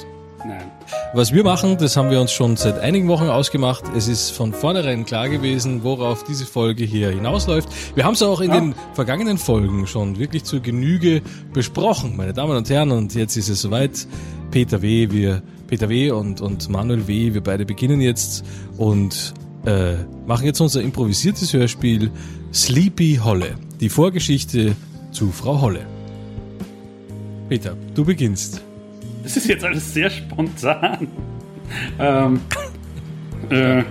Nein. 0.47 0.71
Was 1.15 1.33
wir 1.33 1.43
machen, 1.43 1.79
das 1.79 1.97
haben 1.97 2.11
wir 2.11 2.21
uns 2.21 2.33
schon 2.33 2.57
seit 2.57 2.79
einigen 2.79 3.09
Wochen 3.09 3.29
ausgemacht. 3.29 3.85
Es 3.97 4.09
ist 4.09 4.31
von 4.31 4.53
vornherein 4.53 5.05
klar 5.05 5.29
gewesen, 5.29 5.83
worauf 5.83 6.23
diese 6.25 6.47
Folge 6.47 6.85
hier 6.85 7.11
hinausläuft. 7.11 7.69
Wir 7.95 8.05
haben 8.05 8.15
es 8.15 8.23
auch 8.23 8.41
in 8.41 8.53
den 8.53 8.75
vergangenen 8.95 9.39
Folgen 9.39 9.87
schon 9.87 10.19
wirklich 10.19 10.45
zur 10.45 10.61
Genüge 10.61 11.23
besprochen, 11.53 12.17
meine 12.17 12.35
Damen 12.35 12.57
und 12.57 12.71
Herren. 12.71 12.93
Und 12.93 13.15
jetzt 13.15 13.37
ist 13.37 13.49
es 13.49 13.63
soweit. 13.63 14.07
Peter 14.51 14.81
W., 14.81 15.11
wir, 15.11 15.43
Peter 15.67 15.89
W. 15.89 16.11
und, 16.13 16.41
und 16.41 16.69
Manuel 16.71 17.07
W., 17.07 17.35
wir 17.35 17.43
beide 17.43 17.67
beginnen 17.67 18.01
jetzt 18.01 18.45
und 18.77 19.35
äh, 19.67 19.95
machen 20.27 20.47
jetzt 20.47 20.61
unser 20.61 20.81
improvisiertes 20.81 21.53
Hörspiel 21.53 22.11
Sleepy 22.53 23.21
Holle. 23.23 23.57
Die 23.81 23.91
Vorgeschichte 23.91 24.75
zu 25.11 25.33
Frau 25.33 25.61
Holle. 25.61 25.98
Peter, 27.49 27.77
du 27.95 28.05
beginnst. 28.05 28.63
Das 29.23 29.37
ist 29.37 29.49
jetzt 29.49 29.65
alles 29.65 29.93
sehr 29.95 30.11
spontan. 30.11 31.09
ähm. 31.99 32.41
Äh. 33.51 33.83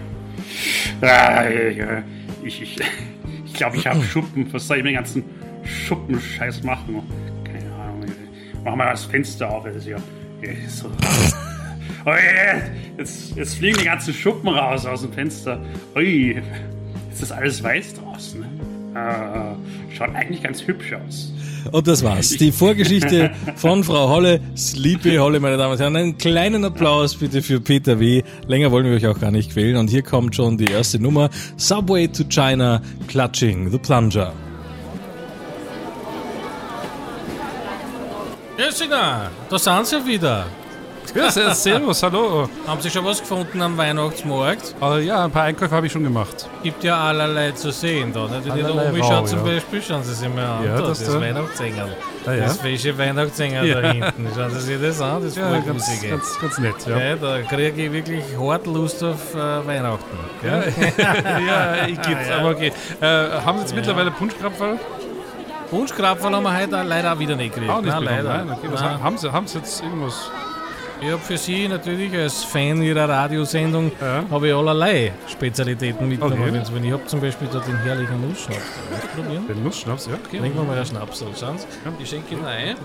Ja, 1.01 1.49
ich 2.43 2.61
ich, 2.61 2.77
ich, 3.45 3.53
glaube, 3.53 3.77
ich 3.77 3.87
habe 3.87 4.01
Schuppen. 4.03 4.51
Was 4.53 4.67
soll 4.67 4.77
ich 4.77 4.83
mit 4.83 4.91
dem 4.91 4.97
ganzen 4.97 5.23
Schuppenscheiß 5.63 6.63
machen? 6.63 7.01
Keine 7.43 7.73
Ahnung. 7.75 8.05
Mach 8.63 8.75
mal 8.75 8.91
das 8.91 9.05
Fenster 9.05 9.49
auf. 9.49 9.63
Das 9.63 9.75
ist 9.75 9.87
ja. 9.87 9.97
ist 10.41 10.77
so. 10.77 10.91
Oh, 12.05 12.13
jetzt, 12.97 13.35
jetzt 13.35 13.55
fliegen 13.55 13.79
die 13.79 13.85
ganzen 13.85 14.13
Schuppen 14.13 14.49
raus 14.49 14.85
aus 14.85 15.01
dem 15.01 15.11
Fenster. 15.11 15.59
Ui, 15.95 16.41
ist 17.11 17.21
das 17.21 17.31
alles 17.31 17.61
weiß 17.61 17.95
draußen? 17.95 18.41
Ne? 18.41 18.47
Äh, 18.95 19.93
schaut 19.95 20.15
eigentlich 20.15 20.41
ganz 20.41 20.65
hübsch 20.65 20.93
aus. 20.93 21.33
Und 21.71 21.87
das 21.87 22.03
war's. 22.03 22.29
Die 22.29 22.51
Vorgeschichte 22.51 23.31
von 23.55 23.83
Frau 23.83 24.09
Holle, 24.09 24.39
Sleepy 24.55 25.15
Holle, 25.17 25.39
meine 25.39 25.57
Damen 25.57 25.73
und 25.73 25.79
Herren. 25.79 25.95
Einen 25.95 26.17
kleinen 26.17 26.65
Applaus 26.65 27.15
bitte 27.15 27.41
für 27.41 27.59
Peter 27.59 27.99
W. 27.99 28.23
Länger 28.47 28.71
wollen 28.71 28.85
wir 28.85 28.93
euch 28.93 29.07
auch 29.07 29.19
gar 29.19 29.31
nicht 29.31 29.51
quälen. 29.51 29.77
Und 29.77 29.89
hier 29.89 30.01
kommt 30.03 30.35
schon 30.35 30.57
die 30.57 30.65
erste 30.65 30.99
Nummer. 30.99 31.29
Subway 31.57 32.07
to 32.07 32.23
China, 32.25 32.81
Clutching 33.07 33.71
the 33.71 33.77
Plunger. 33.77 34.33
Jessica, 38.57 39.29
da 39.49 39.59
sind 39.59 39.85
sie 39.85 40.05
wieder. 40.05 40.47
Ja, 41.15 41.31
sehr- 41.31 41.55
servus, 41.55 42.03
hallo. 42.03 42.47
Haben 42.67 42.81
Sie 42.81 42.89
schon 42.91 43.03
was 43.05 43.19
gefunden 43.19 43.59
am 43.61 43.75
Weihnachtsmarkt? 43.77 44.75
Äh, 44.81 45.01
ja, 45.05 45.25
ein 45.25 45.31
paar 45.31 45.43
Einkäufe 45.43 45.73
habe 45.73 45.87
ich 45.87 45.91
schon 45.91 46.03
gemacht. 46.03 46.47
Gibt 46.61 46.83
ja 46.83 46.97
allerlei 46.97 47.51
zu 47.51 47.71
sehen 47.71 48.13
da. 48.13 48.27
Ne? 48.27 48.41
Die, 48.45 48.51
die 48.51 48.61
da 48.61 48.69
oben 48.69 48.97
schauen 49.03 49.25
zum 49.25 49.39
ja. 49.39 49.45
Beispiel, 49.53 49.81
schauen 49.81 50.03
Sie 50.03 50.13
sich 50.13 50.29
mal 50.29 50.45
an. 50.45 50.65
Ja, 50.65 50.75
da, 50.75 50.81
das 50.87 50.99
das 50.99 51.13
da. 51.13 51.21
Weihnachtsänger. 51.21 51.87
Ah, 52.25 52.31
ja. 52.33 52.43
Das 52.43 52.57
fesche 52.57 52.95
Weihnachtsänger 52.97 53.63
Ja. 53.65 53.81
da 53.81 53.91
hinten. 53.91 54.27
Schauen 54.35 54.51
Sie 54.51 54.59
sich 54.59 54.81
das 54.81 55.01
an, 55.01 55.23
das 55.23 55.35
Ja, 55.35 55.47
voll 55.49 55.61
ganz- 55.61 56.01
ganz- 56.01 56.39
ganz 56.39 56.57
nett, 56.59 56.75
ja. 56.87 57.15
da 57.15 57.41
kriege 57.41 57.85
ich 57.85 57.91
wirklich 57.91 58.23
hart 58.39 58.67
Lust 58.67 59.03
auf 59.03 59.33
äh, 59.33 59.65
Weihnachten. 59.67 60.17
Ja, 60.45 60.57
ja, 61.79 61.87
ich 61.87 61.99
geht's, 62.01 62.29
Ja. 62.29 62.37
aber 62.39 62.49
okay. 62.51 62.71
Äh, 63.01 63.05
haben 63.43 63.57
Sie 63.57 63.61
jetzt 63.63 63.71
Ja. 63.71 63.75
mittlerweile 63.77 64.11
Punschkrapferl? 64.11 64.77
Punschkrapfen 65.71 66.35
haben 66.35 66.43
wir 66.43 66.55
heute 66.61 66.83
leider 66.83 67.13
auch 67.13 67.19
wieder 67.19 67.35
nicht 67.35 67.53
gekriegt. 67.55 67.71
Auch 67.71 67.81
nicht 67.81 67.89
Nein, 67.91 68.01
bekommen, 68.03 68.23
leider. 68.25 68.45
nein, 68.45 68.51
okay. 68.57 68.67
Was 68.71 68.81
haben 68.83 69.17
Sie, 69.17 69.31
haben 69.31 69.47
Sie 69.47 69.57
jetzt 69.57 69.81
irgendwas? 69.81 70.29
Ich 70.99 71.11
habe 71.11 71.21
für 71.21 71.37
Sie 71.37 71.67
natürlich 71.67 72.13
als 72.15 72.43
Fan 72.43 72.81
Ihrer 72.81 73.07
Radiosendung 73.07 73.91
habe 74.31 74.47
ich 74.47 74.53
allerlei 74.53 75.13
Spezialitäten 75.27 76.07
mitgenommen. 76.07 76.61
Okay. 76.65 76.87
Ich 76.87 76.91
habe 76.91 77.05
zum 77.05 77.21
Beispiel 77.21 77.47
da 77.51 77.59
den 77.59 77.77
herrlichen 77.77 78.27
Nussschnaps. 78.27 78.61
Probieren? 79.15 79.47
Den 79.47 79.63
Nussschnaps, 79.63 80.07
ja. 80.07 80.13
Okay. 80.13 80.39
Trinken 80.39 80.57
wir 80.57 80.63
mal 80.63 80.75
einen 80.75 80.85
Schnaps. 80.85 81.19
So, 81.19 81.27
schauen 81.39 81.57
Sie. 81.59 81.67
Ich 81.99 82.09
schenke 82.09 82.33
ihn 82.33 82.43
ein. 82.43 82.75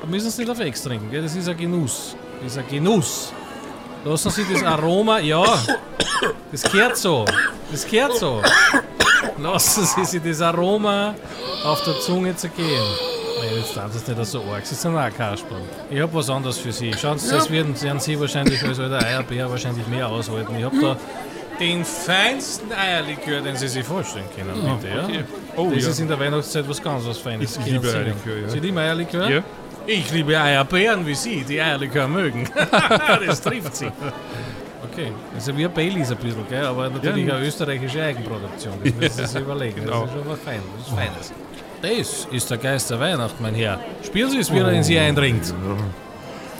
Da 0.00 0.06
müssen 0.06 0.30
Sie 0.30 0.42
nicht 0.42 0.50
auf 0.50 0.60
Ex 0.60 0.82
trinken, 0.82 1.10
gell? 1.10 1.22
das 1.22 1.34
ist 1.34 1.48
ein 1.48 1.56
Genuss. 1.56 2.14
Das 2.42 2.52
ist 2.52 2.58
ein 2.58 2.68
Genuss. 2.68 3.32
Lassen 4.04 4.30
Sie 4.30 4.44
das 4.52 4.62
Aroma, 4.62 5.18
ja, 5.18 5.42
das 6.52 6.62
gehört 6.62 6.96
so. 6.96 7.24
Das 7.70 7.86
gehört 7.86 8.16
so. 8.16 8.40
Lassen 9.38 9.84
Sie 9.84 10.04
sich 10.04 10.22
das 10.22 10.40
Aroma 10.40 11.14
auf 11.64 11.82
der 11.82 11.98
Zunge 12.00 12.36
zergehen. 12.36 13.17
Jetzt 13.56 13.76
darf 13.76 13.92
das 13.92 14.06
nicht 14.06 14.24
so 14.26 14.42
arg. 14.52 14.66
Sie 14.66 14.74
sind 14.74 14.96
auch 14.96 15.10
Kasperl. 15.16 15.60
Ich 15.90 16.00
habe 16.00 16.12
was 16.14 16.30
anderes 16.30 16.58
für 16.58 16.72
Sie. 16.72 16.92
Schauen 16.92 17.18
Sie, 17.18 17.30
das 17.30 17.50
werden, 17.50 17.80
werden 17.80 18.00
Sie 18.00 18.18
wahrscheinlich 18.18 18.62
als 18.62 18.78
alter 18.78 19.04
Eierbär 19.04 19.50
wahrscheinlich 19.50 19.86
mehr 19.86 20.08
aushalten. 20.08 20.54
Ich 20.58 20.64
habe 20.64 20.80
da 20.80 20.96
den 21.58 21.84
feinsten 21.84 22.72
Eierlikör, 22.72 23.40
den 23.40 23.56
Sie 23.56 23.68
sich 23.68 23.84
vorstellen 23.84 24.26
können, 24.36 24.78
bitte. 24.80 24.94
Ja? 24.94 25.04
okay. 25.04 25.24
Oh, 25.56 25.70
das 25.74 25.84
ja. 25.84 25.90
ist 25.90 26.00
in 26.00 26.08
der 26.08 26.18
Weihnachtszeit 26.18 26.68
was 26.68 26.82
ganz 26.82 27.04
was 27.06 27.18
Feines. 27.18 27.56
Ich 27.56 27.66
liebe 27.66 27.88
Sie. 27.88 27.96
Eierlikör, 27.96 28.36
ja. 28.42 28.48
Sie 28.48 28.60
lieben 28.60 28.78
Eierlikör? 28.78 29.28
Ja. 29.28 29.42
Ich 29.86 30.12
liebe 30.12 30.38
Eierbären 30.38 31.06
wie 31.06 31.14
Sie, 31.14 31.44
die 31.44 31.60
Eierlikör 31.60 32.06
mögen. 32.06 32.48
das 33.26 33.40
trifft 33.40 33.74
Sie. 33.74 33.86
Okay, 34.92 35.12
also 35.34 35.56
wie 35.56 35.64
ein 35.64 35.72
Baileys 35.72 36.10
ein 36.10 36.18
bisschen, 36.18 36.46
gell? 36.48 36.66
aber 36.66 36.88
natürlich 36.90 37.26
Ja. 37.26 37.36
eine 37.36 37.46
österreichische 37.46 38.02
Eigenproduktion. 38.02 38.74
Das 38.84 38.94
müssen 38.94 39.16
Sie 39.16 39.26
sich 39.26 39.40
überlegen. 39.40 39.80
Genau. 39.84 40.02
Das 40.02 40.10
ist 40.10 40.16
schon 40.16 40.28
was 40.28 40.38
Feines. 40.40 41.32
Das 41.80 42.26
ist 42.32 42.50
der 42.50 42.58
Geist 42.58 42.90
der 42.90 42.98
Weihnacht, 42.98 43.40
mein 43.40 43.54
Herr. 43.54 43.78
Spüren 44.04 44.30
Sie 44.30 44.38
es, 44.38 44.52
wie 44.52 44.58
er 44.58 44.72
in 44.72 44.82
Sie 44.82 44.98
eindringt. 44.98 45.54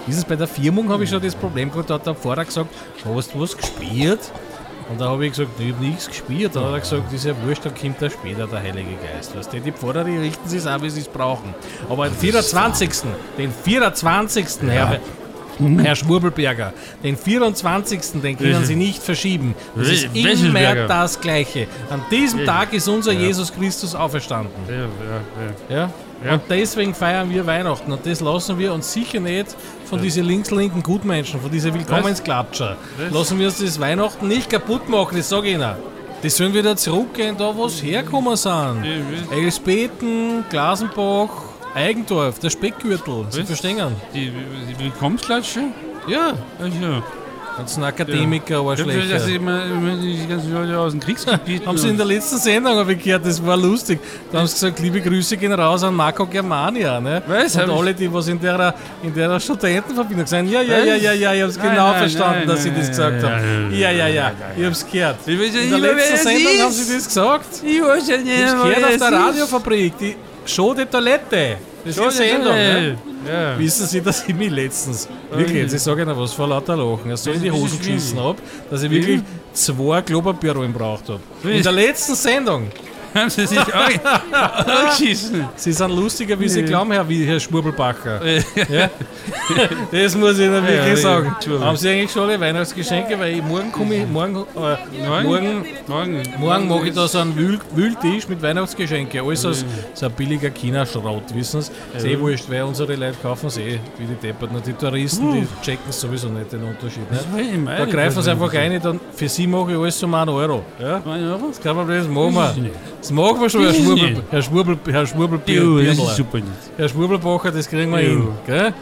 Ist 0.07 0.17
es 0.19 0.25
bei 0.25 0.37
der 0.37 0.47
Firmung, 0.47 0.89
habe 0.91 1.03
ich 1.03 1.11
schon 1.11 1.21
das 1.21 1.35
Problem 1.35 1.71
gehabt, 1.71 1.91
da 1.91 1.95
hat 1.95 2.07
der 2.07 2.15
Pfarrer 2.15 2.45
gesagt, 2.45 2.71
hast 3.05 3.35
du 3.35 3.41
was 3.41 3.57
gespielt? 3.57 4.21
Und 4.89 5.01
da 5.01 5.11
habe 5.11 5.27
ich 5.27 5.33
gesagt, 5.33 5.51
ich 5.59 5.75
habe 5.75 5.85
nichts 5.85 6.07
gespielt. 6.07 6.55
Dann 6.55 6.65
hat 6.65 6.73
er 6.73 6.81
gesagt, 6.81 7.03
das 7.07 7.15
ist 7.15 7.25
ja 7.27 7.35
wurscht, 7.45 7.65
dann 7.65 7.75
kommt 7.75 8.01
da 8.01 8.09
später 8.09 8.47
der 8.47 8.63
Heilige 8.63 8.95
Geist. 9.13 9.37
Weißt 9.37 9.53
du, 9.53 9.61
die 9.61 9.73
Pfarrer, 9.73 10.05
die 10.05 10.17
richten 10.17 10.49
sich 10.49 10.67
auch, 10.67 10.81
wie 10.81 10.89
sie 10.89 11.01
es 11.01 11.09
brauchen. 11.09 11.53
Aber 11.91 12.09
den 12.09 12.15
24., 12.15 12.91
den 13.37 13.53
24., 13.53 14.47
Herr, 14.69 15.01
Herr 15.79 15.97
Schwurbelberger, 15.97 16.73
den 17.03 17.17
24., 17.17 18.21
den 18.23 18.39
können 18.39 18.65
Sie 18.65 18.77
nicht 18.77 19.03
verschieben. 19.03 19.55
Das 19.75 19.89
ist 19.89 20.09
immer 20.15 20.75
das 20.87 21.21
Gleiche. 21.21 21.67
An 21.91 22.03
diesem. 22.11 22.45
Tag 22.45 22.73
ist 22.73 22.89
unser 22.89 23.13
Ja. 23.13 23.21
Jesus 23.21 23.53
Christus 23.53 23.95
auferstanden. 23.95 24.53
Ja, 24.69 25.77
ja, 25.77 25.91
ja. 26.25 26.33
Und 26.35 26.43
deswegen 26.49 26.95
feiern 26.95 27.31
wir 27.31 27.47
Weihnachten. 27.47 27.93
Und 27.93 28.05
das 28.07 28.21
lassen 28.21 28.59
wir 28.59 28.73
uns 28.73 28.93
sicher 28.93 29.21
nicht 29.21 29.55
von 29.85 30.01
diesen 30.01 30.25
links-linken 30.25 30.83
Gutmenschen, 30.83 31.41
von 31.41 31.51
diesen 31.51 31.75
Willkommensklatscher. 31.75 32.77
Lassen 33.11 33.39
wir 33.39 33.47
uns 33.47 33.59
das 33.59 33.79
Weihnachten 33.79 34.29
nicht 34.29 34.51
kaputt 34.51 34.89
machen, 34.89 35.17
das 35.17 35.29
sage 35.29 35.49
ich 35.49 35.55
Ihnen. 35.55 35.75
Die 36.23 36.31
sollen 36.31 36.53
wieder 36.53 36.77
zurückgehen, 36.77 37.37
da 37.39 37.55
wo 37.55 37.69
sie 37.69 37.91
herkommen 37.91 38.35
sind. 38.37 38.85
Elsbeten, 39.31 40.45
Glasenbach, 40.51 41.31
Eigendorf, 41.79 42.39
der 42.41 42.51
Speckgürtel. 42.51 43.27
Sie 43.31 43.45
verstehen? 43.45 43.79
Die, 44.13 44.33
die 44.69 44.79
Willkommensklatsche? 44.85 45.61
Ja. 46.09 46.35
Also. 46.61 47.03
Ganzen 47.57 47.83
Akademiker, 47.83 48.63
ja. 48.63 48.71
Arschlöcher. 48.71 49.15
Das 49.15 49.27
immer, 49.27 49.65
immer 49.65 49.97
die 49.97 50.27
ganzen 50.29 50.53
Leute 50.53 50.79
aus 50.79 50.93
dem 50.93 51.01
Kriegsgebiet. 51.01 51.67
Haben 51.67 51.77
sie 51.77 51.89
in 51.89 51.97
der 51.97 52.07
letzten 52.07 52.39
Sendung 52.39 52.87
gehört, 52.87 53.27
das 53.27 53.45
war 53.45 53.57
lustig. 53.57 53.99
Da 54.31 54.39
haben 54.39 54.47
sie 54.47 54.55
gesagt, 54.55 54.79
liebe 54.79 55.01
Grüße 55.01 55.37
gehen 55.37 55.53
raus 55.53 55.83
an 55.83 55.95
Marco 55.95 56.25
Germania. 56.25 57.01
Ne? 57.01 57.21
Was? 57.27 57.57
Und 57.57 57.71
alle, 57.71 57.93
die 57.95 58.13
was 58.13 58.29
in 58.29 58.39
der, 58.41 58.73
in 59.03 59.13
der 59.13 59.41
Studentenverbindung 59.41 60.27
sind, 60.27 60.49
ja, 60.49 60.63
ja, 60.63 60.79
ja, 60.85 60.95
ja, 60.95 61.13
ja, 61.13 61.35
ich 61.35 61.43
hab's 61.43 61.57
Nein, 61.57 61.71
genau 61.71 61.91
nein, 61.91 61.99
verstanden, 61.99 62.39
nein, 62.39 62.49
dass 62.49 62.63
sie 62.63 62.71
das 62.71 62.89
gesagt 62.89 63.23
haben. 63.25 63.73
Ja, 63.73 63.91
ja, 63.91 64.07
ja, 64.07 64.33
ich 64.57 64.93
gehört. 64.93 65.17
Ich 65.27 65.41
weiß 65.41 65.55
ja 65.55 65.61
In 65.63 65.71
der 65.71 65.79
letzten 65.81 66.13
das 66.13 66.23
Sendung 66.23 66.63
haben 66.63 66.73
sie 66.73 66.95
das 66.95 67.09
gesagt. 67.09 67.63
Ich 67.65 67.83
weiß 67.83 68.09
ja 68.09 68.17
nicht, 68.19 68.39
Ich 68.39 68.47
hab's 68.47 68.63
wer 68.63 68.75
gehört 68.75 68.85
auf 68.85 68.99
das 68.99 69.11
der. 69.11 69.19
Radiofabrik, 69.19 69.99
die 69.99 70.17
Show 70.47 70.75
de 70.75 70.87
Toilette. 70.87 71.57
Das 71.85 71.91
ist 71.91 71.97
Show 71.97 72.03
eine 72.03 72.13
Sendung. 72.13 72.53
Ne? 72.53 72.99
Ja. 73.27 73.59
Wissen 73.59 73.87
Sie, 73.87 74.01
dass 74.01 74.27
ich 74.27 74.35
mich 74.35 74.51
letztens, 74.51 75.09
wirklich, 75.31 75.57
jetzt, 75.59 75.75
ich 75.75 75.83
sage 75.83 76.03
Ihnen 76.03 76.17
was, 76.17 76.33
vor 76.33 76.49
lauter 76.49 76.77
Lachen, 76.77 77.11
ich 77.11 77.27
in 77.27 77.43
die 77.43 77.49
ist 77.49 77.55
Hosen 77.55 77.79
geschissen 77.79 78.21
habe, 78.21 78.39
dass 78.71 78.83
ich 78.83 78.91
wirklich 78.91 79.21
zwei 79.53 80.03
Klopapierrollen 80.03 80.73
braucht 80.73 81.09
habe. 81.09 81.21
In 81.45 81.63
der 81.63 81.73
letzten 81.73 82.15
Sendung. 82.15 82.69
Haben 83.15 83.31
Sie 83.31 83.47
sich 83.47 83.59
angeschissen? 83.75 85.49
Sie 85.57 85.73
sind 85.73 85.91
lustiger, 85.91 86.39
wie 86.39 86.49
Sie 86.49 86.63
glauben, 86.63 86.93
Herr, 86.93 87.09
wie 87.09 87.25
Herr 87.25 87.41
Schwurbelbacher. 87.41 88.21
ja? 88.69 88.91
Das 89.91 90.15
muss 90.15 90.39
ich 90.39 90.47
Ihnen 90.47 90.67
wirklich 90.67 91.01
sagen. 91.01 91.35
Haben 91.61 91.77
Sie 91.77 91.89
eigentlich 91.89 92.11
schon 92.13 92.23
alle 92.23 92.41
Weihnachtsgeschenke? 92.41 93.19
Weil 93.19 93.37
ich, 93.37 93.43
morgen 93.43 93.73
komme 93.73 93.97
ich, 93.97 94.07
morgen, 94.07 94.37
äh, 94.37 95.07
morgen, 95.07 95.65
morgen, 95.87 96.23
morgen 96.39 96.69
mache 96.69 96.89
ich 96.89 96.95
da 96.95 97.09
so 97.09 97.19
einen 97.19 97.37
Wühl, 97.37 97.59
Wühltisch 97.75 98.29
mit 98.29 98.43
Weihnachtsgeschenke. 98.43 99.23
Alles 99.23 99.45
aus 99.45 99.65
so 99.95 100.07
ein 100.07 100.13
billiger 100.13 100.51
China-Schrott, 100.51 101.35
wissen 101.35 101.63
Sie? 101.63 101.73
Ist 101.97 102.05
eh 102.05 102.19
wurscht, 102.19 102.49
weil 102.49 102.63
unsere 102.63 102.95
Leute 102.95 103.17
kaufen 103.23 103.47
es 103.47 103.59
eh, 103.59 103.79
wie 103.99 104.07
die 104.07 104.15
Deppert. 104.15 104.51
Die 104.67 104.73
Touristen, 104.73 105.33
die 105.33 105.47
checken 105.63 105.91
sowieso 105.93 106.29
nicht 106.29 106.53
den 106.53 106.63
Unterschied. 106.65 107.03
Meine 107.65 107.79
Da 107.79 107.85
greifen 107.87 108.23
sie 108.23 108.31
einfach 108.31 108.53
rein, 108.53 108.81
dann 108.83 109.01
für 109.15 109.29
sie 109.29 109.47
mache 109.47 109.73
ich 109.73 109.79
alles 109.79 110.03
um 110.03 110.15
einen 110.15 110.31
Euro. 110.31 110.63
Ja? 110.79 111.01
Das 111.01 111.61
kein 111.61 111.75
Problem, 111.75 111.99
das 111.99 112.09
machen 112.09 112.35
wir. 112.35 112.71
Das 113.01 113.11
machen 113.13 113.41
wir 113.41 113.49
schon, 113.49 113.63
Herr 113.63 113.75
Schwurbel. 113.75 114.23
Herr 114.31 114.43
Schwurbel, 114.43 114.79
Herr 114.91 115.07
Schwurbel, 115.07 115.41
Jo, 115.47 115.79
das 115.79 115.99
ist 115.99 116.17
super 116.17 116.39
nicht. 116.39 116.49
Herr 116.77 116.89
Schwurbelbacher, 116.89 117.53
das 117.53 117.69
kriegen 117.69 117.93
wir 117.93 118.03
Jo. 118.03 118.09
hin. 118.09 118.29
Gell? 118.47 118.75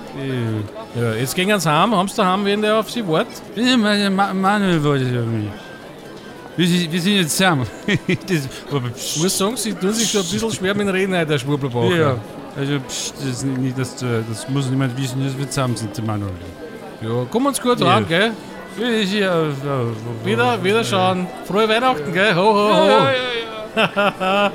Ja, 0.99 1.13
jetzt 1.15 1.35
gehen 1.35 1.61
sie 1.61 1.71
heim, 1.71 1.95
haben 1.95 2.09
sie 2.09 2.17
daheim, 2.17 2.45
wenn 2.45 2.63
der 2.63 2.79
auf 2.81 2.91
sie 2.91 3.07
wartet? 3.07 3.43
Manuel 4.35 4.83
wollte 4.83 5.05
es 5.05 5.13
irgendwie. 5.13 5.51
Wir 6.57 6.67
sind, 6.67 6.91
wir 6.91 7.01
sind 7.03 7.17
jetzt 7.17 7.37
zusammen. 7.37 7.67
Ich 8.09 9.23
muss 9.23 9.37
sagen, 9.37 9.57
sie 9.57 9.75
tun 9.75 9.93
sich 9.93 10.11
schon 10.11 10.23
ein 10.23 10.29
bisschen 10.29 10.51
schwer 10.53 10.75
mit 10.75 10.87
dem 10.89 10.95
Reden, 10.95 11.15
heute, 11.15 11.27
der 11.27 11.39
Schwurbelbacher. 11.39 11.97
Ja, 11.97 12.17
also 12.57 12.81
pst, 12.89 13.15
das, 13.19 13.27
ist 13.29 13.45
nicht, 13.45 13.79
das, 13.79 13.97
das 13.97 14.49
muss 14.49 14.71
niemand 14.71 14.97
wissen, 14.99 15.23
dass 15.23 15.37
wir 15.37 15.49
zusammen 15.51 15.77
sind, 15.77 15.95
der 15.95 16.05
Manuel. 16.05 16.33
Ja, 17.03 17.27
kommen 17.31 17.49
uns 17.49 17.61
gut 17.61 17.83
ran, 17.83 18.09
gell? 18.09 18.33
Ja, 18.81 18.89
ja, 18.89 19.83
Wieder, 20.25 20.65
wieder 20.65 20.85
schauen. 20.85 21.27
Frohe 21.45 21.69
Weihnachten, 21.69 22.13
gell? 22.13 22.35
Ho, 22.35 22.41
ho, 22.41 22.55
ho. 22.55 22.87
Ja, 22.87 22.89
ja, 22.89 23.11
ja. 23.11 23.46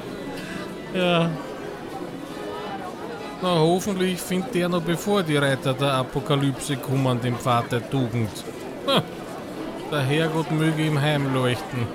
Na, 3.42 3.58
hoffentlich 3.60 4.20
findet 4.20 4.54
der 4.56 4.70
noch 4.70 4.82
bevor 4.82 5.22
die 5.24 5.38
Reiter 5.38 5.74
der 5.74 5.94
Apokalypse 5.94 6.78
kommen, 6.78 7.20
den 7.22 7.36
Pfad 7.36 7.72
der 7.72 7.88
Tugend. 7.90 8.30
Ha, 8.88 9.02
Der 9.92 10.02
Herrgott 10.02 10.52
möge 10.52 10.84
ihm 10.84 11.00
heimleuchten. 11.00 11.88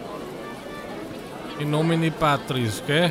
In 1.58 1.70
nomine 1.70 2.10
Patris, 2.10 2.82
gell? 2.86 3.10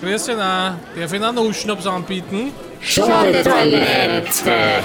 Grüß 0.00 0.28
ihn 0.28 0.40
auch. 0.40 0.72
Darf 0.96 1.12
ich 1.12 1.22
einen 1.22 1.34
Nussschnaps 1.34 1.86
anbieten? 1.86 2.52
Schunke 2.80 3.42
Toilette. 3.42 4.82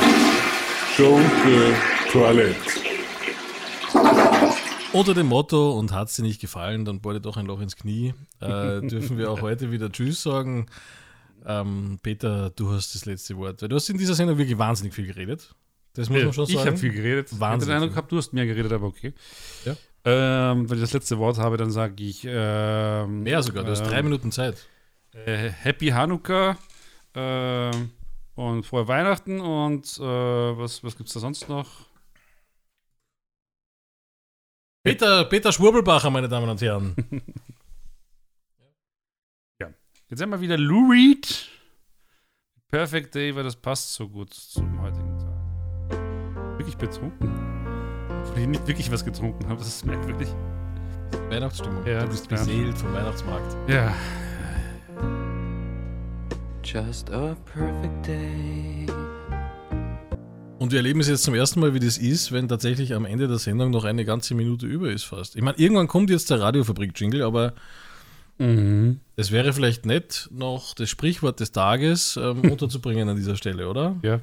Schunke 0.95 1.75
Toilette. 2.11 2.92
Unter 4.93 5.13
dem 5.15 5.27
Motto, 5.27 5.77
und 5.77 5.91
hat 5.91 6.09
es 6.09 6.15
dir 6.15 6.21
nicht 6.21 6.39
gefallen, 6.39 6.85
dann 6.85 7.01
bohre 7.01 7.19
doch 7.19 7.35
ein 7.37 7.47
Loch 7.47 7.59
ins 7.61 7.75
Knie, 7.75 8.13
äh, 8.39 8.79
dürfen 8.87 9.17
wir 9.17 9.31
auch 9.31 9.41
heute 9.41 9.71
wieder 9.71 9.91
Tschüss 9.91 10.21
sagen. 10.21 10.67
Ähm, 11.45 11.99
Peter, 12.03 12.51
du 12.51 12.71
hast 12.71 12.93
das 12.95 13.05
letzte 13.05 13.35
Wort. 13.37 13.61
Weil 13.61 13.69
du 13.69 13.75
hast 13.75 13.89
in 13.89 13.97
dieser 13.97 14.13
Sendung 14.13 14.37
wirklich 14.37 14.57
wahnsinnig 14.57 14.93
viel 14.93 15.07
geredet. 15.07 15.53
Das 15.93 16.09
muss 16.09 16.19
Ja, 16.19 16.25
man 16.25 16.33
schon 16.33 16.45
ich 16.45 16.53
sagen. 16.53 16.67
habe 16.67 16.77
viel 16.77 16.91
geredet. 16.93 17.27
Ich 17.27 17.31
habe 17.33 17.37
den 17.37 17.41
Wahnsinnig. 17.41 17.75
Eindruck 17.75 17.89
gehabt, 17.91 18.11
du 18.11 18.17
hast 18.17 18.33
mehr 18.33 18.45
geredet, 18.45 18.71
aber 18.71 18.87
okay. 18.87 19.13
Ja. 19.65 19.75
Ähm, 20.05 20.69
wenn 20.69 20.77
ich 20.77 20.83
das 20.83 20.93
letzte 20.93 21.17
Wort 21.17 21.37
habe, 21.37 21.57
dann 21.57 21.71
sage 21.71 22.03
ich. 22.03 22.25
Ähm, 22.27 23.23
Mehr 23.23 23.41
sogar, 23.41 23.63
du 23.63 23.71
hast 23.71 23.83
drei 23.83 24.03
Minuten 24.03 24.31
Zeit. 24.31 24.67
Äh, 25.13 25.49
Happy 25.49 25.87
Hanukkah 25.87 26.57
ähm, 27.15 27.91
und 28.35 28.65
frohe 28.65 28.87
Weihnachten 28.87 29.41
und 29.41 29.85
äh, 29.99 30.01
was, 30.03 30.83
was 30.83 30.97
gibt 30.97 31.07
es 31.09 31.13
da 31.13 31.19
sonst 31.19 31.49
noch? 31.49 31.67
Peter, 34.83 35.23
Peter 35.25 35.51
Schwurbelbacher, 35.53 36.09
meine 36.09 36.27
Damen 36.27 36.49
und 36.49 36.61
Herren. 36.61 36.93
ja. 39.61 39.69
Jetzt 40.09 40.21
haben 40.21 40.31
wir 40.31 40.41
wieder 40.41 40.57
Lou 40.57 40.91
Reed. 40.91 41.47
Perfect 42.67 43.15
Day, 43.15 43.33
weil 43.33 43.43
das 43.43 43.55
passt 43.55 43.93
so 43.93 44.09
gut 44.09 44.33
zum 44.33 44.81
heutigen 44.81 45.17
Tag. 45.17 46.57
Wirklich 46.57 46.75
betrunken. 46.75 47.31
Obwohl 48.09 48.39
ich 48.39 48.47
nicht 48.47 48.67
wirklich 48.67 48.91
was 48.91 49.05
getrunken 49.05 49.47
habe, 49.47 49.59
das 49.59 49.69
ist 49.69 49.85
merkwürdig. 49.85 50.27
Weihnachtsstimmung. 51.29 51.85
Ja, 51.87 52.01
du 52.01 52.07
bist 52.07 52.23
ist 52.23 52.27
beseelt 52.27 52.77
vom 52.77 52.93
Weihnachtsmarkt. 52.93 53.55
Ja. 53.69 53.95
Just 56.61 57.09
a 57.11 57.35
perfect 57.45 58.05
day. 58.05 58.85
Und 60.59 60.71
wir 60.71 60.77
erleben 60.79 60.99
es 61.01 61.07
jetzt 61.07 61.23
zum 61.23 61.33
ersten 61.33 61.59
Mal, 61.59 61.73
wie 61.73 61.79
das 61.79 61.97
ist, 61.97 62.31
wenn 62.31 62.47
tatsächlich 62.47 62.93
am 62.93 63.05
Ende 63.05 63.27
der 63.27 63.37
Sendung 63.37 63.71
noch 63.71 63.83
eine 63.83 64.05
ganze 64.05 64.33
Minute 64.35 64.65
über 64.65 64.89
ist 64.91 65.03
fast. 65.03 65.35
Ich 65.35 65.41
meine, 65.41 65.57
irgendwann 65.57 65.87
kommt 65.87 66.09
jetzt 66.09 66.29
der 66.29 66.39
Radiofabrik-Jingle, 66.39 67.21
aber 67.23 67.53
Mhm. 68.39 68.99
es 69.15 69.31
wäre 69.31 69.53
vielleicht 69.53 69.85
nett, 69.85 70.27
noch 70.31 70.73
das 70.73 70.89
Sprichwort 70.89 71.39
des 71.39 71.51
Tages 71.51 72.17
ähm, 72.17 72.41
unterzubringen 72.51 73.07
an 73.09 73.15
dieser 73.15 73.35
Stelle, 73.35 73.69
oder? 73.69 73.95
Ja. 74.01 74.21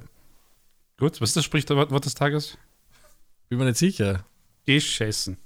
Gut, 0.98 1.20
was 1.20 1.30
ist 1.30 1.36
das 1.36 1.44
Sprichwort 1.44 1.90
Wort 1.90 2.04
des 2.04 2.14
Tages? 2.14 2.58
Bin 3.48 3.58
mir 3.58 3.66
nicht 3.66 3.78
sicher. 3.78 4.24
Geschessen. 4.66 5.36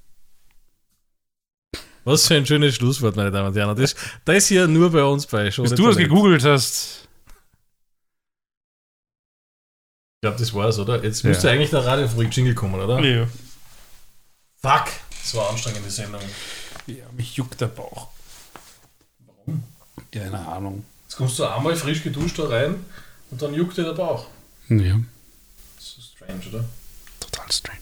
Was 2.04 2.26
für 2.26 2.34
ein 2.34 2.46
schönes 2.46 2.74
Schlusswort, 2.74 3.16
meine 3.16 3.30
Damen 3.30 3.48
und 3.48 3.56
Herren. 3.56 3.76
Das, 3.76 3.94
das 4.24 4.48
hier 4.48 4.66
nur 4.66 4.90
bei 4.90 5.02
uns 5.04 5.26
bei 5.26 5.50
Show 5.50 5.62
Bis 5.62 5.74
du 5.74 5.86
das 5.86 5.96
gegoogelt 5.96 6.44
hast. 6.44 7.08
Glaube, 10.24 10.38
das 10.38 10.54
war's, 10.54 10.78
oder? 10.78 11.02
Jetzt 11.04 11.22
Ja. 11.22 11.28
müsste 11.28 11.50
eigentlich 11.50 11.70
der 11.70 11.84
Radiofabrik-Jingle 11.84 12.54
kommen, 12.54 12.80
oder? 12.80 12.98
Ja. 13.00 13.26
Fuck! 14.62 14.86
Das 15.22 15.34
war 15.34 15.50
anstrengende 15.50 15.90
Sendung. 15.90 16.20
Ja, 16.86 17.04
mich 17.16 17.36
juckt 17.36 17.60
der 17.60 17.66
Bauch. 17.68 18.08
Keine 20.10 20.38
Ahnung. 20.46 20.84
Jetzt 21.06 21.16
kommst 21.16 21.38
du 21.38 21.44
einmal 21.44 21.76
frisch 21.76 22.02
geduscht 22.02 22.38
da 22.38 22.44
rein 22.48 22.76
und 23.30 23.42
dann 23.42 23.52
juckt 23.54 23.76
dir 23.76 23.84
der 23.84 23.92
Bauch. 23.94 24.26
Ja. 24.68 24.98
Das 25.76 25.84
ist 25.98 26.12
strange, 26.16 26.40
oder? 26.48 26.64
Total 27.20 27.50
strange. 27.52 27.78